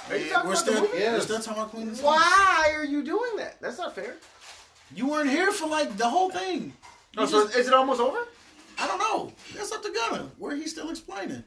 [0.08, 0.98] Are you talking we're about the still, movie?
[0.98, 1.88] we're still talking about Queen.
[1.88, 3.60] of the Why are you doing that?
[3.60, 4.14] That's not fair.
[4.94, 6.72] You weren't here for like the whole thing.
[7.16, 8.18] Oh, so just- is it almost over?
[8.78, 9.32] I don't know.
[9.54, 10.30] That's up to Gunna.
[10.38, 11.44] Where he's still explaining.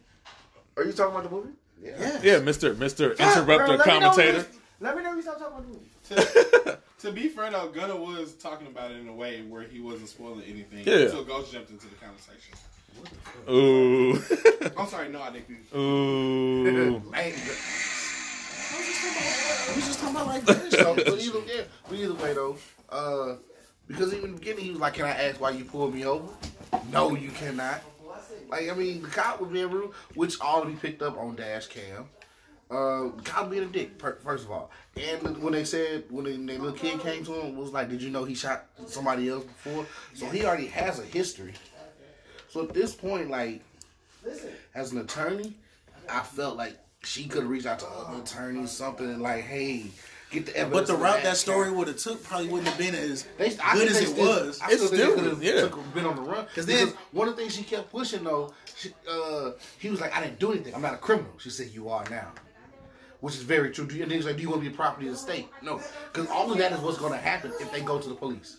[0.78, 1.50] Are you talking about the movie?
[1.82, 2.20] Yeah.
[2.24, 4.38] Yeah, Mister Mister Bro, Interrupter let me Commentator.
[4.40, 4.46] you-
[4.80, 5.66] Let me know when you stop talking about
[6.10, 6.16] the
[6.66, 6.78] movie.
[7.00, 10.10] To be fair though, Gunna was talking about it in a way where he wasn't
[10.10, 11.06] spoiling anything Yeah.
[11.06, 12.56] until Ghost jumped into the conversation.
[13.50, 14.14] Ooh,
[14.78, 15.58] I'm sorry, no, I didn't.
[15.76, 17.00] ooh.
[17.12, 17.34] Man,
[19.76, 20.74] We just talking about like this.
[20.74, 22.58] so, but either, yeah, but either way though,
[22.90, 23.36] uh,
[23.88, 26.06] because even in the beginning he was like, "Can I ask why you pulled me
[26.06, 26.28] over?"
[26.92, 27.82] No, you cannot.
[28.50, 31.36] Like I mean, the cop was being rude, which all to be picked up on
[31.36, 32.06] dash cam.
[32.72, 36.26] Uh, the cop being a dick, per- first of all, and when they said when
[36.26, 39.30] the, the little kid came to him, was like, "Did you know he shot somebody
[39.30, 39.86] else before?"
[40.16, 41.54] So he already has a history.
[42.56, 43.60] So at this point, like,
[44.74, 45.56] as an attorney,
[46.10, 49.88] I felt like she could have reached out to other attorneys, something like, "Hey,
[50.32, 52.96] get the But the route that dash story would have took probably wouldn't have been
[52.96, 54.62] as They, good as they it still, was.
[54.62, 55.62] I still It's think still- could have yeah.
[55.68, 56.46] took- been on the run.
[56.46, 60.00] 'Cause Because then- one of the things she kept pushing though, she, uh, he was
[60.00, 60.74] like, "I didn't do anything.
[60.74, 62.32] I'm not a criminal." She said, "You are now,"
[63.20, 63.84] which is very true.
[63.84, 65.82] And then he's like, "Do you want to be a property of the state?" No,
[66.14, 68.56] because all of that is what's going to happen if they go to the police.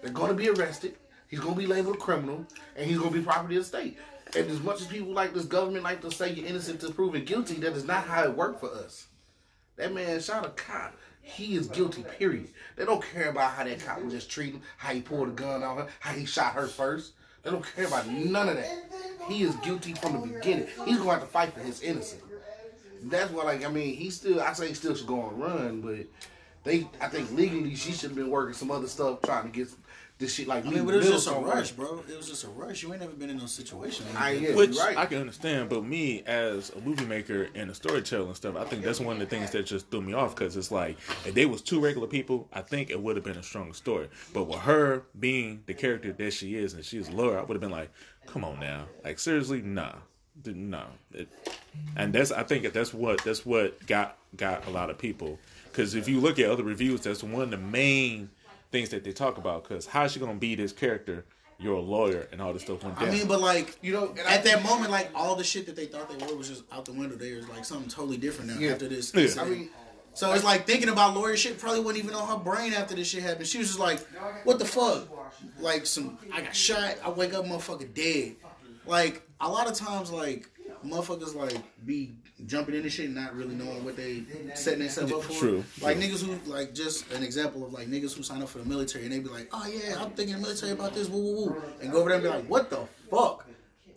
[0.00, 0.96] They're going to be arrested.
[1.32, 2.44] He's to be labeled a criminal,
[2.76, 3.96] and he's to be property of the state.
[4.36, 7.24] And as much as people like this government like to say you're innocent to proven
[7.24, 9.06] guilty, that is not how it worked for us.
[9.76, 10.94] That man shot a cop.
[11.22, 12.48] He is guilty, period.
[12.76, 15.62] They don't care about how that cop was just treating, how he pulled a gun
[15.62, 17.14] on her, how he shot her first.
[17.42, 18.92] They don't care about none of that.
[19.26, 20.66] He is guilty from the beginning.
[20.84, 22.22] He's going to have to fight for his innocence.
[23.04, 25.80] That's what, like, I mean, he still, I say he still should go on run,
[25.80, 26.06] but
[26.62, 29.68] they, I think legally she should have been working some other stuff trying to get
[30.22, 32.02] this shit like I mean, but it was just a rush, bro.
[32.08, 32.82] It was just a rush.
[32.82, 34.06] You ain't never been in no situation.
[34.14, 34.96] like I yeah, Which right.
[34.96, 38.64] I can understand, but me as a movie maker and a storyteller and stuff, I
[38.64, 40.96] think that's one of the things that just threw me off because it's like
[41.26, 44.08] if they was two regular people, I think it would have been a stronger story.
[44.32, 47.60] But with her being the character that she is and she's Laura, I would have
[47.60, 47.90] been like,
[48.26, 49.94] come on now, like seriously, nah,
[50.40, 50.84] D- nah.
[51.12, 51.28] It,
[51.96, 55.38] and that's I think that's what that's what got got a lot of people
[55.72, 58.30] because if you look at other reviews, that's one of the main
[58.72, 61.24] things that they talk about because how's she gonna be this character?
[61.58, 63.08] You're a lawyer and all this stuff went down.
[63.08, 65.86] I mean, but like You know, at that moment, like all the shit that they
[65.86, 67.14] thought they were was just out the window.
[67.14, 68.72] They was like something totally different now Yeah.
[68.72, 69.12] after this.
[69.14, 69.40] Yeah.
[69.42, 69.70] I mean,
[70.14, 73.08] so it's like thinking about lawyer shit probably wasn't even on her brain after this
[73.08, 73.46] shit happened.
[73.46, 74.00] She was just like,
[74.44, 75.06] "What the fuck?"
[75.60, 76.96] Like some, I got shot.
[77.04, 78.36] I wake up, motherfucker, dead.
[78.86, 80.50] Like a lot of times, like
[80.84, 81.56] motherfuckers like
[81.86, 82.14] be
[82.46, 84.22] jumping into shit and not really knowing what they
[84.54, 85.32] setting themselves up for.
[85.32, 88.58] True, Like niggas who like just an example of like niggas who sign up for
[88.58, 91.46] the military and they be like, "Oh yeah, I'm thinking military about this, woo woo
[91.46, 92.80] woo," and go over there and be like, "What the
[93.10, 93.46] fuck?"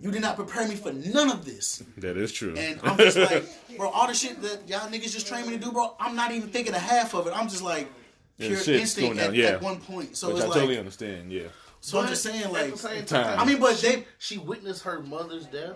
[0.02, 1.82] You did not prepare me for none of this.
[1.98, 2.54] that is true.
[2.58, 3.46] And I'm just like,
[3.78, 6.32] bro, all the shit that y'all niggas just train me to do, bro, I'm not
[6.32, 7.34] even thinking of half of it.
[7.36, 7.90] I'm just like
[8.38, 9.46] Yeah, pure shit's instinct going down, at, yeah.
[9.52, 10.18] at one point.
[10.18, 11.32] So Which it's I like, totally understand.
[11.32, 11.44] Yeah.
[11.80, 13.24] so I'm just saying, at like, the same time.
[13.24, 15.76] time, I mean, but she, they she witnessed her mother's death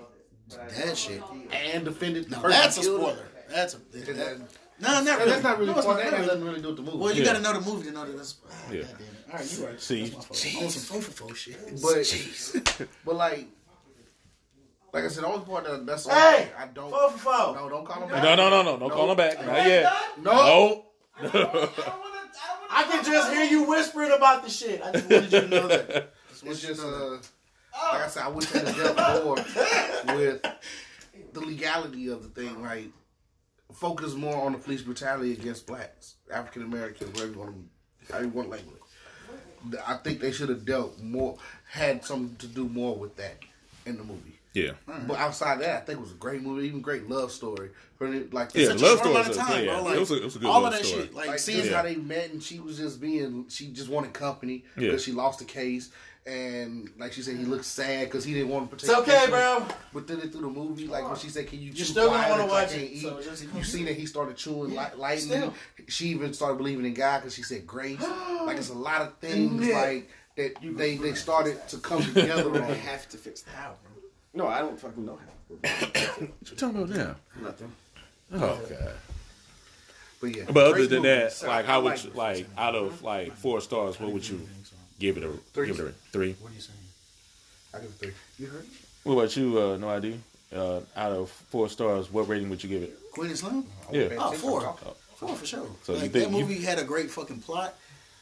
[0.50, 1.22] that shit.
[1.52, 3.16] and defended the Now that's a who killed her.
[3.16, 3.30] spoiler.
[3.50, 4.38] That's a that, that-
[4.82, 5.32] no, not really.
[5.32, 5.72] That's not really.
[5.74, 6.28] No, it's well, not that has really.
[6.28, 6.98] nothing really to do with the movie.
[6.98, 7.34] Well, you Yeah.
[7.34, 8.36] gotta know the movie to know that that's.
[8.72, 8.78] Yeah.
[8.78, 8.84] Yeah.
[9.32, 9.82] All right, you right.
[9.82, 10.60] See, That's my.
[10.60, 11.66] I'm on some fo for fo shit.
[11.82, 12.88] but Jeez.
[13.06, 13.48] but like
[14.94, 16.44] like I said, the only part that that's the Hey!
[16.44, 16.90] only I don't.
[16.92, 17.56] Four for four.
[17.56, 18.10] No, don't call him.
[18.10, 18.24] Back.
[18.24, 18.78] No, no, no, no.
[18.80, 19.46] Don't call him back.
[19.46, 19.94] Not yet.
[20.22, 20.86] No.
[21.22, 21.70] No.
[22.72, 24.82] I can just hear you whispering about the shit.
[24.82, 26.14] I just wanted you to know that.
[26.46, 27.18] It's just uh,
[27.94, 29.36] like I said, I wish they had dealt more
[30.16, 30.42] with
[31.34, 32.62] the legality of the thing.
[32.62, 32.86] Like
[33.74, 37.56] focus more on the police brutality against blacks, African Americans, whatever you want
[38.08, 39.80] to, how you want to label it.
[39.88, 41.38] I think they should have dealt more,
[41.70, 43.38] had something to do more with that
[43.86, 44.40] in the movie.
[44.54, 44.72] Yeah.
[44.88, 45.08] Mm-hmm.
[45.08, 47.70] But outside of that, I think it was a great movie, even great love story.
[48.00, 49.84] Really, Like Yeah, Such a love short amount of time, yeah, bro.
[49.84, 51.04] Like, it was a- it was a good all love of that story.
[51.04, 51.14] shit.
[51.14, 51.74] Like, like seeing Yeah.
[51.76, 54.88] how they met and she was just being she just wanted company Yeah.
[54.88, 55.90] because she lost the case
[56.26, 59.00] and like she said he looked sad because he didn't want to participate.
[59.02, 59.40] It's participate.
[59.44, 59.76] okay, bro.
[59.94, 62.44] But then through the movie, like when she said, "Can you?" chew still gonna wanna
[62.44, 65.28] 'cause I watch it, eat," so just- you see that he started chewing Yeah, lightning.
[65.40, 65.54] still.
[65.88, 68.00] She even started believing in God because she said grace.
[68.46, 70.62] like it's a lot of things like that.
[70.64, 72.62] You, they they started to come together.
[72.64, 73.56] I have to fix that.
[73.56, 73.76] How,
[74.34, 74.46] bro?
[74.46, 75.68] No, I don't fucking know how.
[76.20, 77.16] What you talking about now?
[77.42, 77.72] Nothing.
[78.36, 78.92] Oh god.
[80.22, 81.08] But yeah, But other than movie.
[81.16, 84.28] that, So like how would like you like out of like four stars, what would
[84.28, 84.48] you
[85.00, 85.68] give it a Three.
[85.68, 86.36] give it a three?
[86.40, 86.80] What are you saying?
[87.74, 88.14] I give it three.
[88.38, 88.66] You heard?
[89.04, 90.20] What about you, uh, no ID?
[90.54, 92.98] Uh, out of four stars, what rating would you give it?
[93.12, 93.66] Queen and Slim?
[93.92, 94.10] Yeah.
[94.18, 94.76] Oh, four.
[95.16, 95.68] Four for sure.
[95.84, 97.76] So you like think that you- movie had a great fucking plot.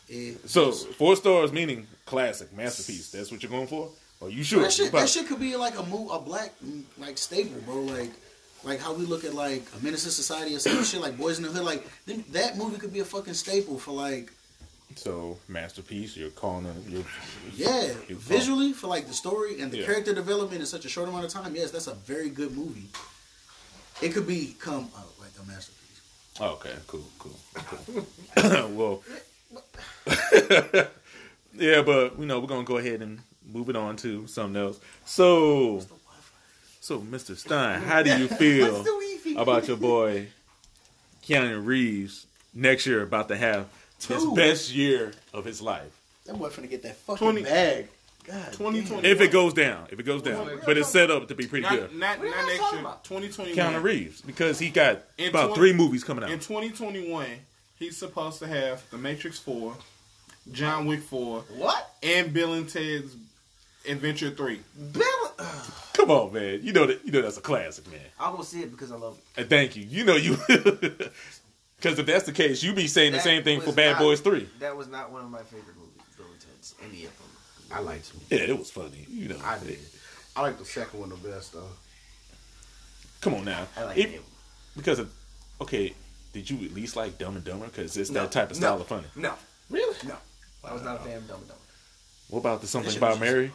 [0.09, 3.11] It, So four stars meaning classic, masterpiece.
[3.11, 3.89] That's what you're going for?
[4.19, 4.61] Or you sure?
[4.63, 7.61] that shit, probably- that shit could be like a move, a black mm, like staple,
[7.61, 7.82] bro.
[7.82, 8.11] Like
[8.63, 11.38] like how we look at like a menace to society or some shit like Boys
[11.38, 11.63] in the Hood.
[11.63, 14.32] Like them, that movie could be a fucking staple for like
[14.98, 16.76] So masterpiece, you're calling it.
[16.89, 17.04] You're,
[17.56, 19.86] yeah, You- visually for like the story and the Yeah.
[19.86, 21.56] character development in such a short amount of time.
[21.56, 22.88] Yes, that's a very good movie.
[24.02, 26.02] It could become uh, like a masterpiece.
[26.39, 28.06] Oh, okay, cool, cool, cool.
[28.76, 29.04] well,
[31.54, 34.80] yeah, but you know we're gonna go ahead and move it on to something else.
[35.06, 35.82] So,
[36.82, 37.36] so Mr.
[37.38, 38.84] Stein, how do you feel
[39.38, 40.28] about your boy
[41.24, 43.68] Keanu Reeves next year about to have
[44.06, 45.91] his best year of his life?
[46.26, 47.88] That boy finna get that fucking 20 bag.
[48.26, 49.08] God, 2020.
[49.08, 51.64] If it goes down, if it goes down, but it's set up to be pretty
[51.64, 51.95] Not, good.
[51.95, 52.82] not, not you next year.
[52.82, 53.04] about?
[53.06, 53.56] 2021.
[53.58, 56.30] Keanu Reeves because he got In about 20 three movies coming out.
[56.32, 57.26] In 2021,
[57.80, 59.74] he's supposed to have The Matrix 4,
[60.52, 61.89] John Wick 4, What?
[62.04, 63.16] and Bill and Ted's
[63.88, 64.60] Adventure 3.
[64.91, 65.04] Bill?
[65.93, 66.60] Come on, man.
[66.62, 68.02] You know that you know that's a classic, man.
[68.20, 69.39] I'll go see it because I love it.
[69.41, 69.84] And thank you.
[69.84, 70.38] You know you
[71.78, 74.19] because if that's the case, you be saying the same thing for Bad not- Boys
[74.21, 74.49] Three.
[74.59, 76.75] That was not one of my favorite movies, Bill and Ted's.
[76.84, 77.28] Any of them.
[77.71, 78.21] I liked them.
[78.30, 79.05] Yeah, it was funny.
[79.09, 79.80] You know, I did.
[80.36, 81.67] I like the second one the best though.
[83.21, 83.67] come on now.
[83.75, 84.21] I like If- it.
[84.75, 85.11] because of
[85.61, 85.93] okay.
[86.34, 87.65] Did you at least like Dumb and Dumber?
[87.65, 88.21] Because it's No.
[88.21, 88.67] that type of No.
[88.67, 89.07] style of funny.
[89.15, 89.34] No.
[89.71, 89.95] Really?
[90.05, 90.15] No.
[90.63, 91.61] I was not a fan of Dumb and Dumber.
[92.30, 93.51] What about the something about Mary?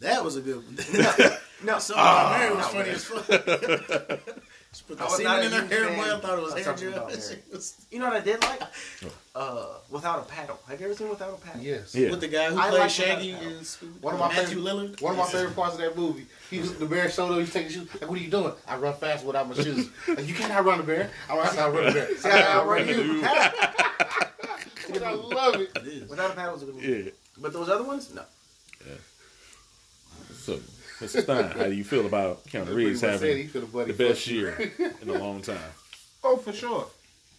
[0.00, 0.76] That was a good one.
[1.62, 1.78] No.
[1.78, 2.36] So Ah.
[2.38, 4.20] Mary was funny as fuck.
[4.72, 6.02] She put the I was not a in her hair, boy.
[6.16, 6.98] I thought it was of hair something gel.
[6.98, 7.42] about That Mary.
[7.52, 8.62] was- You know what I did like?
[9.34, 10.60] Uh, Without a Paddle.
[10.68, 11.60] Have you ever seen Without a Paddle?
[11.60, 11.92] Yes.
[11.92, 12.10] Yeah.
[12.10, 13.42] With the guy who I played like Shaggy that.
[13.42, 15.02] in Scooby- One of my Matthew favorite, Lillard.
[15.02, 16.26] One of my favorite parts of that movie.
[16.50, 17.40] He was the bear showed up.
[17.40, 17.88] He's taking shoes.
[18.00, 18.52] Like, what are you doing?
[18.68, 19.88] I run fast without my shoes.
[20.08, 21.10] Like, you cannot run outrun a bear.
[21.28, 22.16] I run, I run a bear.
[22.16, 23.22] See, I outrun you.
[23.24, 25.70] I love it.
[25.76, 26.08] It is.
[26.10, 27.02] Without a Paddle was a good movie.
[27.06, 27.10] Yeah.
[27.38, 28.22] But those other ones, no.
[30.34, 30.58] So,
[31.00, 31.22] Mr.
[31.22, 34.26] Stein, how do you feel about Keanu Reeves Pretty much said he having the best
[34.26, 34.72] year
[35.02, 35.58] in a long time?
[36.22, 36.86] Oh, for sure.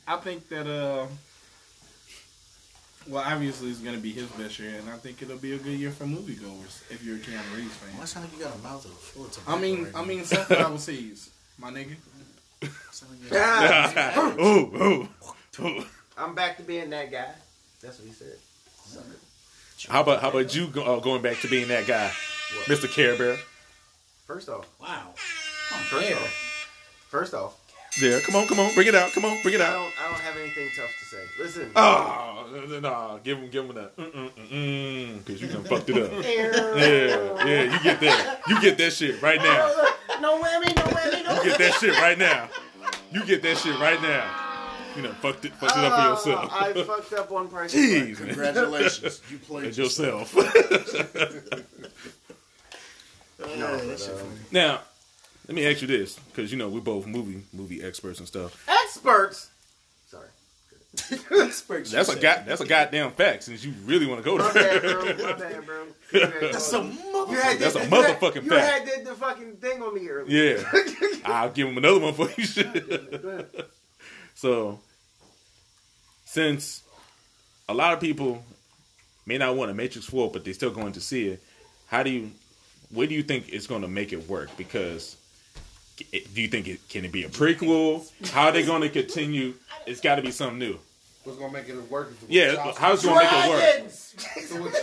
[0.08, 1.06] I think that, uh,
[3.08, 5.58] well, obviously it's going to be his best year, and I think it'll be a
[5.58, 7.98] good year for moviegoers if you're a Keanu Reeves fan.
[8.00, 10.78] Why sound like you got a mouth full of I mean, tobacco I mean, sunflower
[10.80, 11.90] seeds, my nigga.
[12.62, 12.70] now?
[12.92, 15.08] Sound like you got- ooh,
[15.62, 15.86] ooh, ooh.
[16.18, 17.32] I'm back to being that guy.
[17.82, 18.36] That's what he said.
[19.88, 22.12] How about how about you go, uh, going back to being that guy,
[22.66, 22.88] Mr.
[22.92, 23.38] Care Bear?
[24.32, 25.14] First off, Wow.
[25.18, 26.16] first Unfair.
[26.16, 26.70] off,
[27.10, 27.54] first off,
[28.02, 29.74] Yeah, come on, come on, bring it out, come on, bring it I out.
[29.74, 31.24] don't, I don't have anything tough to say.
[31.38, 31.72] Listen.
[31.76, 35.66] Oh, no, no, give him, give him that, mm mm mm mm, because you done
[35.66, 36.12] fucked it up.
[36.24, 39.70] Yeah, yeah, you get that, you get that shit right now.
[40.22, 42.48] No whammy, no whammy, no You get that shit right now.
[43.12, 44.32] You get that shit right now.
[44.96, 46.52] You know, fucked it, fucked it up for yourself.
[46.54, 47.74] Oh, I fucked up on price.
[47.76, 48.16] Jeez.
[48.18, 49.22] Congratulations.
[49.30, 50.34] You played It's yourself.
[53.42, 54.32] No, but, that shit uh, funny.
[54.52, 54.80] now,
[55.48, 58.66] let me ask you this, because you know we're both movie movie experts and stuff.
[58.68, 59.50] experts.
[60.10, 60.28] Sorry.
[61.42, 62.22] Experts, That's a said.
[62.22, 63.44] god, that's a goddamn fact.
[63.44, 65.06] Since you really want to go My there, bad, bro.
[65.26, 65.84] My bad, bro.
[66.12, 67.42] You had- That's a you motherfucker.
[67.42, 68.90] had That's the- a you had- motherfucking You fact.
[68.90, 70.58] had the, the fucking thing on me earlier.
[70.58, 70.64] yeah,
[71.26, 72.44] I'll give him another one for you.
[72.46, 73.70] shit.
[74.36, 74.80] so,
[76.26, 76.84] since
[77.70, 78.44] a lot of people
[79.26, 81.44] may not want a Matrix Four, but they're still going to see it,
[81.88, 82.32] how do you?
[82.94, 84.50] Where do you think it's going to make it work?
[84.58, 85.16] Because
[86.12, 88.10] it, do you think it can it be a prequel?
[88.32, 89.54] How are they going to continue?
[89.86, 90.78] It's got to be something new.
[91.24, 92.10] What's gonna make it work?
[92.10, 93.60] is Yeah, Wachowski- how's it going to make it work?
[93.60, 94.16] Dragons!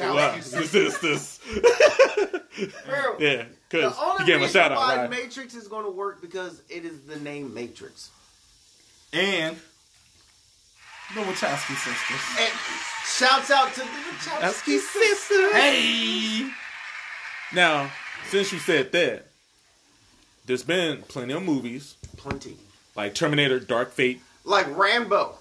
[0.00, 1.40] Wow, this, this, this.
[2.86, 5.10] Bro, Yeah, because The only you gave him a reason shout out, why right?
[5.10, 8.10] Matrix is going to work because it is the name Matrix.
[9.12, 9.56] And
[11.14, 12.20] the Wachowski sisters.
[12.38, 12.52] And
[13.04, 15.52] shouts out to the Wachowski sisters.
[15.52, 16.50] Hey!
[17.54, 17.90] Now,
[18.28, 19.26] since you said that,
[20.46, 22.56] there's been plenty of movies Plenty.
[22.96, 24.20] like Terminator, Dark Fate.
[24.44, 25.34] Like Rambo.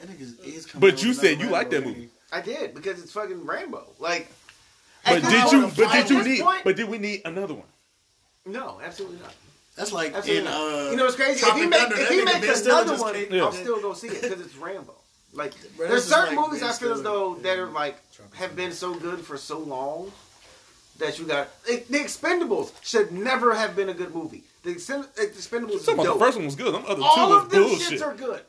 [0.00, 2.08] That nigga is coming But you said you like that movie.
[2.32, 3.86] I did because it's fucking Rambo.
[3.98, 4.30] Like,
[5.04, 5.70] But did you?
[5.76, 6.40] But did you need?
[6.42, 7.66] point- But did we need another one?
[8.44, 9.34] no, absolutely not.
[9.76, 11.44] That's like Absolutely in uh, you know what's crazy?
[11.44, 13.44] If he, make, Thunder, if he makes Ben another one, Yeah.
[13.44, 14.94] I'll still go see it because it's Rambo.
[15.34, 17.96] Like, there's certain like movies Ben I feel as though and that are like
[18.34, 20.12] have been so good for so long
[20.98, 24.42] that you got it, the Expendables should never have been a good movie.
[24.62, 26.18] The Expendables is Talking dope.
[26.18, 26.74] the first one was good.
[26.74, 28.00] Them other two All was of them bullshit.
[28.00, 28.40] shits are good.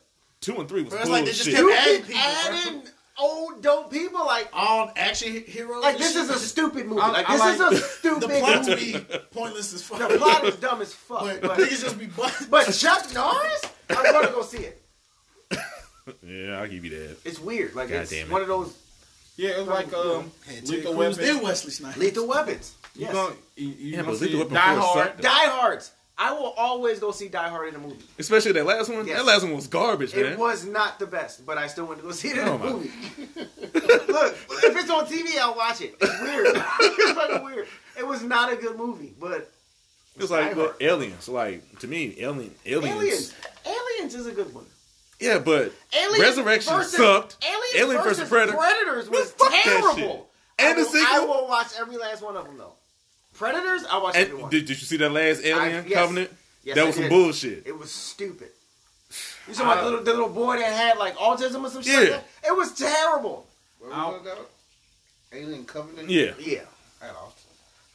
[0.41, 1.65] Two and three was Bro, it's like they just bullshit.
[1.65, 5.82] kept You adding can people, add old dope people like all action heroes.
[5.84, 7.02] like this is a stupid movie.
[7.02, 8.34] I- Like I this like- is a stupid movie.
[8.34, 8.91] the plot to movie.
[8.94, 9.99] be pointless as fuck.
[10.10, 11.22] The plot is dumb as fuck.
[11.22, 12.48] but, But, niggas just be butt.
[12.52, 14.82] but Chuck Norris, I'm gonna go see it.
[16.26, 17.18] yeah, I'll give you that.
[17.26, 17.76] It's weird.
[17.76, 18.32] Like God it's damn it.
[18.32, 18.74] one of those
[19.38, 21.35] Yeah, it was like um, Had Ted Lethal Cruz Weapon.
[21.35, 21.97] and Wesley Snipes.
[21.97, 22.73] lethal weapons.
[22.95, 23.14] You Yes.
[23.14, 24.43] gonna, you, you Yeah, gonna but see Lethal it?
[24.51, 25.22] Weapon Die Hard.
[25.22, 25.91] Die Hards.
[26.19, 28.03] I will always go see Die Hard in a movie.
[28.18, 29.05] Especially that last one.
[29.05, 29.18] Yes.
[29.19, 30.26] That last one was garbage, man.
[30.26, 32.55] It was not the best, but I still went to go see it in Oh
[32.55, 32.91] a movie.
[33.38, 35.95] Look, if it's on TV, I'll watch it.
[36.01, 36.47] It's weird.
[36.55, 37.68] it's fucking weird.
[37.99, 39.51] It was not a good movie, but
[40.15, 41.30] It's like Die aliens.
[41.30, 42.95] Like to me, alien aliens.
[42.95, 43.34] Aliens.
[43.64, 44.65] Aliens is a good one.
[45.19, 47.44] Yeah, but Aliens Resurrection versus, sucked.
[47.44, 48.57] Aliens Alien versus, versus Predator.
[48.57, 50.30] Predators was Fuck terrible.
[50.60, 51.07] And I the will, sequel?
[51.15, 52.73] I will watch every last one of them though.
[53.34, 54.49] Predators, I watch every one.
[54.52, 55.94] did, did you see that last Alien yes.
[55.94, 56.31] Covenant?
[56.64, 57.10] Yes, that I was some did.
[57.10, 57.64] bullshit.
[57.68, 58.49] It was stupid.
[59.48, 61.81] You talking about uh, the little, the little boy that had like autism or some
[61.81, 61.95] shit?
[61.95, 62.15] like Yeah.
[62.18, 62.26] that?
[62.48, 63.48] It was terrible.
[63.80, 64.41] Where we gonna?
[65.34, 66.10] Alien Covenant.
[66.10, 66.34] Yeah.
[66.39, 66.61] Yeah.
[67.02, 67.31] I know.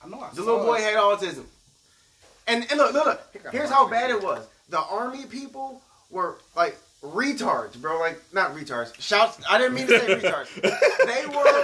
[0.04, 0.20] I know.
[0.20, 0.82] I The little boy it.
[0.82, 1.44] had autism.
[2.46, 3.52] And, and look, look, look.
[3.52, 4.46] Here's how bad it was.
[4.68, 7.98] The army people were like retards, bro.
[7.98, 8.98] Like not retards.
[9.00, 9.38] Shouts.
[9.50, 10.48] I didn't mean to say retards.
[11.02, 11.62] They were.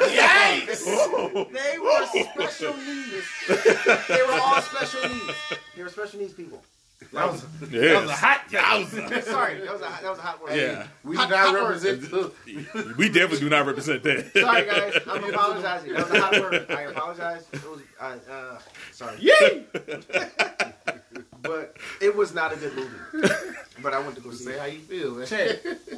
[1.52, 3.26] They were special needs.
[4.08, 5.34] They were all special needs.
[5.76, 6.62] They were special needs people.
[7.12, 7.92] That was, Yes.
[7.92, 9.22] that was a hot yowza.
[9.22, 10.56] Sorry, that was a that was a hot word.
[10.56, 10.86] Yeah.
[11.04, 11.62] We Hot- do not word.
[11.62, 12.32] represent the.
[12.98, 14.32] We definitely do not represent that.
[14.32, 15.92] Sorry guys, I'm apologizing.
[15.94, 16.66] That was a hot word.
[16.70, 17.46] I apologize.
[17.52, 17.80] It was.
[18.00, 18.58] I, uh,
[18.92, 19.16] sorry.
[19.20, 19.64] Yay!
[21.42, 23.28] But it was not a good movie.
[23.80, 25.26] But I went to go see Say how you feel, man.
[25.26, 25.62] Check.
[25.62, 25.94] That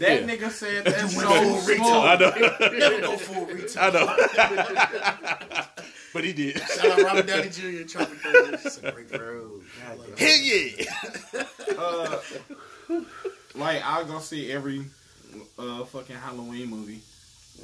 [0.00, 0.26] Yeah.
[0.26, 1.80] nigga said that's so full smooth.
[1.80, 2.78] I know.
[2.78, 3.82] Never go full retail.
[3.82, 5.62] I know.
[6.12, 6.58] but he did.
[6.60, 7.66] Shout out Robert Downey Jr.
[7.66, 8.60] and Charlie Kirk.
[8.64, 9.60] It's a great Bro,
[10.18, 10.84] Hell yeah.
[11.78, 12.18] Uh,
[13.54, 14.84] like I'll go see every
[15.58, 17.00] uh fucking Halloween movie.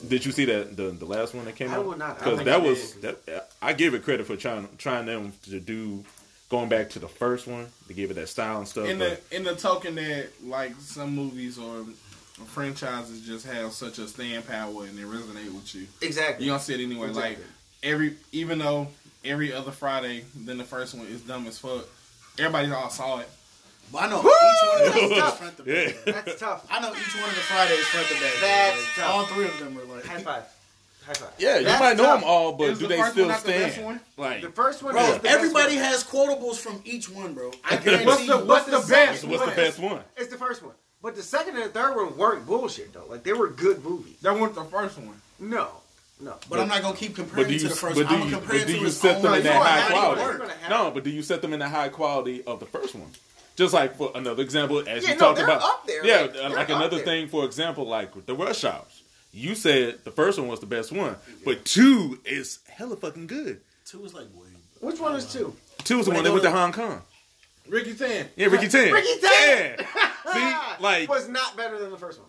[0.09, 1.81] Did you see that the the last one that came I out?
[1.81, 3.49] I don't Because that was that.
[3.61, 6.05] I give it credit for trying trying them to do
[6.49, 8.87] going back to the first one to give it that style and stuff.
[8.89, 11.85] In the in the token that like some movies or
[12.47, 15.87] franchises just have such a staying power and they resonate with you.
[16.03, 16.45] Exactly.
[16.45, 17.09] You don't see it anyway.
[17.09, 17.39] Like
[17.83, 18.89] every even though
[19.25, 21.87] every other Friday than the first one is dumb as fuck.
[22.39, 23.29] Everybody all saw it.
[23.93, 26.13] But I know each one of them is front to Yeah.
[26.13, 26.25] back.
[26.27, 26.67] That's tough.
[26.71, 28.33] I know each one of the Fridays front to back.
[28.41, 29.15] That's Like, tough.
[29.15, 30.05] All three of them are like.
[30.05, 30.43] High five.
[31.07, 31.33] High five.
[31.39, 32.21] yeah, you That's might know tough.
[32.21, 33.85] them all, but do the they still one not the stand?
[33.85, 34.01] one?
[34.17, 35.85] Like The first one Bro, is the best everybody one.
[35.85, 37.53] has quotables from each one, bro.
[37.65, 38.45] I guarantee What's the you.
[38.45, 38.89] what's the best?
[38.89, 39.57] second what's the one?
[39.57, 40.01] best one?
[40.17, 40.75] It's the first one.
[41.03, 43.05] But the second and the third one weren't bullshit though.
[43.09, 44.17] Like they were good movies.
[44.23, 45.21] That wasn't the first one.
[45.39, 45.69] No.
[46.21, 46.35] No.
[46.51, 48.15] But I'm not gonna keep But comparing do you, to the first but one.
[48.15, 49.63] do I'm you, gonna compare but it do to you his set them in that
[49.63, 50.21] high quality?
[50.23, 50.31] with it.
[50.33, 52.67] You're gonna have No, but do you set them in the high quality of the
[52.67, 53.11] first one?
[53.55, 55.63] Just like for another example, as Yeah, you no, talked about,
[56.03, 58.96] yeah, Like, uh, like another thing, for example, like the rush hours.
[59.37, 61.15] You said the first one was the best one,
[61.45, 63.61] but two is hella fucking good.
[63.85, 64.49] Two is like way.
[64.81, 65.55] Which one is two?
[65.85, 67.03] Two is the When one they that went to to- Hong Kong.
[67.69, 68.29] Ricky Tan.
[68.37, 68.93] Yeah, Ricky Tan.
[68.93, 69.77] Ricky Tan!
[69.79, 70.13] Yeah.
[70.33, 72.29] See, like, was not better than the first one.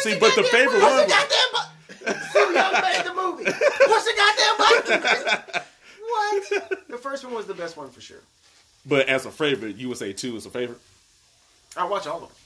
[0.00, 0.96] see, but the favorite Push one.
[0.96, 2.22] the goddamn button.
[2.30, 3.44] Soo Yung made the movie.
[3.44, 5.62] Push the goddamn button.
[6.08, 6.88] what?
[6.88, 8.20] The first one was the best one for sure.
[8.86, 10.78] But as a favorite, you would say two is a favorite.
[11.76, 12.36] I watch all of them.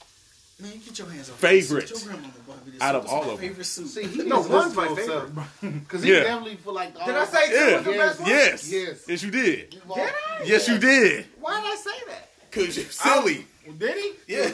[0.59, 1.89] Man, you get your hands off Favorite.
[1.89, 2.05] this.
[2.05, 3.37] Your grandmother this Out of all of them.
[3.37, 3.87] favorite suit.
[3.87, 5.29] See, he No, one's my favorite.
[5.61, 6.23] Because he Yeah.
[6.23, 6.93] definitely for like.
[6.93, 7.75] Did I say two Yeah.
[7.77, 8.29] was the best one?
[8.29, 8.71] Yes.
[8.71, 8.97] Yes.
[9.07, 9.69] Yes, you did.
[9.71, 10.43] Did I?
[10.45, 11.25] Yes, you did.
[11.41, 12.29] Why did I say that?
[12.51, 13.45] Cause you're silly.
[13.77, 14.13] Did he?
[14.27, 14.53] Yes.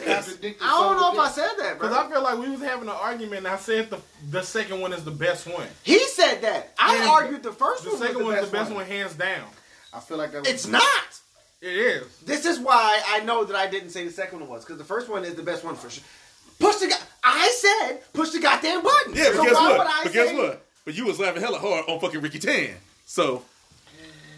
[0.60, 1.88] I don't know if I said that, bro.
[1.88, 4.00] Because I feel like we was having an argument and I said the
[4.30, 5.68] the second one is the best one.
[5.84, 6.72] He said that.
[6.78, 7.10] I Yeah.
[7.10, 8.76] argued the first The one second was one the is best, the best one.
[8.78, 9.48] one hands down.
[9.92, 10.48] I feel like that was.
[10.48, 10.82] It's not.
[11.62, 12.18] It is.
[12.26, 14.84] This is why I know that I didn't say the second one was because the
[14.84, 16.02] first one is the best one for sure.
[16.58, 16.88] Push the.
[16.88, 19.14] go- I said push the goddamn button.
[19.14, 19.78] Yeah, but so guess why what?
[19.78, 20.24] would I But say?
[20.26, 20.66] guess what?
[20.84, 22.74] But you was laughing hella hard on fucking Ricky Tan.
[23.06, 23.44] So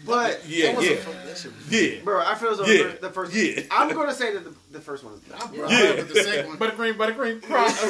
[0.05, 2.03] But yeah, That was yeah, a fun- that shit was- yeah.
[2.03, 2.91] bro, I feel as though Yeah.
[3.01, 3.33] the first.
[3.33, 3.61] Yeah.
[3.71, 5.47] I'm gonna say that the, the first one is the best.
[5.47, 5.63] I Yeah.
[5.83, 6.57] it up with the second one.
[6.59, 7.83] Buttercream, buttercream, cross.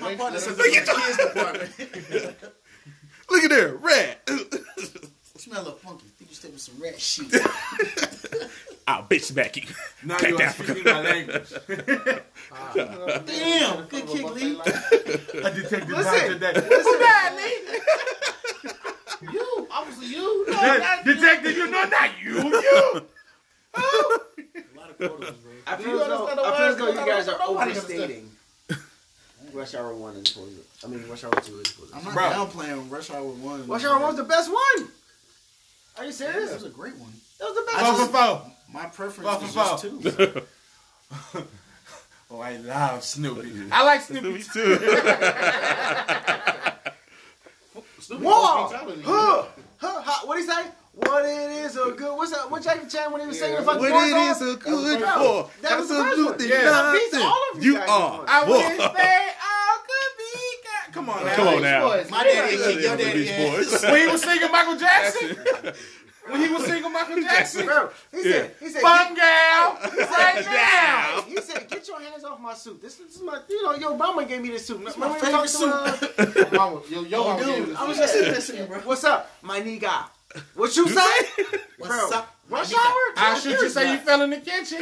[0.00, 1.70] My partner said the kids department.
[3.30, 4.28] Look at there, rat.
[5.36, 6.06] Smell a funky.
[6.34, 8.50] Think you stepping some rat shit.
[8.88, 9.62] I'll bitch smack you.
[10.04, 10.72] now Back you to are Africa.
[10.72, 11.52] speaking my language.
[13.26, 14.58] Damn, good kick, Lee.
[14.60, 16.52] A detective Listen, today.
[16.54, 17.00] listen.
[19.32, 19.68] you.
[19.70, 20.46] Obviously, you.
[20.48, 23.02] No, That- detective, you know not you.
[23.74, 23.80] You.
[24.54, 25.52] A lot of quotas, bro.
[25.66, 28.30] I feel You as though, I feel as though you guys are overstating.
[29.54, 30.86] Rush Hour One is supposed to.
[30.86, 32.22] I mean, Rush Hour Two is supposed I'm not Bro.
[32.30, 33.66] downplaying Rush Hour 1.
[33.68, 34.88] Rush Hour One was the best one.
[35.98, 36.34] Are you serious?
[36.34, 36.62] That serious?
[36.62, 37.12] was a great one.
[37.38, 38.06] That was the best I Four one.
[38.06, 38.52] for four.
[38.72, 41.40] My preference Four is for just four.
[41.40, 41.46] two.
[42.34, 43.52] Oh, I love Snoopy.
[43.72, 44.26] I like Snoopy.
[44.32, 44.76] Me too.
[48.00, 48.68] Snoopy Whoa!
[48.68, 49.02] brutality.
[49.04, 49.44] Huh?
[49.78, 50.26] Huh?
[50.26, 50.62] What do you say?
[50.94, 52.16] What it is a good?
[52.16, 52.50] What's that?
[52.50, 53.66] What Jackie Chan when he was singing the Yeah.
[53.66, 54.48] fucking what war it song?
[54.48, 55.50] a good for?
[55.62, 56.58] that was the first Absolutely one.
[56.58, 56.70] Yeah.
[56.70, 57.22] Nothing.
[57.22, 58.10] all of you You guys' are.
[58.18, 58.24] ones.
[58.28, 58.56] I war.
[58.58, 60.32] wish they all could be.
[60.64, 60.81] God.
[60.92, 61.34] Come on now.
[61.36, 61.88] Come on now.
[61.88, 62.10] Boys.
[62.10, 63.70] My daddy Yeah, kicked your daddy ass.
[63.70, 63.82] Boys.
[63.90, 65.36] When he was singing Michael Jackson.
[66.28, 67.66] when he was singing Michael Jackson.
[67.66, 71.22] Bro, he said, he said, Fun gal, right now.
[71.22, 72.80] He said, "Get your hands off my suit.
[72.80, 74.82] This, this is my, you know, your mama gave me this suit.
[74.82, 77.96] my Remember we favorite talked to, uh, Mama, yo, yo, Oh, mama dude, I was
[77.96, 78.06] shit.
[78.06, 78.78] just listening, bro.
[78.80, 80.04] What's up, my nigga?
[80.54, 81.44] What you say,
[81.78, 82.18] What's bro?
[82.18, 83.00] up, my Rush hour?
[83.16, 84.80] How should you say you fell in the kitchen?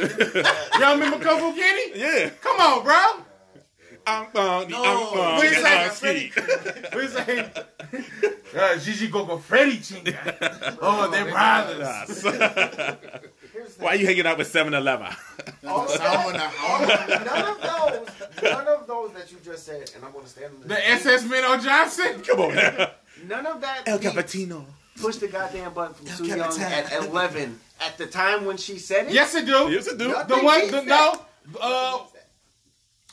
[0.79, 1.99] Y'all remember Kung Fu Kitty?
[1.99, 2.29] Yeah.
[2.41, 3.25] Come on, bro.
[4.07, 4.69] I'm fun.
[4.69, 4.83] No.
[4.83, 5.63] I'm What you fun.
[5.63, 6.31] say, I'm ski.
[6.95, 7.51] We say,
[8.57, 10.77] uh, Gigi Gogo Freddy Chinga.
[10.81, 12.23] Oh, they're brothers.
[13.53, 15.07] Here's the Why you hanging out with 7-Eleven?
[15.67, 17.09] all of Sound that, on all that.
[17.09, 20.53] of, none of those, none of those that you just said, and I'm gonna stand
[20.61, 20.89] on The.
[20.89, 22.21] SS Minnow Johnson.
[22.21, 22.91] Come on now.
[23.27, 23.83] None of that.
[23.85, 24.65] El beat Cappuccino.
[24.99, 28.77] Push the goddamn button from El Soo Yung at 11 at the time when she
[28.77, 29.13] said it.
[29.13, 29.69] Yes, it do.
[29.71, 30.09] Yes, it do.
[30.09, 31.21] Nothing The one, the, no,
[31.59, 31.99] uh,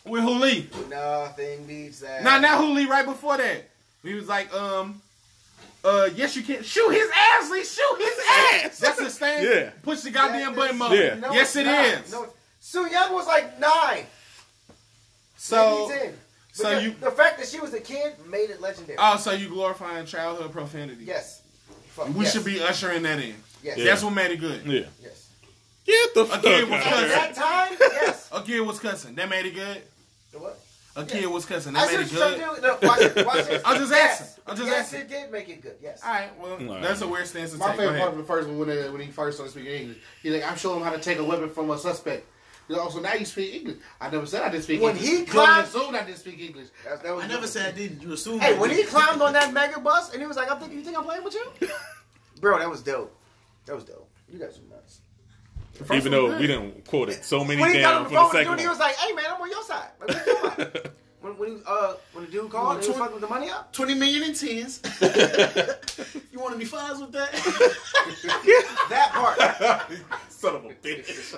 [0.05, 0.69] with Hu Li.
[0.89, 2.23] Nothing beats that.
[2.23, 2.87] Nah, not Hu Li.
[2.87, 3.69] Right before that,
[4.03, 5.01] he was like, um,
[5.85, 7.65] uh, yes, you can shoot his ass, Lee.
[7.65, 8.19] Shoot his
[8.65, 8.79] ass.
[8.79, 9.45] That's the thing.
[9.45, 9.71] Yeah.
[9.83, 10.99] Push the goddamn That button is- mode.
[10.99, 11.15] Yeah.
[11.15, 11.85] No, yes, it's it not.
[12.05, 12.13] is.
[12.13, 12.27] No,
[12.61, 14.05] Soo Yung was like nine.
[15.37, 16.15] So, maybe 10.
[16.53, 18.99] so you- the fact that she was a kid made it legendary.
[19.01, 21.05] oh, so you glorifying childhood profanity?
[21.05, 21.43] yes.
[21.91, 22.33] Fuck, We yes.
[22.33, 23.35] should be ushering that in.
[23.63, 23.77] Yes.
[23.79, 24.65] That's what made it good.
[24.65, 24.83] Yeah.
[25.03, 25.18] Yes.
[25.89, 27.09] Get the fuck Again, out what's of At here.
[27.09, 28.29] that time, yes.
[28.33, 29.15] A kid was cussing.
[29.15, 29.83] That made it good.
[30.33, 30.61] The what?
[30.97, 31.73] A kid was cussing.
[31.73, 32.57] That see made it you're trying good.
[32.57, 32.61] to.
[32.63, 33.27] No, watch it.
[33.27, 33.63] Watch it.
[33.65, 34.21] I'm just yes.
[34.21, 34.43] asking.
[34.47, 35.01] I'm just yes, asking.
[35.01, 35.77] it did make it good.
[35.83, 36.01] Yes.
[36.05, 36.83] All right, well, All right.
[36.83, 37.77] that's a weird stance to My take.
[37.77, 39.99] Go favorite part of the first one when, uh, when he first started speaking English.
[40.23, 42.27] He's like, I'm showing him how to take a weapon from a suspect.
[42.79, 43.79] Also, now you speak English.
[43.99, 45.09] I never said I didn't speak When English.
[45.09, 46.67] When he You climbed- assumed I didn't speak English.
[46.85, 48.03] That, that was I never said I didn't.
[48.03, 48.41] You assume.
[48.41, 50.85] Hey, when he climbed on that mega bus and he was like, "I'm thinking, you
[50.85, 51.69] think I'm playing with you,
[52.43, 53.17] bro?" That was dope.
[53.65, 54.07] That was dope.
[54.31, 54.78] You guys are nuts.
[55.93, 58.15] Even though we didn't quote it so many When he got down on the for
[58.15, 60.09] phone the with second dude, he was like, "Hey man, I'm on your side." Like,
[60.09, 60.87] what you talking about?
[61.21, 63.73] when when uh when the dude called, and he was fucking with the money up.
[63.73, 64.81] Twenty million in tens.
[66.33, 67.33] you want to be fives with that?
[68.89, 69.39] That part.
[70.31, 71.33] Son of a bitch.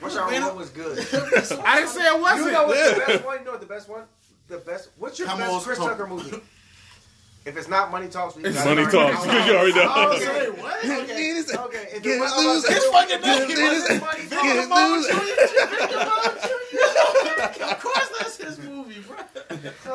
[0.00, 0.98] Rush Hour Man, One was good.
[1.64, 2.46] I didn't say it wasn't.
[2.46, 3.38] You know what's the best one?
[3.38, 4.02] You know what the best one?
[4.48, 4.90] The best.
[4.98, 6.40] What's your Come best Chris Tucker movie?
[7.44, 9.24] If it's not Money Talks, we It's got money talks.
[9.24, 9.92] Because you already know.
[9.92, 10.50] Oh, okay.
[10.50, 10.84] Wait, what?
[10.84, 11.44] Okay.
[11.58, 11.88] Okay.
[11.92, 12.64] If Get it was, loose.
[12.64, 13.88] if it wasn't Get if it loose.
[14.00, 15.08] Money Get Talks,
[17.72, 19.16] of course, that's his movie, bro.
[19.16, 19.92] Uh,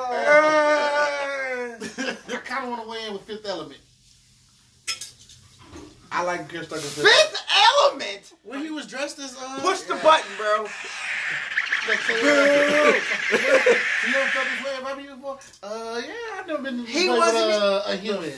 [1.80, 3.80] I kind of want to weigh in with Fifth Element.
[6.12, 6.82] I like Chris Tucker.
[6.82, 7.42] Fifth
[7.82, 8.34] Element.
[8.44, 10.66] When he was dressed as uh, Push the button, bro.
[11.88, 13.00] Like, so, you ever
[14.30, 15.38] felt this way about me before?
[15.64, 16.86] Uh, yeah, I've never been.
[16.86, 18.30] He wasn't uh, a human.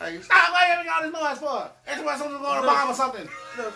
[0.00, 0.50] Like, Stop!
[0.52, 1.70] Why you got all this noise for?
[1.86, 3.28] That's why someone's going to bomb or something.
[3.56, 3.74] Look,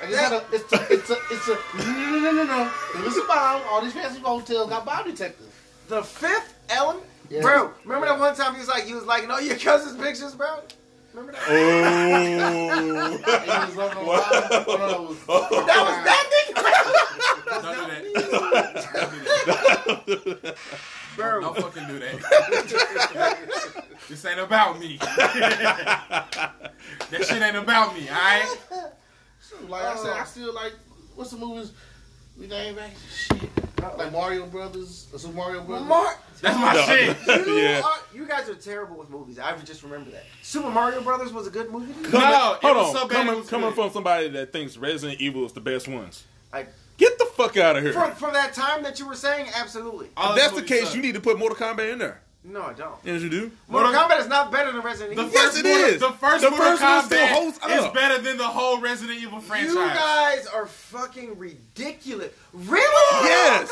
[0.00, 2.70] Like, it's, not a, it's a, it's a, it's a, no, no, no, no, no.
[2.94, 3.60] It was a bomb.
[3.68, 5.48] All these fancy hotels got bomb detectors.
[5.88, 7.42] The Fifth Element, Yeah.
[7.42, 7.70] bro.
[7.84, 10.60] Remember that one time he was like, he was like, no, your cousin's pictures, bro.
[11.12, 11.42] Remember that?
[11.50, 13.18] Oh.
[13.42, 13.92] It was
[15.28, 15.42] on
[17.54, 17.74] the bomb.
[17.74, 19.22] Oh, no, it was- That was
[19.86, 20.56] Don't do that.
[21.16, 21.40] bro.
[21.40, 22.14] Don't fucking do that.
[24.08, 24.98] this ain't about me.
[27.10, 28.58] that shit ain't about me, alright?
[29.68, 30.72] Like I said, I still like,
[31.14, 31.72] what's the movies
[32.38, 32.90] we name back?
[33.28, 33.50] Shit.
[33.98, 35.88] Like Mario Brothers, or Super Mario Brothers.
[35.88, 36.82] Mark, That's my No.
[36.82, 37.16] shit.
[37.48, 37.82] you, Yeah.
[37.84, 39.38] are, you guys are terrible with movies.
[39.40, 40.24] I just remember that.
[40.40, 41.92] Super Mario Brothers was a good movie.
[41.92, 42.12] to you?
[42.12, 42.92] No, it Hold on.
[42.94, 46.24] so bad coming coming from somebody that thinks Resident Evil is the best ones.
[46.52, 47.92] Like Get the fuck out of here.
[47.92, 50.06] from, from that time that you were saying, absolutely.
[50.06, 50.94] If those that's the case, suck.
[50.96, 52.20] you need to put Mortal Kombat in there.
[52.44, 52.94] No, I don't.
[53.04, 53.52] Yes, you do.
[53.68, 55.32] Mortal Mortal- Kombat is not better than Resident The Evil.
[55.32, 56.00] Yes, first it Mortal- is.
[56.00, 59.20] The first The Mortal first one still Kombat holds is better than the whole Resident
[59.20, 59.68] Evil franchise.
[59.72, 62.32] You guys are fucking ridiculous.
[62.52, 63.26] Really?
[63.28, 63.70] Yes.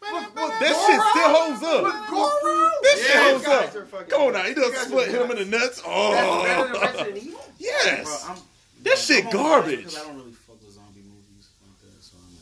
[0.00, 0.86] With- with That Goro?
[0.86, 2.08] shit still holds With up.
[2.08, 2.70] Goro?
[2.82, 3.46] That Yeah, shit holds
[3.94, 4.08] up.
[4.08, 5.80] Come on now, he does guys split are him in the nuts.
[5.82, 7.44] That's better than Oh, Resident Evil?
[7.58, 8.26] Yes.
[8.28, 8.36] I'm,
[8.82, 9.94] That shit I'm on the garbage.
[9.94, 12.34] I don't really fuck with zombie movies like that, so I'm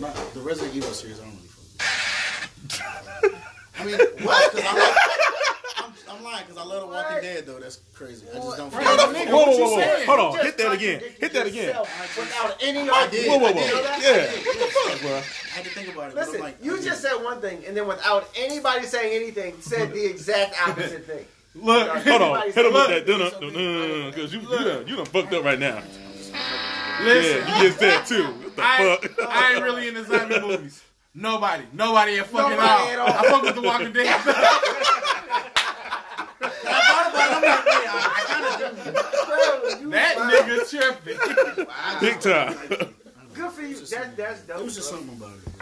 [0.00, 0.14] not.
[0.14, 3.34] not the Resident Evil series, I don't really fuck with.
[3.78, 3.96] I mean,
[4.26, 4.52] what?
[4.52, 4.96] Because I like.
[5.76, 7.22] I'm, I'm lying because I love The Walking What?
[7.22, 7.58] Dead though.
[7.58, 8.24] That's crazy.
[8.30, 8.72] I just don't.
[8.72, 8.84] Right.
[8.86, 9.28] fuck Whoa, with it.
[9.32, 10.04] whoa, whoa, whoa.
[10.06, 11.00] Hold on, Just hit that again.
[11.18, 11.76] Hit that again.
[12.16, 13.28] Without any I argument.
[13.28, 13.98] Whoa, whoa, whoa.
[14.00, 14.30] Yeah.
[14.30, 15.16] What the fuck, bro?
[15.16, 15.20] I
[15.56, 16.14] had to think about it.
[16.14, 19.54] but Listen, I'm like, you just said one thing, and then without anybody saying anything,
[19.60, 21.26] said the exact opposite thing.
[21.56, 23.06] Look, Hold on, hit him with look, that.
[23.06, 25.82] Dun, dun, dun, Because you, you, done, you done fucked up right now.
[27.02, 27.46] listen.
[27.46, 28.43] Yeah, you just said too.
[28.54, 29.28] What the I, fuck?
[29.28, 30.82] I ain't really into zombie movies.
[31.14, 31.64] Nobody.
[31.72, 32.88] Nobody at fucking Nobody all.
[32.88, 33.08] at all.
[33.08, 34.06] I fuck with The Walking Dead.
[34.06, 34.18] I
[36.40, 37.36] thought about it.
[37.36, 38.92] I'm like, wait, I, I kind of do.
[39.26, 41.18] Bro, you that nigga tripping.
[42.00, 42.94] Big time.
[43.34, 43.76] Good for you.
[43.86, 44.58] That, that's dope.
[44.60, 44.98] It was just bro.
[45.00, 45.44] something about it.
[45.44, 45.52] Bro.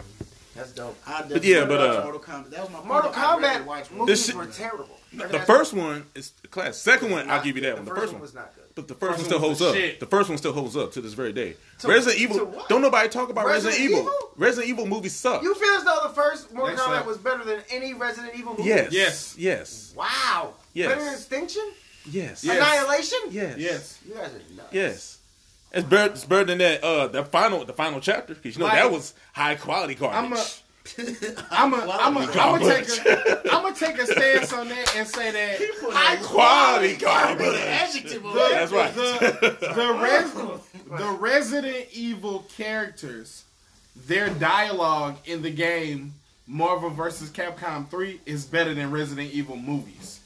[0.55, 0.97] That's dope.
[1.07, 2.49] I But yeah, but, uh, Mortal Kombat.
[2.51, 3.17] That was my Mortal point.
[3.25, 4.97] I Kombat watched Mortal movies shit- were terrible.
[5.13, 6.77] The first one is class.
[6.77, 7.85] Second one, I'll give you that one.
[7.85, 8.62] The The first first one one, was not good.
[8.75, 9.75] But the first one still holds was up.
[9.75, 9.99] the shit.
[9.99, 11.55] The first one still holds up to this very day.
[11.79, 12.65] To- Resident Evil.
[12.69, 14.01] Don't nobody talk about Resident, Resident Evil.
[14.13, 14.31] Evil?
[14.37, 15.43] Resident Evil movies suck.
[15.43, 18.33] You feel as though the first Mortal That's Kombat like- was better than any Resident
[18.35, 18.69] Evil movie?
[18.69, 18.91] yes.
[18.91, 19.35] Yes.
[19.37, 19.93] Yes.
[19.95, 20.53] Wow.
[20.73, 20.89] Yes.
[20.89, 21.71] Better than Extinction?
[22.09, 22.43] Yes.
[22.43, 22.57] Yes.
[22.57, 23.19] Annihilation?
[23.29, 23.57] Yes.
[23.57, 23.99] Yes.
[24.07, 24.69] You guys are nuts.
[24.73, 25.17] Yes.
[25.71, 26.83] It's better, it's better than that.
[26.83, 30.62] Uh, the final, the final chapter, because you know Like- that was high quality garbage.
[31.49, 34.51] I'm a, I'm a, I'm a, I'm gonna take a, I'm gonna take a stance
[34.51, 35.59] on that and say that
[35.91, 37.55] high quality garbage.
[37.59, 38.93] Adjective the, That's right.
[38.93, 43.45] The, the, res, the Resident Evil characters,
[44.07, 46.13] their dialogue in the game
[46.47, 47.29] Marvel vs.
[47.29, 50.19] Capcom 3 is better than Resident Evil movies.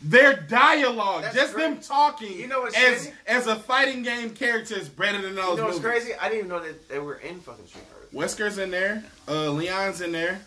[0.00, 1.62] Their dialogue, That's just great.
[1.64, 3.12] them talking You know what's as crazy?
[3.26, 6.04] as a fighting game character is better than those You know what's movies.
[6.04, 6.12] crazy?
[6.20, 8.01] I didn't even know that they were in fucking Street Fighter.
[8.12, 10.40] Wesker's in there, uh, Leon's in there.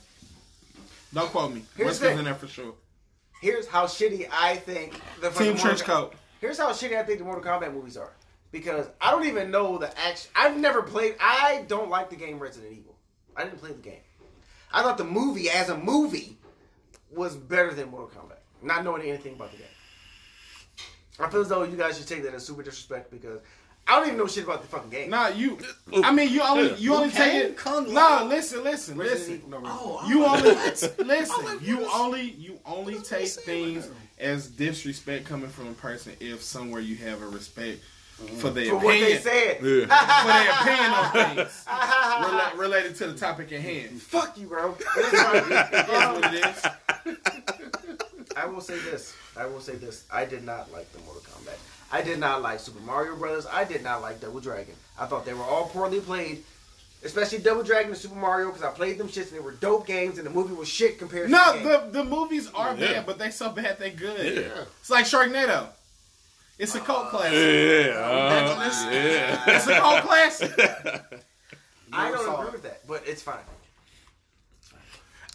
[1.14, 1.64] Don't quote me.
[1.76, 2.20] Here's Wesker's thing.
[2.20, 2.74] in there for sure.
[3.42, 6.14] Here's how shitty I think the Team Trench Coat.
[6.42, 8.12] Here's how shitty I think the Mortal Kombat movies are.
[8.52, 10.32] Because I don't even know the action.
[10.36, 11.16] I've never played.
[11.20, 12.96] I don't like the game Resident Evil.
[13.36, 14.00] I didn't play the game.
[14.72, 16.38] I thought the movie, as a movie,
[17.12, 18.38] was better than Mortal Kombat.
[18.62, 19.68] Not knowing anything about the game.
[21.20, 23.40] I feel as though you guys should take that as super disrespect because
[23.88, 25.10] I don't even know shit about the fucking game.
[25.12, 25.60] Nah, you.
[25.94, 26.04] Oh.
[26.04, 26.76] I mean, you only Yeah.
[26.78, 27.32] you only Kang?
[27.32, 27.58] take it.
[27.58, 28.26] Kung No, Lao?
[28.26, 29.44] listen, listen, listen.
[29.48, 30.82] No, Oh, I'm You only what?
[31.06, 31.46] listen.
[31.46, 33.88] like, You what is- only you only take things
[34.20, 37.82] as disrespect coming from a person if somewhere you have a respect
[38.24, 38.36] mm-hmm.
[38.38, 39.58] for their for what they said.
[39.62, 39.86] Yeah.
[40.22, 44.02] for their opinion on things rela- related to the topic at hand.
[44.02, 44.76] Fuck you, bro.
[44.96, 45.36] But it's fine.
[45.36, 47.18] It is what it is.
[48.38, 49.14] I will say this.
[49.38, 50.06] I will say this.
[50.12, 51.58] I did not like the Mortal Kombat.
[51.96, 53.46] I did not like Super Mario Brothers.
[53.50, 54.76] I did not like Double Dragon.
[55.00, 56.44] I thought they were all poorly played,
[57.06, 59.88] especially Double Dragon and Super Mario because I played them shits and they were dope
[59.88, 61.92] games and the movie was shit compared to No, the game.
[61.92, 62.94] the the movies are Yeah.
[62.94, 64.44] bad, but they so bad they good.
[64.44, 64.66] Yeah.
[64.82, 65.68] It's like Sharknado.
[66.60, 67.34] It's a cult classic.
[67.34, 67.94] Yeah.
[67.98, 69.44] uh, yeah.
[69.56, 70.52] It's a cult classic.
[71.94, 73.38] I don't agree with that, but it's fine.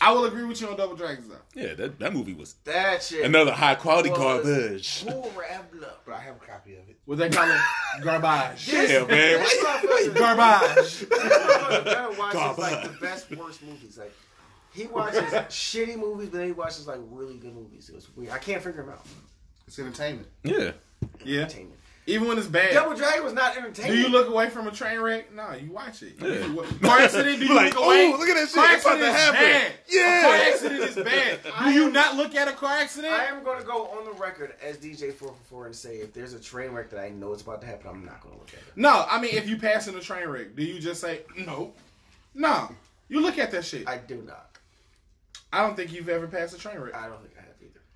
[0.02, 1.36] I will agree with you on Double Dragons though.
[1.60, 3.24] Yeah, that, that movie was That shit.
[3.24, 5.02] another high quality was garbage.
[5.08, 5.88] horrible.
[6.06, 6.96] But I have a copy of it.
[7.04, 7.60] What they call it?
[8.02, 8.68] Garbage.
[8.72, 9.06] Yeah, man.
[9.08, 10.98] This motherfucker- Garbage.
[11.00, 12.92] this motherfucker better watch his, like Garbage.
[12.92, 13.98] the best worst movies.
[13.98, 14.12] Like
[14.72, 17.88] he watches shitty movies, but then he watches like really good movies.
[17.90, 18.32] It was weird.
[18.32, 19.04] I can't figure him out.
[19.66, 20.28] It's entertainment.
[20.44, 20.72] Yeah.
[21.24, 21.40] Yeah.
[21.42, 21.79] Entertainment.
[22.10, 22.72] Even when it's bad.
[22.72, 23.92] Double Dragon was not entertaining.
[23.92, 25.32] Do you look away from a train wreck?
[25.34, 26.14] No, you watch it.
[26.20, 26.64] Yeah.
[26.82, 27.38] Car accident?
[27.40, 28.12] Do you Like, look away?
[28.12, 28.54] oh, look at that shit.
[28.54, 29.40] Car It's about accident to is happen.
[29.40, 29.72] bad.
[29.88, 30.18] Yeah.
[30.18, 31.38] A car accident is bad.
[31.64, 33.12] Do you not look at a car accident?
[33.14, 35.96] I am going to go on the record as DJ four four four and say
[35.96, 38.34] if there's a train wreck that I know it's about to happen, I'm not going
[38.34, 38.76] to look at it.
[38.76, 41.72] No, I mean if you pass in a train wreck, do you just say no?
[42.34, 42.70] No,
[43.08, 43.88] you look at that shit.
[43.88, 44.46] I, I do not.
[45.52, 46.94] I don't think you've ever passed a train wreck.
[46.94, 47.39] I don't think I have either.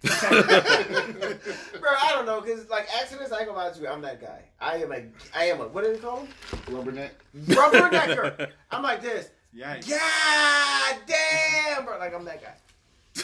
[1.81, 3.89] Bro, I don't know because like accidents, I ain't gonna lie to you.
[3.89, 4.43] I'm that guy.
[4.60, 5.02] I am a.
[5.35, 5.68] I am a.
[5.68, 6.28] What do they call him?
[6.66, 7.10] Rubberneck.
[7.47, 8.51] Rubbernecker.
[8.70, 9.31] I'm like this.
[9.56, 9.89] Yikes.
[9.89, 11.98] God damn, bro.
[11.98, 12.55] Like I'm that guy.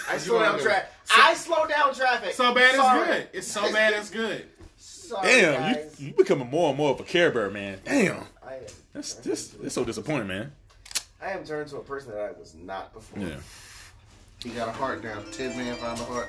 [0.09, 0.89] I slow down gonna traffic.
[1.15, 2.33] I slow down traffic.
[2.33, 3.01] So bad Sorry.
[3.01, 3.29] it's good.
[3.35, 4.47] It's so bad it's good.
[4.79, 6.01] Sorry, Damn, guys.
[6.01, 7.79] you you becoming more and more of a Care Bear man.
[7.85, 8.25] Damn.
[8.47, 8.63] I am.
[8.95, 10.53] That's this that's so disappointing, man.
[11.21, 13.23] I am turned to a person that I was not before.
[13.23, 13.37] Yeah.
[14.43, 15.19] He got a heart now.
[15.33, 16.29] Tin Man found a heart.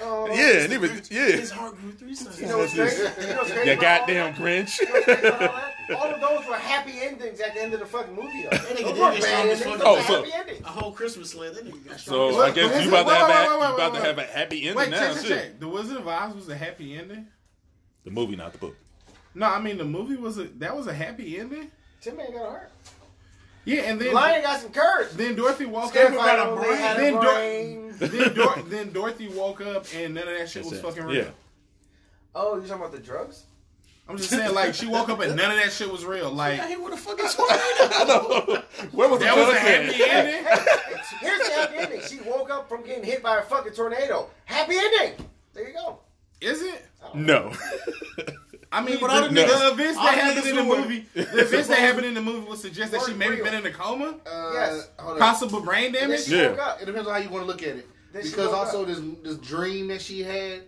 [0.00, 1.26] Oh, Yeah, and even yeah.
[1.36, 2.40] His heart grew three sizes.
[2.40, 2.96] You know what's crazy?
[3.20, 4.34] You know what's crazy You goddamn?
[4.34, 4.78] Grinch.
[4.80, 5.64] You know what's crazy about
[5.96, 8.42] all of those were happy endings at the end of the fucking movie.
[8.42, 8.50] Though.
[8.56, 9.60] nigga did were get bad endings.
[9.60, 10.08] as Those fuck.
[10.24, 11.54] were Oh, so- A whole Christmas sled.
[11.54, 12.00] That nigga got shot.
[12.00, 13.08] So What- I guess you is about it?
[13.10, 14.98] to have Wait, a, wait, wait, you about to have a happy ending Wait, now.
[14.98, 15.38] check, check, shit.
[15.38, 15.60] check.
[15.60, 17.26] The Wizard of Oz was a happy ending.
[18.04, 18.76] The movie, not the book.
[19.34, 21.70] No, I mean the movie was a that was a happy ending.
[22.00, 22.70] Tin Man got a heart.
[23.64, 25.10] Yeah, and then Lion got some courage.
[25.12, 26.48] then Dorothy walked Scarecrow up.
[26.58, 27.83] only had a Then, Dor- brain.
[27.98, 30.82] Then, Dor- then Dorothy woke up and none of that shit was it.
[30.82, 31.24] fucking real.
[31.24, 31.30] Yeah.
[32.34, 33.44] Oh, you talking about the drugs?
[34.08, 36.30] I'm just saying, like she woke up and none of that shit was real.
[36.30, 38.62] Like Hey, what the fuck is tornado?
[38.92, 39.84] Where was that the was a gun at?
[39.94, 40.44] happy ending.
[41.20, 42.00] Here's the happy ending.
[42.08, 44.28] She woke up from getting hit by a fucking tornado.
[44.44, 45.26] Happy ending.
[45.54, 46.00] There you go.
[46.40, 46.84] Is it?
[47.02, 47.10] Oh.
[47.14, 47.52] No.
[48.74, 51.40] I mean, but all the, the the events that happened in the were- movie, the
[51.40, 53.70] events that happened in the movie would suggest that she Weren't maybe been in a
[53.70, 54.88] coma, Uh, Yes.
[54.98, 55.18] Hold on.
[55.18, 56.24] possible brain damage.
[56.24, 56.50] she Yeah.
[56.50, 56.82] woke up.
[56.82, 57.88] It depends on how you want to look at it.
[58.12, 58.88] Then Because also up.
[58.88, 60.62] this this dream that she had,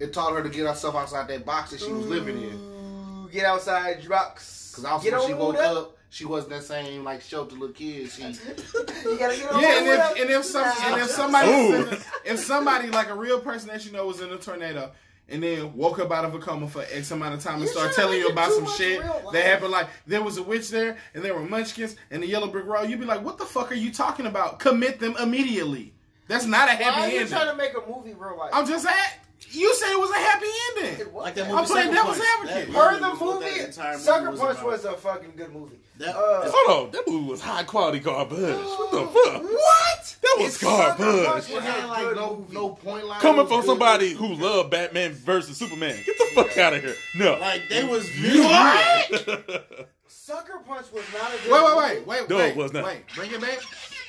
[0.00, 3.28] it taught her to get herself outside that box that she was living in.
[3.32, 4.70] Get outside, drugs.
[4.72, 7.74] Because also Get when she woke wood up, she wasn't that same like shelter little
[7.74, 8.10] kid.
[8.10, 8.22] She
[9.04, 11.88] You gotta get on Yeah, and if and if some and if somebody Ooh.
[12.24, 14.90] if somebody like a real person that you know was in a tornado
[15.28, 17.92] and then woke up out of a coma for X amount of time and start
[17.94, 19.00] telling you about some shit
[19.32, 19.70] that happened.
[19.72, 22.88] Like there was a witch there, and there were munchkins and the yellow brick road.
[22.88, 24.58] You'd be like, "What the fuck are you talking about?
[24.58, 25.92] Commit them immediately."
[26.28, 27.32] That's not a Why are happy you ending.
[27.32, 28.50] trying to make a movie real life?
[28.52, 29.18] I'm just at.
[29.50, 30.46] You say it was a happy
[30.76, 31.00] ending.
[31.00, 31.50] It was Like that that.
[31.50, 31.58] movie.
[31.62, 32.54] I'm playing devil's advocate.
[32.54, 35.52] That the was what that movie, entire movie Sucker was Punch was a fucking good
[35.52, 35.78] movie.
[35.98, 38.38] That- Uh, Hold on, that movie was high quality garbage.
[38.38, 39.42] What the fuck?
[39.42, 40.16] what?
[40.22, 41.64] That was It's Sucker Punch garbage.
[41.64, 43.20] had like no no point line.
[43.20, 43.66] Coming from good.
[43.66, 45.96] somebody who loved Batman versus Superman.
[46.04, 46.94] Get the fuck out of here.
[47.16, 47.38] No.
[47.38, 49.88] Like they was What?
[50.08, 52.48] Sucker Punch was not a good Wait, wait, wait, wait, No, wait.
[52.50, 52.84] it was not.
[52.84, 53.58] Wait, bring it back.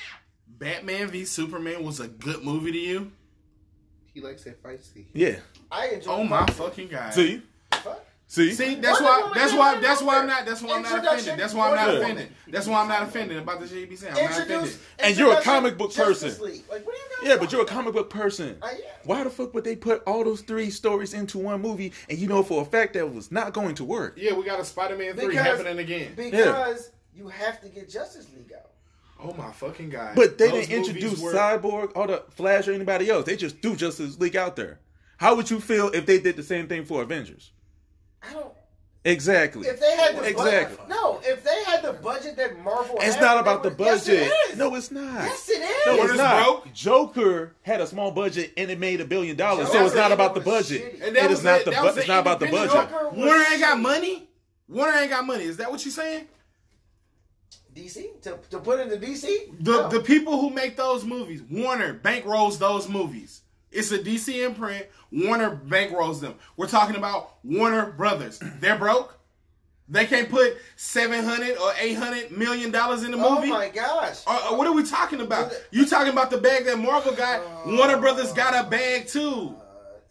[0.48, 3.12] Batman v Superman was a good movie to you?
[4.18, 5.06] He likes that feisty.
[5.14, 5.36] yeah.
[5.72, 6.12] I enjoy.
[6.12, 6.70] Oh my Fuck.
[6.72, 7.14] fucking god.
[7.14, 7.40] See?
[7.72, 8.04] Fuck.
[8.26, 8.52] See?
[8.52, 9.32] See, that's why.
[9.36, 9.80] That's why.
[9.80, 10.44] That's why I'm not.
[10.44, 11.38] That's why I'm not offended.
[11.40, 12.30] That's why I'm not offended.
[12.48, 14.16] That's why I'm not offended about the shit you be saying.
[14.18, 14.76] I'm not offended.
[14.98, 16.30] And you're a comic book person.
[16.44, 16.64] League.
[16.68, 18.58] Like, what are you guys Yeah, but you're a comic book person.
[18.64, 18.78] I am.
[19.06, 22.28] Why the fuck would they put all those three stories into one movie and you
[22.28, 24.16] know for a fact that was not going to work?
[24.18, 26.14] Yeah, we got a Spider-Man three Because- happening again.
[26.16, 28.67] Because you have to get Justice League out.
[29.24, 30.16] Oh my fucking god!
[30.16, 33.26] But they Those didn't introduce were- Cyborg or the Flash or anybody else.
[33.26, 34.80] They just threw Justice League out there.
[35.18, 37.52] How would you feel if they did the same thing for Avengers?
[38.22, 38.54] I don't.
[39.06, 39.66] Exactly.
[39.68, 40.76] If they had the exactly.
[40.76, 41.20] budget, no.
[41.24, 44.06] If they had the budget that Marvel, It's had, not they about the would- yes,
[44.06, 44.22] budget.
[44.24, 44.58] it is.
[44.58, 45.24] no, it's not.
[45.24, 45.86] Yes, it is.
[45.86, 46.44] No, Warner's it's not.
[46.44, 46.74] broke.
[46.74, 50.34] Joker had a small budget and it made a billion dollars, so it's not about
[50.34, 51.00] the budget.
[51.00, 51.08] shitty.
[51.08, 51.66] And that It not it.
[51.66, 52.72] the That bu- it's not about the budget.
[52.74, 54.28] Joker Warner ain't got money.
[54.68, 55.46] Warner ain't got money.
[55.46, 56.28] Is that what you're saying?
[57.78, 59.28] DC to, to put into DC.
[59.60, 59.90] The No.
[59.90, 63.42] the people who make those movies, Warner bankrolls those movies.
[63.72, 64.86] It's a DC imprint.
[65.12, 66.36] Warner bankrolls them.
[66.56, 68.40] We're talking about Warner Brothers.
[68.60, 69.14] They're broke.
[69.90, 73.48] They can't put seven hundred or eight hundred million dollars in the movie.
[73.52, 74.22] oh my gosh.
[74.28, 75.54] Uh, uh, what are we talking about?
[75.72, 77.42] You talking about the bag that Marvel got?
[77.66, 79.56] Warner Brothers got a bag too,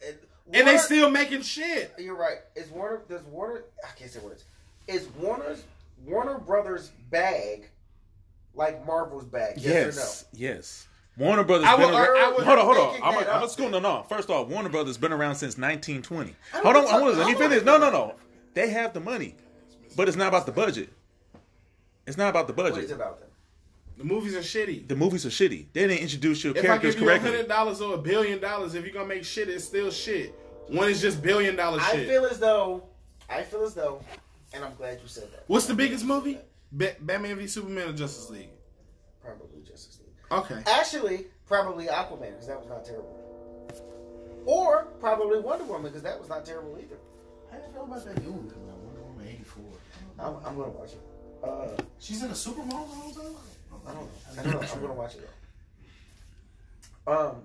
[0.06, 0.16] And,
[0.55, 1.93] and they still making shit.
[1.98, 2.38] You're right.
[2.55, 3.02] Is Warner?
[3.06, 3.64] Does Warner?
[3.84, 4.44] I can't say words.
[4.88, 5.62] Is Warner's
[6.05, 7.68] Warner Brothers bag
[8.55, 9.55] like Marvel's bag?
[9.59, 10.02] Yes, or no?
[10.02, 10.89] Yes, yes.
[11.18, 11.66] Warner Brothers.
[11.66, 13.01] I been would- around- I would- hold on, hold on.
[13.02, 13.70] I'm, that I'm school.
[13.70, 14.02] No, no.
[14.09, 16.35] First off, Warner Brothers been around since 1920.
[16.52, 17.62] I don't Hold on, I want to let me finish.
[17.64, 18.14] No, no, no.
[18.55, 19.35] They have the money,
[19.97, 20.90] but it's not about the budget.
[22.06, 22.74] It's not about the or no?
[22.77, 23.28] What is it about them?
[23.97, 24.86] The movies are shitty.
[24.89, 25.66] The movies are shitty.
[25.73, 27.31] They didn't introduce your If I characters give you correctly.
[27.31, 30.35] hundred dollars or a billion dollars, if you're gonna make shit, it's still shit.
[30.68, 32.01] One is just billion dollar I shit.
[32.06, 32.85] I feel as though.
[33.31, 34.02] I feel as though,
[34.57, 35.45] and I'm glad you said that.
[35.47, 36.39] What's the biggest movie?
[36.73, 38.49] Ba- Batman v Superman or Justice League?
[39.23, 40.15] Probably Justice League.
[40.41, 40.62] Okay.
[40.66, 43.12] Actually, probably Aquaman because that was not terrible.
[44.47, 46.97] Or probably Wonder Woman because that was not terrible either.
[47.51, 48.78] How do you feel about that new one coming out?
[48.78, 49.65] Wonder Woman '84.
[50.19, 51.01] I'm, I'm gonna watch it.
[51.45, 53.37] Uh, She's in a supermodel also.
[53.87, 54.09] I don't know.
[54.39, 54.69] I don't know.
[54.73, 55.28] I'm gonna watch it
[57.07, 57.12] though.
[57.12, 57.37] Um,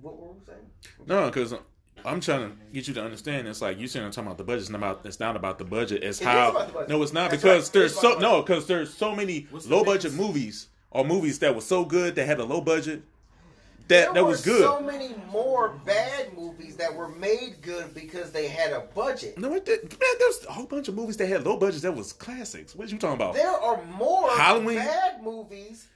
[0.00, 0.58] what were we saying?
[1.06, 1.54] No, because
[2.04, 3.46] I'm trying to get you to understand.
[3.48, 4.60] It's like you saying I'm talking about the budget.
[4.62, 5.00] It's not about.
[5.04, 6.02] It's not about the budget.
[6.02, 6.52] It's It how.
[6.52, 6.88] budget.
[6.88, 7.72] No, it's not That's because right.
[7.72, 11.60] There's so no because there's so many What's low budget movies or movies that were
[11.60, 13.02] so good that had a low budget
[13.88, 14.62] that there that were was good.
[14.62, 19.36] so many more bad movies that were made good because they had a budget.
[19.38, 21.94] no, it did, man, there's a whole bunch of movies that had low budgets that
[21.94, 22.74] was classics.
[22.76, 23.34] What are you talking about?
[23.34, 24.76] There are more Halloween?
[24.78, 25.88] bad movies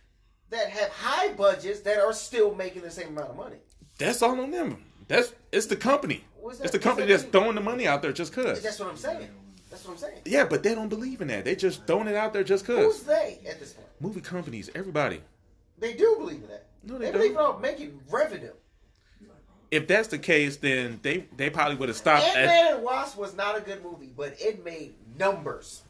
[0.51, 3.57] that have high budgets that are still making the same amount of money.
[3.99, 4.85] That's all on them.
[5.09, 6.25] That's it's the company.
[6.61, 8.63] It's the company that that's throwing the money out there just cause.
[8.63, 9.29] That's what I'm saying.
[9.71, 10.21] That's what I'm saying.
[10.25, 11.45] Yeah, but they don't believe in that.
[11.45, 12.77] They just throwing it out there just cause.
[12.77, 13.89] Who's they at this point?
[14.01, 15.21] Movie companies, everybody.
[15.79, 16.67] They do believe in that.
[16.85, 18.53] No, they they believe in making revenue.
[19.71, 22.47] If that's the case, then they they probably would have stopped Ant.
[22.47, 25.83] Man and Wasp was not a good movie, but it made numbers.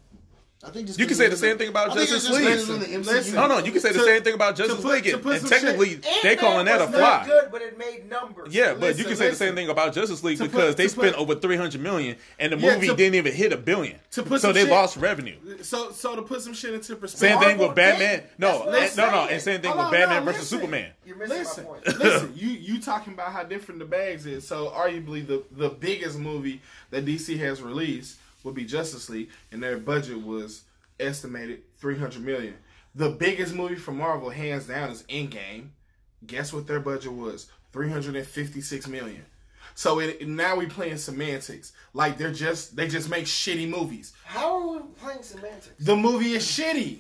[0.67, 2.45] I think just You can say the same thing about Justice League.
[2.45, 3.05] based on the MCU.
[3.07, 3.35] Listen.
[3.35, 5.51] No, no, you can say the same thing about Justice League, and, put and some
[5.51, 7.27] technically they Man calling that a flop.
[7.27, 8.55] good, but it made numbers.
[8.55, 10.89] Yeah, but you can say the same thing about Justice League To put- because they
[10.89, 13.57] spent put- over three hundred million, and the Yeah, movie to- didn't even hit a
[13.57, 13.99] billion.
[14.13, 15.37] To put so they shit- lost revenue.
[15.63, 18.23] So, so to put some shit into perspective, Same thing with Batman.
[18.39, 20.49] No, That's what I'm and- no, no, and same thing with Batman versus.
[20.49, 20.91] Superman.
[21.07, 21.99] You're missing Listen, my point.
[21.99, 22.33] listen.
[22.35, 24.47] You you talking about how different the bags is.
[24.47, 26.61] So arguably the the biggest movie
[26.91, 30.63] that DC has released would be Justice League, and their budget was
[31.01, 32.55] estimated three hundred million.
[32.95, 35.71] The biggest movie from Marvel, hands down, is Endgame.
[36.25, 37.51] Guess what their budget was?
[37.73, 39.25] Three hundred and fifty six million.
[39.75, 41.73] So it, now we playing semantics.
[41.93, 44.13] Like they're just they just make shitty movies.
[44.25, 45.71] How are we playing semantics?
[45.81, 46.99] The movie is shitty.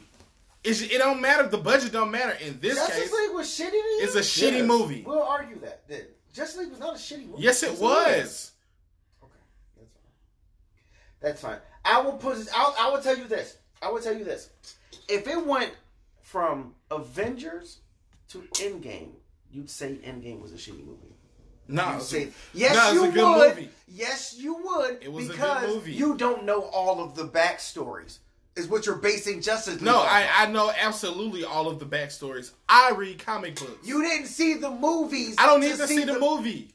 [0.64, 1.46] It's, it don't matter.
[1.46, 2.32] The budget don't matter.
[2.44, 3.98] In this Justice case, League was shitty to you?
[4.00, 4.66] it's a shitty Yes.
[4.66, 5.04] movie.
[5.06, 5.86] We'll argue that.
[5.86, 6.04] Then.
[6.32, 7.42] Justice League was not a shitty movie.
[7.42, 8.52] Yes, it was.
[11.24, 11.56] That's fine.
[11.86, 12.36] I will put.
[12.54, 13.56] I'll, I will tell you this.
[13.80, 14.50] I will tell you this.
[15.08, 15.72] If it went
[16.20, 17.78] from Avengers
[18.28, 19.12] to Endgame,
[19.50, 21.08] you'd say Endgame was a shitty movie.
[21.66, 23.56] No, say yes, no, it's you a good would.
[23.56, 23.70] movie.
[23.88, 24.98] Yes, you would.
[25.02, 25.92] It was a good because movie.
[25.92, 28.18] you don't know all of the backstories.
[28.54, 29.82] Is what you're basing Justice League.
[29.82, 30.28] No, off I.
[30.44, 32.52] I know absolutely all of the backstories.
[32.68, 33.84] I read comic books.
[33.88, 35.34] You didn't see the movies.
[35.38, 36.72] I don't need to see the movie.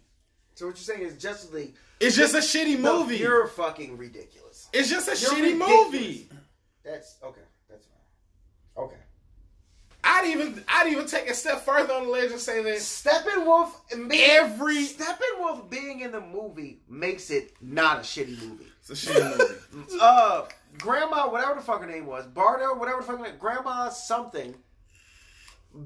[0.55, 1.75] So what you're saying is Justice League.
[2.01, 3.17] It's just a shitty No, movie.
[3.17, 4.38] you're fucking ridiculous.
[4.73, 5.85] It's just a You're shitty ridiculous.
[5.91, 6.29] movie.
[6.83, 7.41] That's okay.
[7.69, 8.85] That's fine.
[8.85, 8.95] Okay.
[10.03, 13.71] I'd even I'd even take a step further on the ledge and say that Steppenwolf
[14.09, 18.65] being, Every- Steppenwolf being in the movie makes it not a shitty movie.
[18.79, 19.95] it's a shitty movie.
[20.01, 20.45] Uh,
[20.77, 24.53] Grandma, whatever the fuck her name was, Bardo, whatever the fuck her name, Grandma something.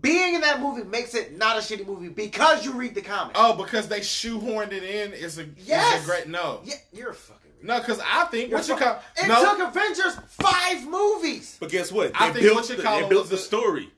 [0.01, 3.35] Being in that movie makes it not a shitty movie because you read the comic.
[3.38, 5.99] Oh, because they shoehorned it in is a Yes!
[6.01, 6.61] is a great no.
[6.64, 7.43] Yeah, you're a fucking.
[7.64, 9.41] No, because I think what you call It no.
[9.57, 11.57] took Avengers five movies.
[11.60, 12.10] But guess what?
[12.10, 13.90] They I think built what you the, they built the story.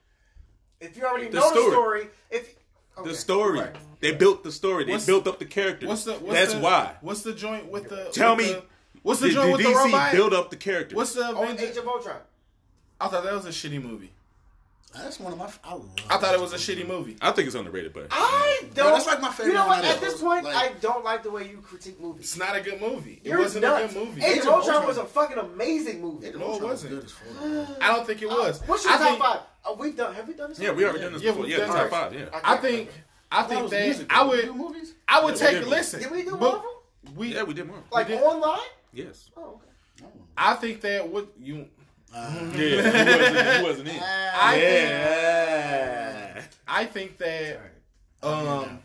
[0.79, 1.65] If you already The know story.
[1.65, 2.55] the story, if
[2.97, 3.59] okay, The story.
[3.59, 3.75] right.
[4.01, 4.83] They built the story.
[4.83, 5.89] They What's- built up the characters.
[5.89, 6.95] what's the what's That's the, why.
[7.01, 8.63] What's the joint with the Tell with me, the-
[9.01, 10.11] what's the Did, joint did with the DC robot?
[10.11, 10.95] build up the characters?
[10.95, 11.69] What's the Oh, Avengers?
[11.71, 12.17] Age of Ultron.
[13.01, 14.11] I thought that was a shitty movie.
[14.97, 15.49] That's one of my.
[15.63, 17.17] I, love I thought it was a shitty movie.
[17.21, 18.73] I think it's underrated, but I don't.
[18.75, 19.83] Bro, that's like my favorite You know what?
[19.83, 22.21] At this point, Like- I don't like the way you critique movies.
[22.23, 23.19] It's not a good movie.
[23.23, 23.91] It You're wasn't nuts.
[23.91, 24.21] a good movie.
[24.23, 24.87] Age Age of of Ultron Ultron.
[24.87, 26.27] was a fucking amazing movie.
[26.27, 27.07] Age of No, it Ultron was wasn't.
[27.41, 27.77] Good as.
[27.81, 28.61] I don't think it uh, was.
[28.65, 29.37] What's your I top think, five?
[29.37, 30.13] Uh, oh, we've done.
[30.15, 30.59] Have we done this?
[30.59, 31.43] yeah, we already done this Yeah, before.
[31.43, 31.91] we've Yeah, done top this.
[31.91, 32.13] five.
[32.13, 32.89] Yeah, I think
[33.31, 34.93] I think was that I would movies?
[35.07, 35.67] I would take did.
[35.67, 36.01] listen.
[36.01, 36.83] Did we do but Marvel?
[37.15, 37.83] We yeah, we did more.
[37.91, 38.59] Like online?
[38.93, 39.29] Yes.
[39.35, 39.59] Oh,
[40.01, 40.07] okay.
[40.37, 41.67] I think that what you
[42.15, 44.01] Yeah, you wasn't, you wasn't in.
[44.01, 44.59] I
[46.35, 47.59] think I think that
[48.23, 48.79] um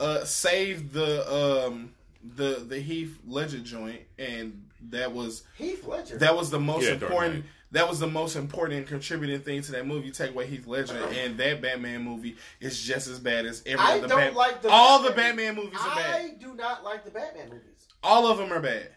[0.00, 1.92] uh saved the um
[2.36, 6.18] the the Heath Ledger joint and that was Heath Ledger.
[6.18, 9.86] that was the most Yeah, important that was the most important contributing thing to that
[9.86, 10.06] movie.
[10.06, 13.84] You take away Heath Ledger and that Batman movie is just as bad as every
[13.84, 16.14] I other don't Bat- like the all the Batman- Batman movies are bad.
[16.20, 17.86] I do not like the Batman movies.
[18.02, 18.88] All of them are bad.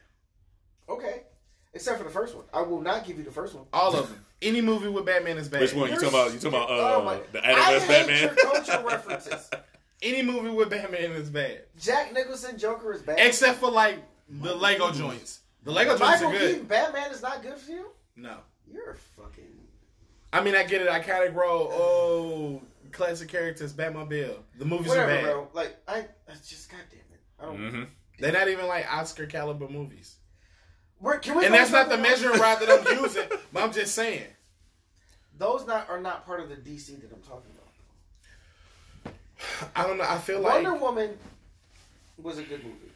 [0.87, 1.23] Okay.
[1.73, 2.45] Except for the first one.
[2.53, 3.65] I will not give you the first one.
[3.73, 4.25] All of them.
[4.41, 5.61] Any movie with Batman is bad.
[5.61, 5.89] Which one?
[5.89, 6.33] You You're talking about?
[6.33, 8.21] You talking about oh uh, my- the Adam I West hate Batman?
[8.21, 9.49] your cultural references.
[10.01, 11.63] Any movie with Batman is bad.
[11.77, 13.17] Jack Nicholson Joker is bad.
[13.19, 15.41] Except for like the Lego joints.
[15.63, 16.51] The Lego joints Michael are good.
[16.53, 17.85] Keaton Batman is not good for you.
[18.15, 18.37] No.
[18.71, 19.43] You're a fucking.
[20.31, 20.87] I mean, I get it.
[20.87, 21.69] Iconic role.
[21.73, 22.61] Oh,
[22.93, 23.73] classic characters.
[23.73, 24.37] Batmobile.
[24.57, 25.23] The movies Whatever, are bad.
[25.23, 25.47] bro.
[25.53, 27.19] Like I, I just goddamn it.
[27.39, 27.57] I don't.
[27.71, 27.83] hmm
[28.19, 30.15] They're not even like Oscar caliber movies.
[31.01, 33.23] We're, can we And that's not the measuring rod that I'm using.
[33.53, 34.26] But I'm just saying.
[35.38, 37.51] Those not are not part of the DC that I'm talking
[39.03, 39.15] about.
[39.76, 40.03] I don't know.
[40.03, 41.11] I feel like Wonder Woman
[42.17, 42.91] was a good movie.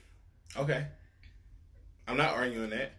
[0.58, 0.86] okay.
[2.06, 2.92] I'm not arguing that.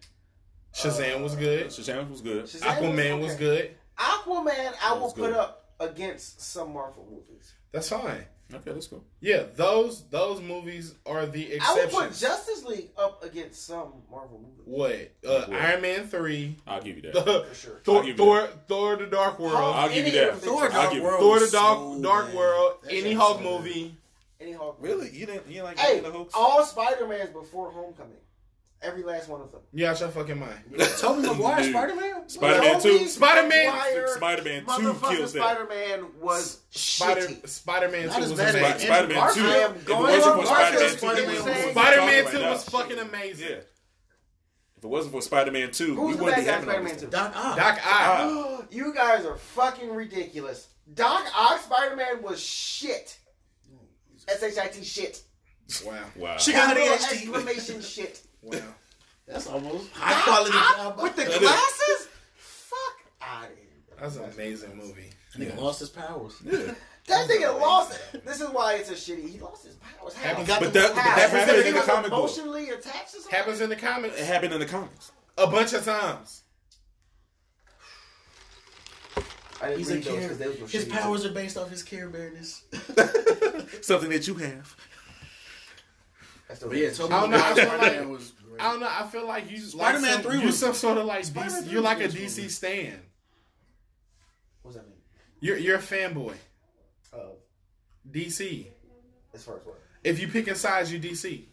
[0.73, 1.67] Shazam was uh, good.
[1.67, 2.45] Shazam was good.
[2.45, 3.39] Shazam Aquaman was okay.
[3.39, 3.71] good.
[3.97, 7.53] Aquaman, I will was put up against some Marvel movies.
[7.71, 8.25] That's fine.
[8.53, 9.01] Okay, let's go.
[9.21, 11.99] Yeah, those those movies are the I will exception.
[11.99, 14.65] put Justice League up against some Marvel movies.
[14.65, 15.29] what?
[15.29, 15.53] Uh, What?
[15.61, 16.55] Iron Man three.
[16.67, 17.25] I'll give you that.
[17.25, 17.81] Thor, For sure.
[17.87, 19.55] I'll give you Thor, Thor, the Dark World.
[19.75, 20.37] I'll give you that.
[20.37, 21.19] Thor Dark World.
[21.19, 22.33] Thor, the Dark so Dark.
[22.33, 22.73] World.
[22.83, 23.95] That Any shit Hulk so movie.
[24.39, 24.77] Any Hulk.
[24.79, 25.09] Really?
[25.09, 25.47] You didn't?
[25.47, 26.33] You didn't like Hey, the Hulks?
[26.37, 28.13] all Spider Mans before Homecoming.
[28.81, 29.61] Every last one of them.
[29.73, 30.59] Yeah, out your fucking mind.
[30.77, 30.89] bad.
[30.99, 32.29] Tobey Maguire, Spider Man.
[32.29, 33.07] Spider-Man 2.
[33.07, 35.39] Spider-Man- Spider-Man 2 motherfucking kills that.
[35.39, 38.79] Spider-Man was Spider Spider Man two was bad as amazing.
[38.87, 39.41] Spider- Spider-Man 2.
[39.41, 42.39] I am If going wasn't on Spider-Man 2, Spider-Man was- wouldn't be Spider Man talking
[42.39, 43.47] two was fucking amazing.
[43.49, 43.55] Yeah.
[44.77, 47.01] If it wasn't for Spider-Man 2, we Who's the wouldn't be having all Spider-Man this.
[47.03, 47.07] 2?
[47.09, 47.57] Doc Ock.
[47.57, 48.65] Doc Ock.
[48.71, 50.67] you guys are fucking ridiculous.
[50.93, 53.17] Doc Ock Spider-Man was shit.
[53.73, 53.77] Mm.
[54.31, 55.21] S-H-I-T shit.
[55.83, 55.93] Wow.
[56.17, 56.37] Wow.
[56.37, 58.21] She got Capital exclamation shit.
[58.45, 58.59] Wow.
[59.27, 60.55] That's almost high quality.
[60.55, 61.01] Ock job.
[61.03, 62.07] with the glasses?
[62.37, 63.65] Fuck out of here.
[63.99, 65.09] That's an amazing movie.
[65.37, 66.35] Nigga lost his powers.
[66.43, 66.73] Yeah.
[67.07, 68.25] That nigga lost it.
[68.25, 69.29] This is why it's a shitty.
[69.29, 70.13] He lost his powers.
[70.15, 70.29] How?
[70.29, 72.19] Happens- got But the- that, but that Because happened he in the comic book.
[72.19, 73.35] emotionally attached to?
[73.35, 75.11] Happens in the comics It happened in the comics.
[75.37, 76.41] a bunch of times.
[79.61, 80.27] I didn't He's a read those care.
[80.29, 80.91] 'cause those were His shitty.
[80.91, 82.63] powers are based off his care bearness.
[83.81, 84.75] Something that you have.
[86.49, 88.61] I But yeah, think- I don't know, I feel like- was great.
[88.61, 88.89] I don't know.
[88.89, 91.81] I feel like you Spider-Man like 3 you was- some sort of like DC, you're
[91.81, 92.51] like a DC good.
[92.51, 93.01] stan.
[94.61, 94.97] What does that mean?
[95.39, 96.35] You're you're a fanboy.
[97.13, 97.17] Uh,
[98.11, 98.67] DC.
[99.33, 99.79] as far as what?
[100.03, 101.45] If you pick size, you DC.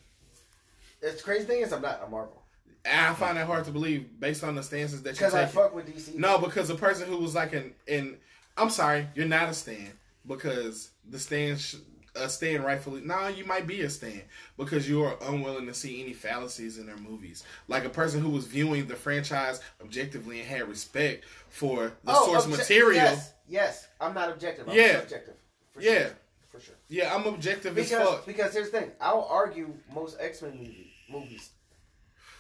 [1.01, 2.43] The crazy thing is, I'm not a Marvel
[2.85, 5.44] And I find that hard to believe based on the stances that you because I
[5.44, 5.55] take.
[5.55, 6.14] fuck with DC.
[6.16, 8.19] No, because a person who was like an in
[8.56, 9.93] I'm sorry, you're not a stan
[10.27, 11.77] because the stan sh-
[12.15, 14.23] a stan rightfully no, you might be a stan
[14.59, 17.43] because you are unwilling to see any fallacies in their movies.
[17.69, 22.27] Like a person who was viewing the franchise objectively and had respect for the Oh,
[22.27, 22.95] source obje- material.
[23.05, 24.69] Yes, yes, I'm not objective.
[24.69, 24.99] I'm Yeah.
[24.99, 25.35] objective
[25.73, 25.99] For Yeah.
[26.01, 26.17] sure.
[26.51, 26.75] for sure.
[26.89, 28.27] Yeah, I'm objective as Because fuck.
[28.27, 31.49] because here's the thing, I'll argue most X Men movie, movies,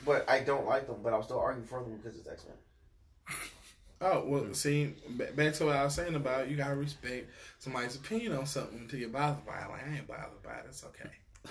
[0.04, 0.96] but I don't like them.
[1.02, 3.38] But I'll still argue for them because it's X Men.
[4.04, 4.94] Oh well, see,
[5.36, 7.30] back to what I was saying about you gotta respect
[7.60, 9.70] somebody's opinion on something until you're bothered by it.
[9.70, 10.64] Like I ain't bothered by it.
[10.68, 11.10] It's okay.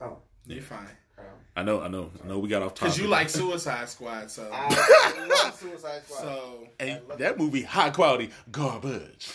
[0.00, 0.88] Oh, You're fine.
[1.16, 1.24] Um,
[1.54, 2.38] I know, I know, I know.
[2.40, 2.88] We got off topic.
[2.92, 6.20] Cause you like Suicide Squad, so I love Suicide Squad.
[6.20, 9.30] so Hey, that movie, high quality garbage.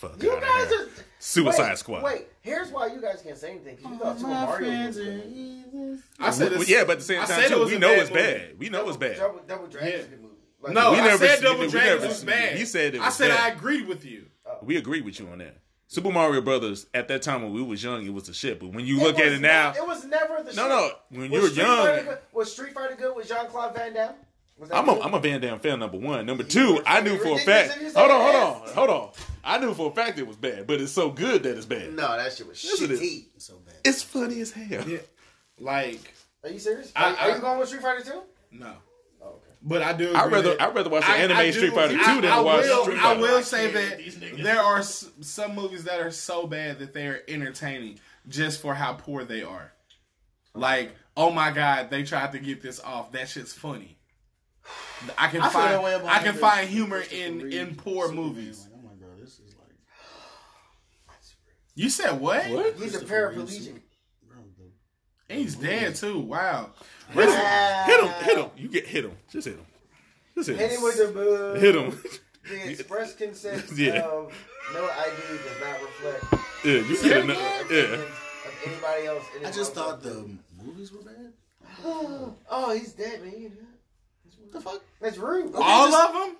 [0.00, 0.80] The fuck you outta guys here.
[0.82, 0.88] are
[1.18, 2.02] Suicide wait, Squad.
[2.02, 3.78] Wait, here's why you guys can't say anything.
[3.80, 6.02] you thought Super Mario was good.
[6.18, 8.22] I said this, yeah, but at the same I time too, we know it's movie.
[8.22, 8.58] bad.
[8.58, 9.16] We know it's bad.
[9.16, 10.00] Double, Double Dragon's Yeah.
[10.00, 10.34] a good movie.
[10.60, 12.56] Like, No, We I never- said we Double never- Dragons was bad.
[12.56, 13.52] he said it I was said bad.
[13.52, 14.26] I agreed with you.
[14.46, 14.58] Oh.
[14.62, 15.58] We agree with you on that.
[15.88, 18.58] Super Mario Brothers at that time when we was young, it was the shit.
[18.58, 20.68] But when you it look at it now, never- it was never the no, shit.
[20.68, 20.92] no.
[21.20, 22.18] When you were Street Fighter young, good?
[22.32, 24.14] was Street Fighter good with Jean Claude Van Damme?
[24.62, 25.02] Was that I'm a, good?
[25.02, 25.80] I'm a Van Damme fan.
[25.80, 27.74] Number one, number two, I knew for a fact.
[27.76, 28.36] if you said Hold on, hold
[28.68, 29.10] on, hold on.
[29.42, 31.92] I knew for a fact it was bad, but it's so good that it's bad.
[31.94, 33.24] No, that shit was Yes, it is.
[33.38, 33.74] So bad.
[33.84, 34.88] It's funny as hell.
[34.88, 34.98] Yeah.
[35.58, 36.14] Like
[36.44, 36.92] Are you serious?
[36.94, 38.22] I- Are, are I- you going with Street Fighter 2?
[38.52, 38.72] no,
[39.20, 39.38] Oh, okay.
[39.62, 40.14] but I do.
[40.14, 42.30] I'd rather that- I'd rather watch the anime I do- Street Fighter I- Two than
[42.30, 43.18] I watch will, Street Fighter.
[43.18, 44.42] I will say that with these niggas.
[44.44, 47.98] there are s- some movies that are so bad that they are entertaining
[48.28, 49.72] just for how poor they are.
[50.54, 53.10] Like, oh my god, they tried to get this off.
[53.10, 53.98] That shit's funny.
[55.18, 58.24] I can I find way about I can find humor in in poor Superman.
[58.26, 58.68] movies.
[58.70, 59.68] Like, oh my god, this is like.
[61.74, 62.48] You said what?
[62.50, 62.76] What?
[62.76, 63.50] He's a paraplegic.
[63.50, 63.82] Superman.
[64.28, 66.20] Bro, the- And he's dead too.
[66.20, 66.70] Wow.
[67.14, 68.50] Ah, Hit him, hit him.
[68.56, 69.16] You get hit him.
[69.30, 69.66] Just hit him.
[70.34, 70.68] Just hit him.
[70.68, 71.54] Hit him with the boo.
[71.54, 72.02] Hit him.
[72.48, 74.00] The express consent Yeah.
[74.02, 74.32] of
[74.74, 76.24] no ID does not reflect
[76.64, 77.28] Yeah, you the get him.
[77.28, 77.94] Yeah.
[77.94, 79.24] of anybody else.
[79.38, 80.28] in I just thought the
[80.64, 81.32] movies were bad.
[81.84, 83.52] Oh, he's dead, man.
[84.42, 84.82] What the fuck?
[85.00, 85.46] That's rude.
[85.54, 86.36] Okay, All just- of them?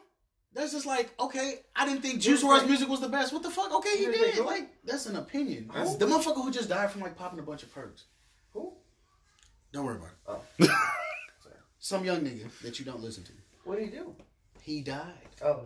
[0.54, 1.60] That's just like okay.
[1.74, 3.32] I didn't think Juice WRLD's music was the best.
[3.32, 3.72] What the fuck?
[3.72, 4.20] Okay, he didn't did.
[4.20, 4.44] think who?
[4.44, 5.68] Like that's an opinion.
[5.72, 8.04] That's- the motherfucker who just died from like popping a bunch of perks.
[8.52, 8.74] Who?
[9.72, 10.70] Don't worry about it.
[10.70, 10.78] Oh.
[11.78, 13.32] Some young nigga that you don't listen to.
[13.64, 14.14] What did he do?
[14.60, 15.12] He died.
[15.44, 15.62] Oh.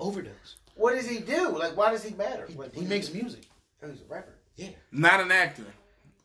[0.00, 0.56] Overdose.
[0.74, 1.50] What does he do?
[1.56, 2.46] Like, why does he matter?
[2.48, 3.42] He, What- he what makes does he- music.
[3.82, 4.34] Oh, he's a rapper.
[4.56, 4.70] Yeah.
[4.90, 5.64] Not an actor.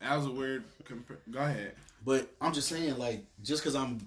[0.00, 0.64] That was a weird.
[0.84, 1.74] Compa- Go ahead.
[2.04, 3.98] But I'm just saying, like, just because I'm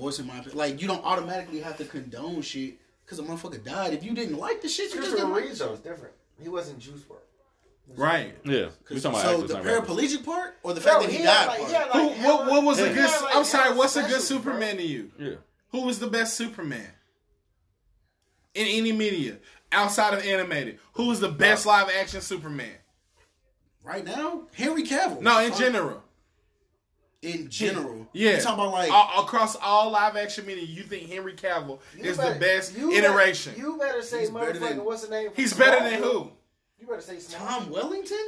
[0.00, 2.74] voicing my opinion, like, you don't automatically have to condone shit
[3.04, 3.92] because a motherfucker died.
[3.94, 5.84] If you didn't like the shit, you just didn't like Reeve the though shit.
[5.84, 6.14] different.
[6.42, 7.98] He wasn't Juice WRLD.
[7.98, 8.34] Right.
[8.44, 8.68] Yeah.
[8.88, 9.88] We talking about So actors, the not rappers.
[9.90, 11.68] paraplegic part or the fact Bro, that he, he died had like, part?
[11.70, 13.10] he had Who, like what, hella- what was a he good?
[13.10, 13.64] had, like, I'm sorry.
[13.64, 14.38] hella What's a good specials, bro.
[14.54, 15.10] Superman to you?
[15.18, 15.30] Yeah.
[15.72, 16.86] Who was the best Superman
[18.54, 19.36] in any media
[19.72, 20.78] outside of animated?
[20.94, 22.72] Who was the best live action Superman?
[23.84, 25.20] Right now, Henry Cavill.
[25.20, 25.60] No, in Fuck.
[25.60, 26.02] general.
[27.22, 28.36] In general, Yeah.
[28.36, 32.16] You talking about like A- across all live action media, you think Henry Cavill is
[32.16, 33.52] better- the best you iteration?
[33.52, 34.68] Better, you better say He's better motherfucker.
[34.70, 35.30] than- what's the name?
[35.36, 36.32] He's better than who?
[36.78, 37.36] You better say Smallville.
[37.46, 38.18] Tom Wellington.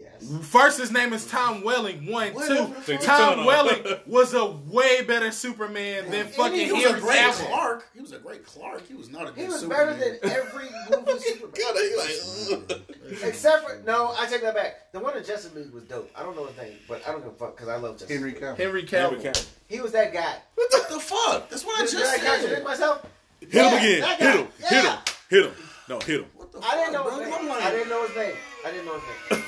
[0.00, 0.46] Yes.
[0.46, 2.06] First, his name is Tom Welling.
[2.06, 2.98] One, Whatever two.
[2.98, 3.44] Tom Turn.
[3.46, 7.46] Welling was a way better Superman than fucking he was Henry a great Cavill.
[7.46, 7.88] Clark.
[7.94, 8.86] He was a great Clark.
[8.86, 9.98] He was not a good He was Superman.
[9.98, 12.82] better than every movie Superman.
[13.24, 14.92] Except for no, I take that back.
[14.92, 16.10] The one in Justice League was dope.
[16.16, 18.16] I don't know his name, but I don't give a fuck because I love Justice.
[18.16, 18.40] Henry League.
[18.42, 18.56] Cavill.
[18.56, 19.22] Henry Henry Cavill.
[19.22, 19.46] Cavill.
[19.68, 20.36] He was that guy.
[20.54, 21.48] What the fuck?
[21.50, 22.64] That's what I Did just I contradict said.
[22.64, 23.06] myself?
[23.40, 24.00] Hit him again.
[24.00, 24.36] that Hit guy.
[24.40, 24.48] him.
[24.58, 24.98] Hit him.
[25.30, 25.52] Hit him.
[25.88, 26.26] No, hit him.
[26.36, 27.32] What the I didn't know his name.
[27.62, 28.34] I didn't know his name.
[28.66, 29.44] I didn't know his name.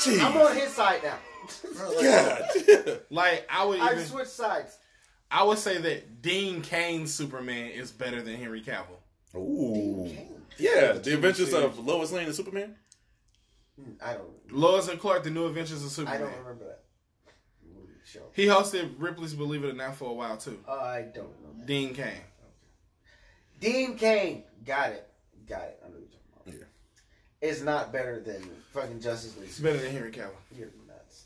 [0.00, 0.20] Jeez.
[0.20, 1.18] I'm on his side now.
[1.76, 3.00] bro, like, God.
[3.10, 4.78] Like I would I even, switched sides.
[5.30, 8.98] I would say that Dean Cain's Superman is better than Henry Cavill.
[9.36, 10.10] Ooh.
[10.58, 12.74] Yeah, the Adventures of Lois Lane and Superman.
[13.80, 14.52] Hmm, I don't.
[14.52, 16.22] Lois and Clark: The New Adventures of Superman.
[16.22, 16.80] I don't remember that
[18.10, 18.22] show.
[18.32, 20.58] He hosted Ripley's Believe It or Not for a while too.
[20.68, 21.52] Uh, I don't know.
[21.58, 21.66] That.
[21.66, 22.20] Dean Cain.
[23.60, 24.44] Dean Cain.
[24.64, 25.08] Got it.
[25.46, 25.82] Got it.
[25.84, 25.96] I know
[27.40, 27.82] what you're talking about.
[27.82, 27.82] Yeah.
[27.82, 28.42] It's not better than
[28.72, 29.48] fucking Justice League.
[29.48, 31.24] It's better than Henry Cavill, You're nuts.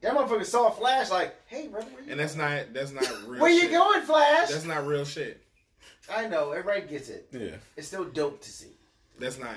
[0.00, 3.40] That motherfucker saw Flash like, hey, brother, where you, and that's not that's not real.
[3.40, 3.70] where you shit.
[3.72, 4.48] going, Flash?
[4.50, 5.42] That's not real shit.
[6.12, 6.52] I know.
[6.52, 7.28] Everybody gets it.
[7.32, 7.56] Yeah.
[7.76, 8.68] It's still dope to see.
[9.18, 9.54] That's not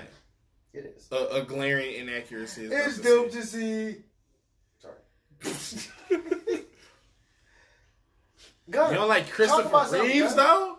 [0.73, 1.07] It is.
[1.11, 2.65] a, a glaring inaccuracy.
[2.65, 3.97] is It's not dope to see.
[4.81, 4.95] Sorry.
[8.69, 10.77] Gunner, You don't like Christopher Reeves though?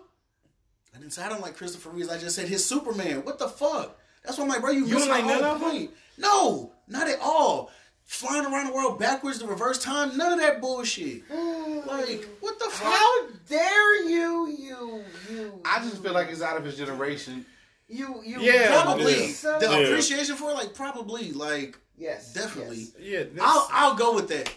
[0.94, 2.08] I didn't say I don't like Christopher Reeves.
[2.08, 3.24] I just said his Superman.
[3.24, 3.98] What the fuck?
[4.24, 5.70] That's why I'm like, bro, you, You missing don't like the none whole of them?
[5.70, 5.90] point.
[6.18, 7.70] No, not at all.
[8.04, 11.22] Flying around the world backwards to reverse time, none of that bullshit.
[11.86, 12.92] like, what the fuck?
[12.92, 15.60] How dare you, you, you?
[15.64, 17.46] I just feel like it's out of his generation.
[17.88, 18.40] you, you.
[18.40, 19.58] Yeah, Probably Yeah.
[19.60, 19.78] The Yeah.
[19.86, 22.88] appreciation for it, like probably, like Yes, definitely.
[22.98, 23.26] yes.
[23.34, 24.52] Yeah, I'll I'll go with that.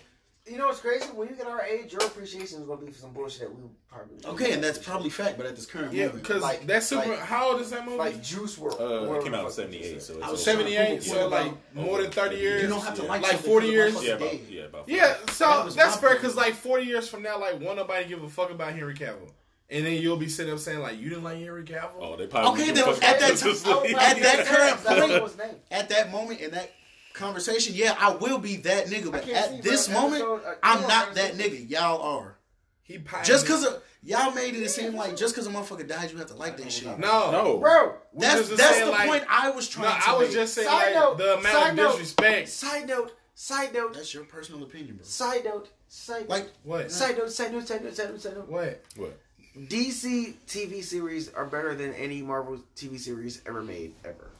[0.45, 1.05] You know what's crazy?
[1.13, 3.63] When you get our age, your appreciation is gonna be for some bullshit that we
[3.87, 6.85] probably Okay, and that's probably fact, but at this current Yeah, moment, because Like- that's
[6.85, 7.07] super.
[7.11, 7.97] like- how old is that movie?
[7.97, 9.09] like Juice WRLD.
[9.09, 10.05] Uh, it came out in fuck '78, it is.
[10.07, 11.29] so I was Seventy eight, so it.
[11.31, 12.61] like more than thirty years.
[12.61, 13.07] you don't have to Yeah.
[13.07, 13.93] like Like 40 years?
[13.93, 17.23] motherfucker's yeah, about, yeah, about Yeah, so was that's fair because like forty years from
[17.23, 19.31] now, like won't nobody give a fuck about Henry Cavill,
[19.69, 21.91] and then you'll be sitting up saying like you didn't like Henry Cavill.
[22.01, 25.19] Oh, they probably Okay, then at that Justice time- at that current I don't know
[25.21, 26.69] point- At that moment in that
[27.13, 29.11] conversation, yeah, I will be that nigga.
[29.11, 30.01] But can't see, at this bro.
[30.01, 31.69] moment, Episode- uh, I'm not that nigga.
[31.69, 32.37] Y'all are.
[32.81, 33.65] He pioneered- Just because
[34.03, 36.71] y'all made it seem like just because a motherfucker died, you have to like that
[36.71, 36.99] shit.
[36.99, 40.27] no, No, Bro, That's that's the like- point I was No, trying to I was
[40.27, 40.33] make.
[40.35, 41.91] just saying Side like note, the amount side of note.
[41.93, 42.49] disrespect.
[42.49, 45.05] side note, side note, That's your personal opinion, bro.
[45.05, 46.91] side note, side note Like, What?
[46.91, 48.49] side note, side note, side note, side note, side note.
[48.49, 48.83] What?
[48.97, 49.17] what?
[49.55, 54.31] DC TV series are better than any Marvel TV series ever made ever.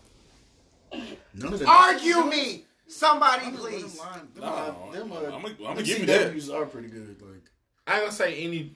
[1.34, 3.98] None of the Argue me, somebody, please.
[4.00, 6.34] line- them No, line- them, uh, I'm gonna- I'm gonna them give you that.
[6.34, 7.22] CWs are pretty good.
[7.22, 7.42] Like
[7.88, 8.76] I ain't gonna say any.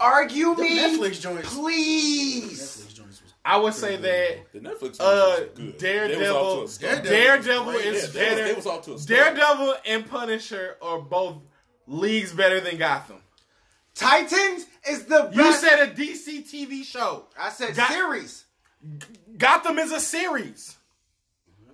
[0.00, 1.54] Argue them me, Netflix joints.
[1.54, 2.60] please.
[2.60, 5.78] Netflix joints was I would say that The Netflix uh, was good.
[5.78, 7.04] Daredevil, was to a start.
[7.04, 8.44] Daredevil, Daredevil is Yeah, they was- better.
[8.44, 8.98] they was to a.
[9.16, 11.36] Daredevil and Punisher are both
[11.86, 13.22] leagues better than Gotham.
[13.94, 15.60] Titans is the You best.
[15.62, 17.26] said a DC TV show.
[17.38, 18.44] I said Got- series.
[19.36, 20.76] Gotham is a series.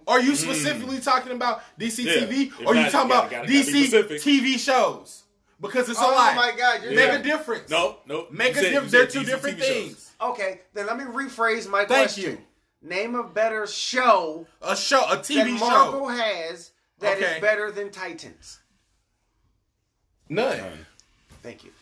[0.06, 0.36] Are you mm.
[0.36, 2.26] specifically talking about DC Yeah.
[2.26, 4.20] TV, If or are you not, talking you about gotta- gotta be DC specific.
[4.22, 5.22] TV shows?
[5.60, 7.18] Because it's a Oh my God, you're Make Yeah.
[7.18, 7.70] a difference.
[7.70, 8.26] No, no.
[8.30, 8.92] Make you a difference.
[8.92, 9.84] They're two DC different TV shows.
[9.86, 10.10] things.
[10.20, 12.22] Okay, then let me rephrase my Thank question.
[12.32, 12.38] you.
[12.82, 16.08] Name a better show A show, a that TV Marvel show.
[16.08, 17.40] has that is Okay.
[17.40, 18.58] better than Titans.
[20.28, 20.86] None.
[21.42, 21.72] Thank you.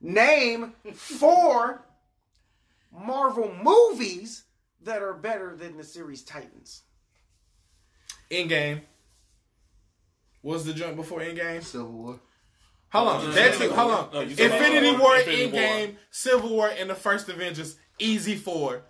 [0.00, 1.82] Name four
[2.92, 4.44] Marvel movies
[4.82, 6.82] that are better than the series Titans.
[8.30, 8.80] Endgame.
[10.42, 11.62] Was the joint before Endgame?
[11.62, 12.20] Civil War.
[12.92, 13.34] Hold on.
[13.34, 13.72] That's it.
[13.72, 14.08] Hold on.
[14.12, 15.60] No, Infinity about War, Infinity in War.
[15.60, 17.76] game, Civil War, and the first Avengers.
[17.98, 18.82] Easy four.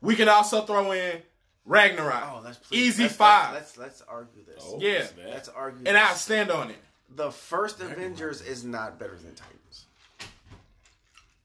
[0.00, 1.22] We can also throw in
[1.64, 2.22] Ragnarok.
[2.32, 4.62] Oh, that's easy let's, 5 Let's, let's let's argue this.
[4.66, 4.98] Oh, Yeah.
[5.00, 5.28] that's bad.
[5.28, 5.78] Let's argue.
[5.86, 6.10] and this.
[6.10, 6.76] I stand on it.
[7.14, 9.84] the first Avengers is not better than Titans.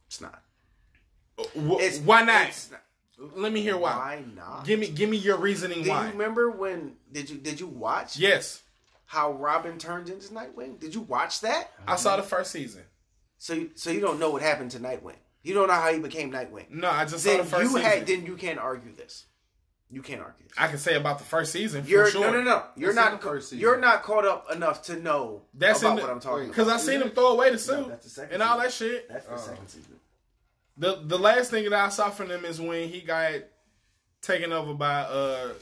[0.08, 0.42] It's not.
[1.38, 2.48] Uh, wh- It's why not?
[2.50, 2.82] it's not.
[3.18, 3.96] Let me hear why.
[3.96, 4.66] Why not?
[4.66, 5.84] Give me, give me your reasoning why.
[5.84, 6.06] Do why.
[6.06, 8.62] you remember when did you did you watch yes,
[9.06, 10.80] how Robin turned into Nightwing?
[10.80, 11.72] Did you watch that?
[11.88, 12.84] I saw the first season.
[13.38, 15.16] So you, so you don't know what happened to Nightwing.
[15.44, 16.72] You don't know how he became Nightwing.
[16.72, 17.82] No, I just saw Then the first you season.
[17.84, 19.26] had then you can't argue this.
[19.92, 20.58] You can't argue this.
[20.58, 22.22] I can say about the first season for You're sure.
[22.22, 22.64] no no no.
[22.76, 23.62] You're That's in not the first season.
[23.62, 26.48] you're not caught up enough to know That's about in the- what I'm talking about.
[26.50, 26.80] Because about.
[26.80, 29.08] I seen him throw away the suit that's the second and all that shit.
[29.08, 29.42] That's the uh-huh.
[29.42, 30.00] second season.
[30.78, 33.34] The the last thing that I saw from them is when he got
[34.22, 35.54] taken over by uh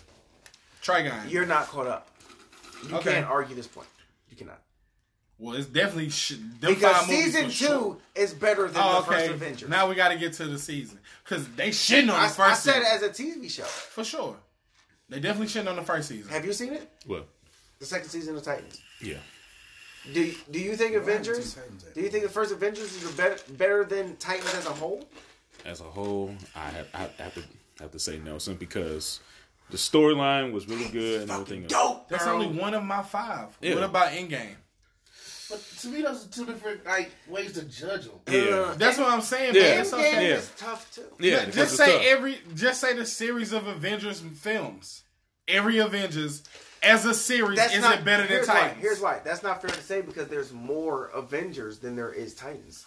[0.82, 1.30] Trigon.
[1.30, 2.08] You're not caught up.
[2.88, 3.14] You Okay.
[3.14, 3.88] can't argue this point.
[4.30, 4.60] You cannot.
[5.38, 7.98] well, it's definitely sh- them Because five season two sure.
[8.16, 9.34] is better than Oh, the first okay.
[9.34, 9.70] Avengers.
[9.70, 12.40] Now we got to get to the season because they shitting on I, the first.
[12.40, 12.84] I said season.
[12.84, 13.64] it as a TV show.
[13.64, 14.36] for sure.
[15.10, 16.32] They definitely shitting on the first season.
[16.32, 16.90] Have you seen it?
[17.06, 17.28] What?
[17.80, 18.82] The second season of Titans.
[19.02, 19.18] Yeah.
[20.12, 21.54] Do you, do you think Avengers?
[21.54, 21.94] seen Titans yet.
[21.96, 25.08] Do you think the first Avengers is better better than Titans as a whole?
[25.66, 27.44] As a whole, I have, I have to
[27.80, 29.22] have to say no, simply because
[29.70, 31.64] the storyline was really good and everything.
[31.64, 31.72] else.
[31.72, 32.10] Dope.
[32.10, 33.58] That's only one of my five.
[33.62, 33.76] Yeah.
[33.76, 34.56] What about Endgame?
[35.50, 38.14] But to me, those are two different like ways to judge them.
[38.30, 38.42] Yeah.
[38.42, 39.56] Uh, That's what I'm saying.
[39.56, 39.62] Yeah.
[39.62, 39.86] man.
[39.86, 40.30] Endgame okay.
[40.30, 40.36] Yeah.
[40.36, 41.04] is tough too.
[41.20, 42.06] Yeah, Just- because just it's say tough.
[42.08, 42.38] every.
[42.56, 45.04] Just say the series of Avengers films.
[45.48, 46.44] Every Avengers
[46.84, 48.76] as a series That's is not it better than here's Titans?
[48.76, 49.22] Why, here's why.
[49.24, 52.86] That's not fair to say because there's more Avengers than there is Titans.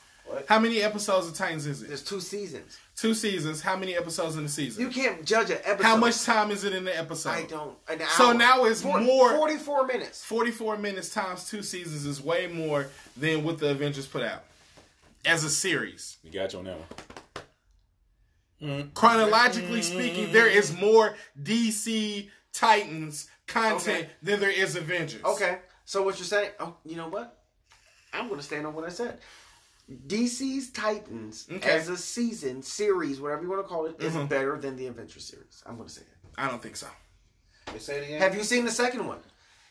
[0.48, 1.88] How many episodes of Titans is it?
[1.88, 2.78] There's two seasons.
[2.96, 3.60] Two seasons.
[3.60, 4.82] How many episodes in the season?
[4.82, 5.84] You can't judge an episode.
[5.86, 7.30] How much time is it in the episode?
[7.30, 7.76] I don't.
[7.88, 10.24] An So now it's Four- more- 44 minutes.
[10.24, 14.42] 44 minutes times two seasons is way more than what the Avengers put out
[15.24, 16.16] as a series.
[16.24, 16.78] You got you on that
[18.60, 18.90] one.
[18.94, 24.10] Chronologically speaking, there is more DC Titans content Okay.
[24.22, 25.22] than there is Avengers.
[25.24, 26.50] Okay, so what you're saying?
[26.60, 27.38] Oh, you know what?
[28.12, 29.20] I'm going to stand on what I said.
[30.08, 31.70] DC's Titans Okay.
[31.70, 34.28] as a season series, whatever you want to call it, is Mhm.
[34.28, 35.62] better than the Avengers series.
[35.64, 36.08] I'm going to say it.
[36.36, 36.88] I don't think so.
[37.72, 38.20] They say it again.
[38.20, 39.20] Have you seen the second one?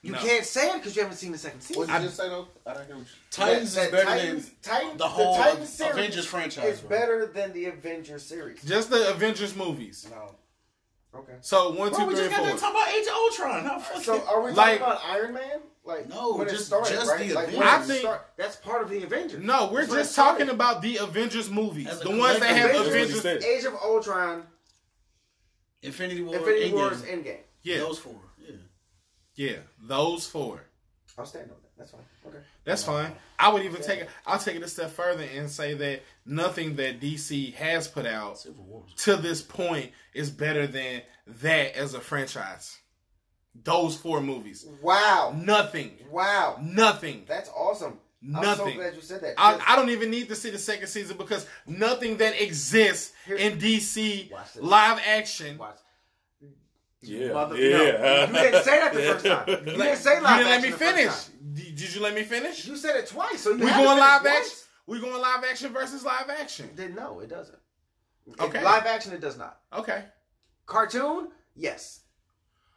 [0.02, 0.20] You No.
[0.20, 1.80] can't say it because you haven't seen the second season.
[1.82, 2.48] What did you just say though?
[2.66, 3.12] I don't hear what you.
[3.32, 6.74] Titans That- is that better Titans, than Titans, the whole Titans series Avengers franchise.
[6.76, 6.90] is bro.
[6.90, 8.62] better than the Avengers series.
[8.64, 10.06] Just the Avengers movies.
[10.10, 10.36] No.
[11.16, 11.34] Okay.
[11.42, 12.56] So one, Bro, two, we three, just got four.
[12.56, 13.64] to talk about Age of Ultron.
[13.66, 15.62] How fucking So are we talking Like- about Iron Man?
[15.84, 17.28] Like No, when it just- started, just right?
[17.28, 17.72] the like, when Avengers.
[17.72, 19.44] it I think- start- that's part of the Avengers.
[19.44, 21.88] No, we're That's just talking about the Avengers movies.
[21.88, 22.94] As The ones that have collective.
[23.12, 23.46] That's Avengers.
[23.46, 24.48] Age of Ultron,
[25.84, 26.74] Infinity War, Infinity Endgame.
[26.74, 27.40] Wars, Endgame.
[27.62, 28.20] Yeah, Those four.
[28.40, 28.56] Yeah.
[29.36, 30.64] yeah, those four.
[31.18, 31.72] I'll stand on that.
[31.78, 32.02] That's fine.
[32.28, 32.38] Okay.
[32.64, 33.12] That's fine.
[33.38, 34.10] I would even take it.
[34.26, 38.40] I'll take it a step further and say that nothing that DC has put out
[38.40, 38.82] Civil War.
[38.84, 41.02] was- to this point is better than
[41.42, 42.78] that as a franchise.
[43.64, 44.66] Those four movies.
[44.82, 45.34] Wow.
[45.38, 45.98] Nothing.
[46.10, 46.58] Wow.
[46.62, 47.24] Nothing.
[47.28, 48.00] That's awesome.
[48.22, 48.50] Nothing.
[48.50, 48.78] I'm so Nothing.
[48.78, 49.36] glad you said that.
[49.38, 53.36] I, I don't even need to see the second season because nothing that exists Here-
[53.38, 55.60] in DC live action.
[57.08, 58.26] Yeah, Mother- yeah.
[58.26, 59.48] no, you didn't say that the first time.
[59.50, 61.76] You didn't say live You didn't let me action the first finish.
[61.76, 62.66] Did you let me finish?
[62.68, 64.28] You said it twice, so you We going live once.
[64.38, 64.58] action.
[64.88, 66.70] We going live action versus live action.
[66.76, 67.58] Then no, it doesn't.
[68.40, 68.64] Okay.
[68.64, 69.60] Live action, it does not.
[69.74, 70.04] Okay.
[70.66, 72.02] Cartoon, yes,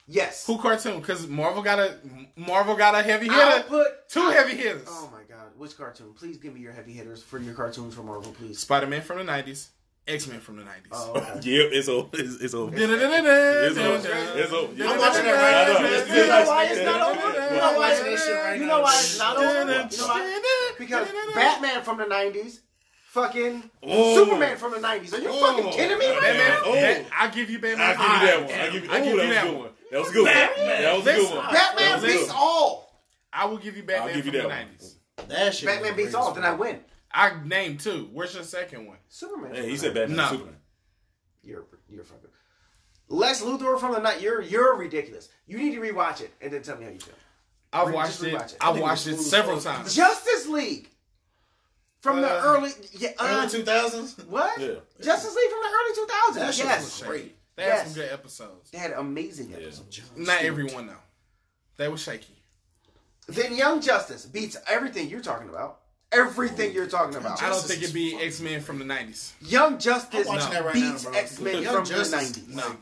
[0.07, 0.47] yes.
[0.47, 1.01] Who cartoon?
[1.01, 1.95] Because Marvel got a
[2.37, 3.69] Marvel got a heavy I'll hitter.
[3.69, 4.87] put Two heavy hitters.
[4.89, 6.13] Oh my god, which cartoon?
[6.15, 8.59] Please give me your heavy hitters for your cartoons from Marvel, please.
[8.59, 9.71] Spider Man from the nineties.
[10.09, 10.91] X Men from the nineties.
[10.93, 11.41] Oh, okay.
[11.43, 12.09] Yep, it's over.
[12.15, 12.75] It's, it's over.
[12.75, 14.09] It's It's over.
[14.39, 14.73] It's over.
[14.85, 15.79] I'm watching that right now.
[15.79, 15.97] I know.
[15.97, 17.33] It's You know why it's not over?
[17.33, 19.59] You know why watching that shit right You know why it's not over?
[19.61, 20.75] You know why?
[20.79, 22.61] Because Batman from the '90s,
[23.09, 24.15] fucking Oh.
[24.25, 25.13] Superman from the '90s.
[25.13, 25.55] Are you Oh.
[25.57, 26.49] fucking kidding me right Batman.
[26.49, 26.61] now?
[26.65, 26.75] Oh.
[26.75, 27.87] That- I'll give you Batman.
[27.87, 28.59] I'll give you that one.
[28.61, 29.59] I'll give you, I'll oh, give you that that one.
[29.59, 29.71] one.
[29.91, 30.35] That was a good one.
[30.35, 31.53] That was a good one.
[31.53, 33.03] Batman That was a good beats all.
[33.33, 34.59] I will give you Batman I'll give you from that the one.
[34.59, 34.95] nineties.
[35.29, 35.67] That shit.
[35.69, 36.33] Batman beats all.
[36.33, 36.81] Then I win.
[37.19, 38.09] I named two.
[38.13, 38.99] Where's your second one?
[39.09, 39.55] Superman.
[39.55, 39.95] Hey, he said 90s.
[39.95, 40.29] Batman No.
[40.31, 40.57] Superman.
[41.43, 42.31] You're you're fucking.
[43.09, 44.21] Lex Luthor from the night.
[44.21, 45.29] You're you're ridiculous.
[45.47, 47.15] You need to rewatch it and then tell me how you feel.
[47.73, 48.35] I've Re- watched it.
[48.35, 48.57] it.
[48.61, 49.95] I've watched it it several times.
[49.95, 50.89] Justice League.
[52.01, 54.17] From the Uh, early, yeah, uh, Early two thousands.
[54.27, 54.59] what?
[54.61, 54.75] Yeah.
[55.03, 56.35] Justice League from the early 2000s.
[56.35, 57.37] That shit yes, was great.
[57.57, 58.71] They had some good episodes.
[58.71, 60.01] they had amazing episodes.
[60.17, 61.03] Not everyone though.
[61.77, 62.37] They were shaky.
[63.27, 65.81] Then Young Justice beats everything you're talking about.
[66.11, 67.43] Everything you're talking about.
[67.43, 69.35] I don't think it'd be X Men from the nineties.
[69.43, 71.07] Young Justice I'm watching that right beats.
[71.07, 72.55] X Men from Justice, the 90s.
[72.55, 72.77] No.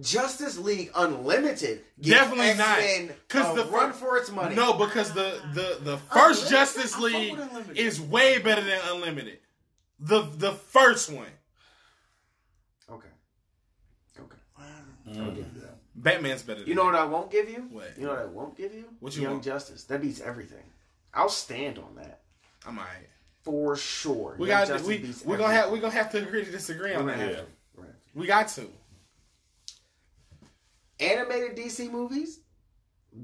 [0.00, 2.78] Justice League Unlimited Definitely not.
[2.78, 4.54] X-Men Because the run for its money.
[4.54, 6.50] No, because the the the first Unlimited?
[6.50, 7.38] Justice League
[7.76, 9.38] is way better than Unlimited.
[10.00, 11.26] The the first one,
[12.90, 13.08] Okay.
[14.18, 14.36] Okay.
[15.08, 15.61] Mm.
[16.04, 16.22] I'll give you that.
[16.22, 16.60] Batman's better.
[16.60, 17.66] Than You know what I won't give you?
[17.70, 17.92] What?
[17.96, 18.84] You know what I won't give you?
[19.00, 19.44] What you Young want?
[19.44, 19.84] Justice.
[19.84, 20.64] That beats everything.
[21.14, 22.20] I'll stand on that
[22.66, 23.08] I'm alright.
[23.42, 24.36] for sure.
[24.38, 25.72] We Young got Justice we beats we gonna have everything.
[25.72, 27.36] we gonna have to agree to disagree on We're gonna that.
[27.36, 27.52] have to.
[27.76, 28.60] We're gonna have We got to.
[28.62, 28.68] to.
[31.00, 32.40] Animated DC movies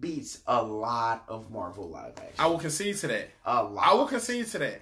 [0.00, 2.34] beats a lot of Marvel live action.
[2.38, 3.30] I will concede to that.
[3.46, 3.86] a lot.
[3.86, 4.80] I will concede to that.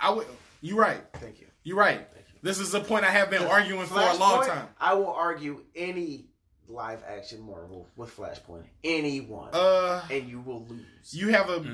[0.00, 0.26] I will.
[0.60, 1.00] You're right.
[1.14, 1.46] Thank you.
[1.64, 2.06] You're right.
[2.42, 4.68] This is a point I have been arguing for a long Flashpoint, time.
[4.80, 6.26] I will argue any
[6.70, 8.64] live action Marvel with Flashpoint.
[8.84, 9.50] Anyone.
[9.52, 11.12] Uh, and you will lose.
[11.12, 11.64] you have a.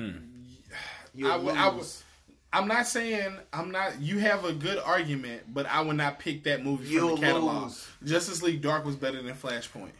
[1.13, 2.03] You'll I would- I would- lose.
[2.53, 3.99] I'm not saying I'm not.
[4.01, 7.27] You have a good argument, but I would not pick that movie You'll from the
[7.27, 7.63] catalog.
[7.65, 7.87] lose.
[8.05, 9.91] Justice League Dark was better than Flashpoint.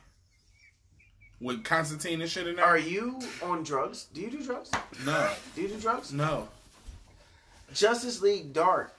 [1.40, 2.66] With Constantine and shit in there.
[2.66, 4.08] Are you on drugs?
[4.14, 4.72] Do you do drugs?
[5.06, 6.12] No, Do you do drugs?
[6.12, 6.48] no.
[7.74, 8.94] Justice League Dark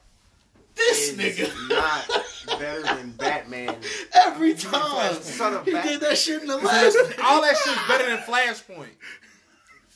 [0.78, 1.68] This is nigga.
[1.68, 3.76] not better than Batman.
[4.14, 5.14] Every time.
[5.20, 6.96] Son of He Bat- did that shit in the last.
[7.24, 8.88] All that shit's better than Flashpoint.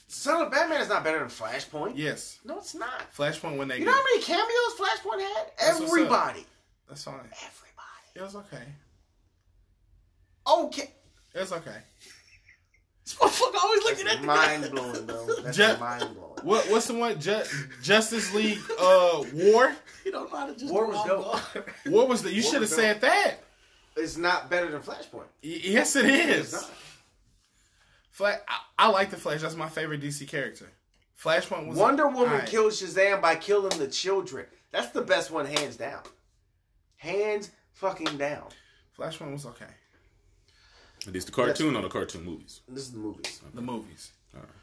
[0.08, 1.92] Son of Batman is not better than Flashpoint.
[1.96, 3.12] Yes, No, it's not.
[3.16, 3.78] Flashpoint when they.
[3.78, 5.46] You know how many cameos Flashpoint had?
[5.58, 5.98] That's what's up.
[5.98, 6.46] Everybody.
[6.88, 7.14] That's fine.
[7.14, 8.06] Everybody.
[8.14, 8.64] It was okay.
[10.46, 10.90] Okay.
[11.34, 11.76] It was okay.
[13.04, 15.26] This motherfucker always looking at That's the mind blowing, bro.
[15.42, 16.31] That's Ju- mind blowing.
[16.44, 17.20] What what's the one?
[17.20, 17.42] Ju-
[17.82, 19.74] Justice League uh War.
[20.04, 21.06] He don't know how to just War go was off
[21.54, 21.64] dope.
[21.64, 21.74] guard.
[21.94, 22.32] What was the?
[22.32, 23.36] You should have said that.
[23.96, 25.26] It's not better than Flashpoint.
[25.44, 26.70] Y- yes, it It's not.
[28.10, 28.38] Flash.
[28.48, 29.42] I, I like the Flash.
[29.42, 30.70] That's my favorite DC character.
[31.22, 32.48] Flashpoint was Wonder Woman Alright.
[32.48, 34.46] killed Shazam by killing the children.
[34.72, 36.00] That's the best one, hands down.
[36.96, 38.44] Hands fucking down.
[38.98, 39.66] Flashpoint was okay.
[41.06, 42.60] This the cartoon or the cartoon movies?
[42.68, 43.40] This is the movies.
[43.54, 44.12] The movies.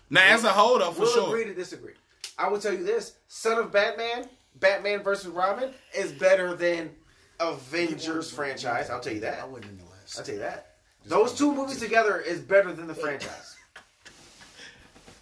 [0.09, 1.27] Now, as a whole, though, for we'll sure.
[1.27, 1.93] agree to disagree.
[2.37, 4.27] I will tell you this: Son of Batman,
[4.59, 6.91] Batman versus Robin, is better than
[7.39, 8.89] Avengers franchise.
[8.89, 9.33] I'll tell you that.
[9.33, 9.49] I that.
[9.49, 10.17] wasn't in the last.
[10.17, 10.75] I'll tell you that.
[11.05, 13.55] Those two movies together is better than the franchise.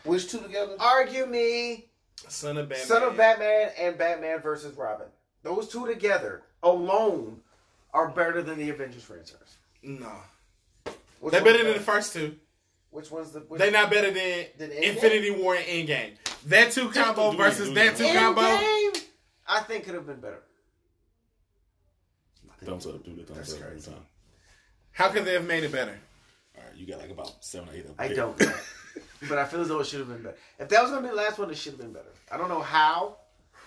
[0.05, 0.77] Which two together?
[0.81, 1.87] Argue me,
[2.29, 2.87] Son of Batman.
[2.87, 5.07] Son of Batman and Batman versus Robin.
[5.43, 7.41] Those two together alone
[7.93, 9.57] are better than the Avengers franchise.
[9.83, 10.13] No,
[11.21, 12.37] Which they're better than the first two.
[12.99, 13.39] Which one's the?
[13.39, 16.15] Which They're not better than Than Infinity War and Endgame.
[16.47, 17.97] That two combo do versus that it.
[17.97, 18.41] two combo.
[18.41, 19.05] Endgame,
[19.47, 20.43] I think could have been better.
[22.65, 23.95] Thumbs up, do the thumbs up every time.
[24.91, 25.97] How could they have made it better?
[26.57, 27.95] All right, you got like about seven or eight of them.
[28.01, 28.53] I don't know.
[29.29, 30.37] but I feel as though it should have been better.
[30.59, 32.11] If that was gonna be the last one, it should have been better.
[32.33, 33.19] I don't know how.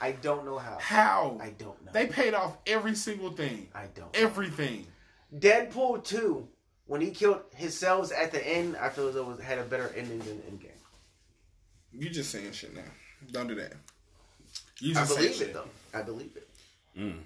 [0.01, 0.77] I don't know how.
[0.81, 1.39] How?
[1.41, 1.93] I don't know.
[1.93, 3.69] They paid off every single thing.
[3.73, 4.13] I don't.
[4.13, 4.87] Everything.
[5.33, 6.49] Deadpool two
[6.91, 9.63] when he killed himself at the end, I feel as though it was, had a
[9.63, 10.76] better ending than Endgame.
[11.93, 12.81] You just saying shit now.
[13.31, 13.72] Don't do that.
[14.81, 15.47] You I just saying believe shit.
[15.47, 15.69] it though.
[15.97, 16.49] I believe it.
[16.99, 17.19] Mm.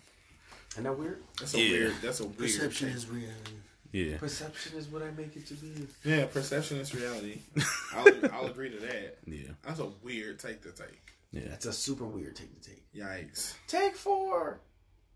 [0.74, 1.24] Isn't that weird?
[1.40, 1.72] That's a Yeah.
[1.72, 1.94] weird.
[2.04, 2.38] That's a weird.
[2.38, 2.96] Perception take.
[2.98, 3.52] is reality.
[3.92, 4.18] Yeah.
[4.20, 5.88] Perception is what I make it to be.
[6.04, 7.40] Yeah, perception is reality.
[7.96, 9.18] I'll, I'll agree to that.
[9.26, 9.50] Yeah.
[9.64, 11.02] That's a weird take to take.
[11.32, 11.48] Yeah.
[11.50, 12.84] That's a super weird take to take.
[12.94, 13.56] Yikes.
[13.68, 14.60] Take four.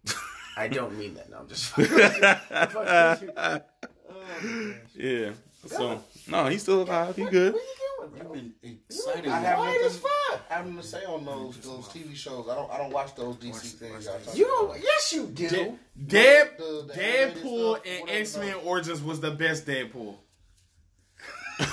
[0.58, 1.30] I don't mean that.
[1.30, 1.72] No, I'm just.
[4.10, 5.32] fucking- Yeah.
[5.68, 7.16] So no, he's still alive.
[7.16, 7.54] He good.
[7.54, 7.76] What are you
[8.16, 8.54] You've been
[8.90, 9.28] excited.
[9.28, 10.42] I have Quiet as fuck.
[10.50, 12.48] having to say on those those TV shows.
[12.50, 14.06] I don't I don't watch those DC things.
[14.06, 14.82] y'all You don't.
[14.82, 15.50] Yes, you do.
[15.50, 15.76] De-
[16.08, 18.56] Dead, The- the Deadpool stuff, and X Men.
[18.64, 20.16] Origins was the best Deadpool.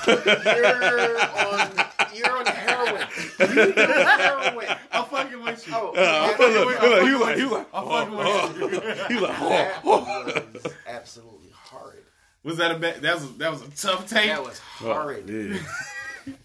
[0.07, 1.71] You're on.
[2.13, 3.07] You're on heroin.
[3.39, 4.67] You do heroin.
[4.91, 5.73] I'm fucking with you.
[5.77, 8.73] Oh, Uh, that, look, look, look, he was like, he like, I'm oh, fucking with
[8.73, 8.81] you.
[8.81, 9.09] oh.
[9.09, 10.45] he like, oh, that oh.
[10.65, 12.03] was absolutely horrid.
[12.47, 13.03] Was that a bad?
[13.03, 14.29] That was that was a tough take.
[14.29, 15.29] That was oh, horrid.
[15.29, 16.33] Yeah.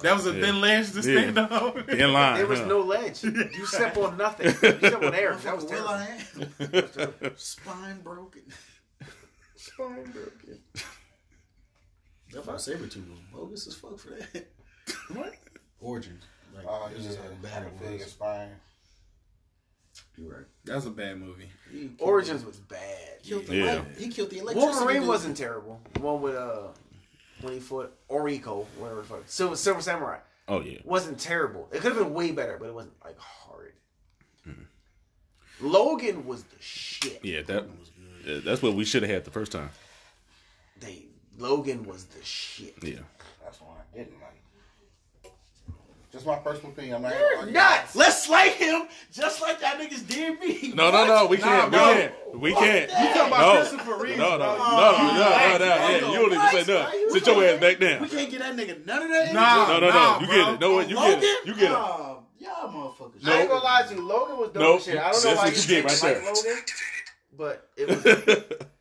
[0.00, 0.40] That was a Yeah.
[0.44, 1.02] thin ledge to Yeah.
[1.32, 1.78] stand on.
[1.88, 2.36] In line.
[2.36, 2.66] There was huh?
[2.66, 3.22] no ledge.
[3.24, 4.46] You step on nothing.
[4.62, 5.34] You step on air.
[5.36, 5.88] That was Will terrible.
[5.88, 6.18] I
[7.22, 7.32] am.
[7.36, 8.42] Spine broken.
[9.56, 10.58] Spine broken.
[12.32, 14.46] That's why Sabretooth was bogus as fuck for that.
[15.14, 15.34] What?
[15.80, 16.24] Origins.
[16.54, 18.10] Like, Oh, it yeah, was just how bad it Fig and.
[18.10, 18.50] Spine.
[20.16, 20.46] You're right.
[20.64, 21.48] That was a bad movie.
[21.70, 22.80] He killed Origins was bad.
[23.22, 23.64] the- Killed the Yeah.
[23.74, 23.84] light.
[23.98, 24.72] He killed the electricity.
[24.74, 25.08] Wolverine dude.
[25.08, 25.80] wasn't terrible.
[25.94, 26.68] The one with uh,
[27.40, 30.18] when he fought Oriko, whatever the fuck, Silver, Silver Samurai,
[30.48, 30.78] Oh yeah.
[30.84, 31.68] wasn't terrible.
[31.72, 33.72] It could have been way better, but it wasn't like horrid.
[35.60, 37.20] Logan was the shit.
[37.24, 37.90] Yeah, that was
[38.26, 39.70] yeah, that's what we should have had the first time.
[40.80, 41.06] They
[41.38, 42.74] Logan was the shit.
[42.82, 42.98] Yeah.
[43.42, 44.33] That's one I didn't like.
[46.14, 46.94] Just my personal opinion.
[46.94, 47.96] I'm not You're nuts.
[47.96, 50.72] Let's slay him just like y'all niggas did me.
[50.72, 51.26] No, no, no.
[51.26, 51.72] We can't.
[51.72, 51.80] bro.
[51.88, 52.40] we can't.
[52.40, 52.90] We can't.
[52.90, 53.60] You talking about no.
[53.60, 54.18] Christopher Reeves?
[54.18, 54.46] No, no, bro.
[54.46, 55.64] no, no, no, no, no.
[55.64, 57.10] Yeah, you don't even say nothing.
[57.10, 58.02] Sit your ass back down.
[58.02, 59.32] We can't get that nigga none of that.
[59.34, 59.66] Nah.
[59.66, 60.20] No, no, Nah, no.
[60.20, 60.60] You get it.
[60.60, 60.80] No.
[60.80, 61.46] You get it.
[61.48, 61.68] You get it.
[61.70, 63.26] Nah, y'all motherfuckers.
[63.26, 64.00] I ain't gonna lie to you.
[64.06, 64.80] Logan was dope Nope.
[64.82, 64.96] shit.
[64.96, 66.32] I don't That's know why you get didn't right like there.
[66.32, 66.62] Logan,
[67.36, 68.58] but it was.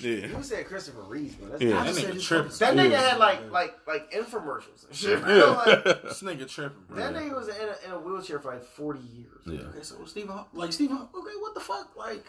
[0.00, 0.26] Yeah.
[0.26, 1.50] You said Christopher Reeves, man.
[1.50, 1.82] That's Yeah.
[1.84, 2.50] That nigga tripping.
[2.58, 3.00] That nigga Yeah.
[3.10, 5.22] had like like like infomercials and shit.
[5.22, 5.52] bro.
[5.66, 6.96] Like, This nigga tripping, bro.
[6.98, 9.40] that nigga was in a, in a wheelchair for like forty years.
[9.44, 9.68] Yeah.
[9.70, 12.24] Okay, so Stephen, Haw- like Stephen, okay, what the fuck, like.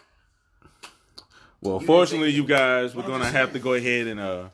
[1.60, 4.48] Well, You fortunately, you guys, we're gonna have to go ahead and uh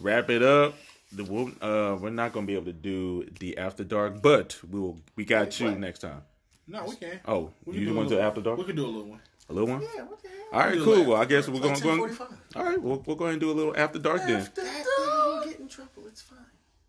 [0.00, 0.74] wrap it up.
[1.14, 4.80] The we'll, uh, we're not gonna be able to do the after dark, but we
[4.80, 4.98] will.
[5.16, 5.78] We got you what?
[5.78, 6.22] next time.
[6.68, 7.20] No, we can.
[7.26, 8.56] Oh, We can you do a want to after dark?
[8.56, 9.20] We can do a little one.
[9.52, 9.82] A little one.
[9.82, 10.38] Yeah, what the hell?
[10.50, 10.94] All right, do cool.
[10.96, 11.08] that.
[11.08, 12.26] Well, I guess we're Like gonna go.
[12.56, 14.40] All right, we'll we'll go ahead and do a little after dark then.
[14.40, 16.06] After dark, you get in trouble.
[16.06, 16.38] It's fine.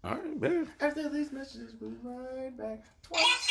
[0.06, 0.69] All right, man.
[0.80, 2.84] After these messages, we'll be right back.
[3.03, 3.49] Twice.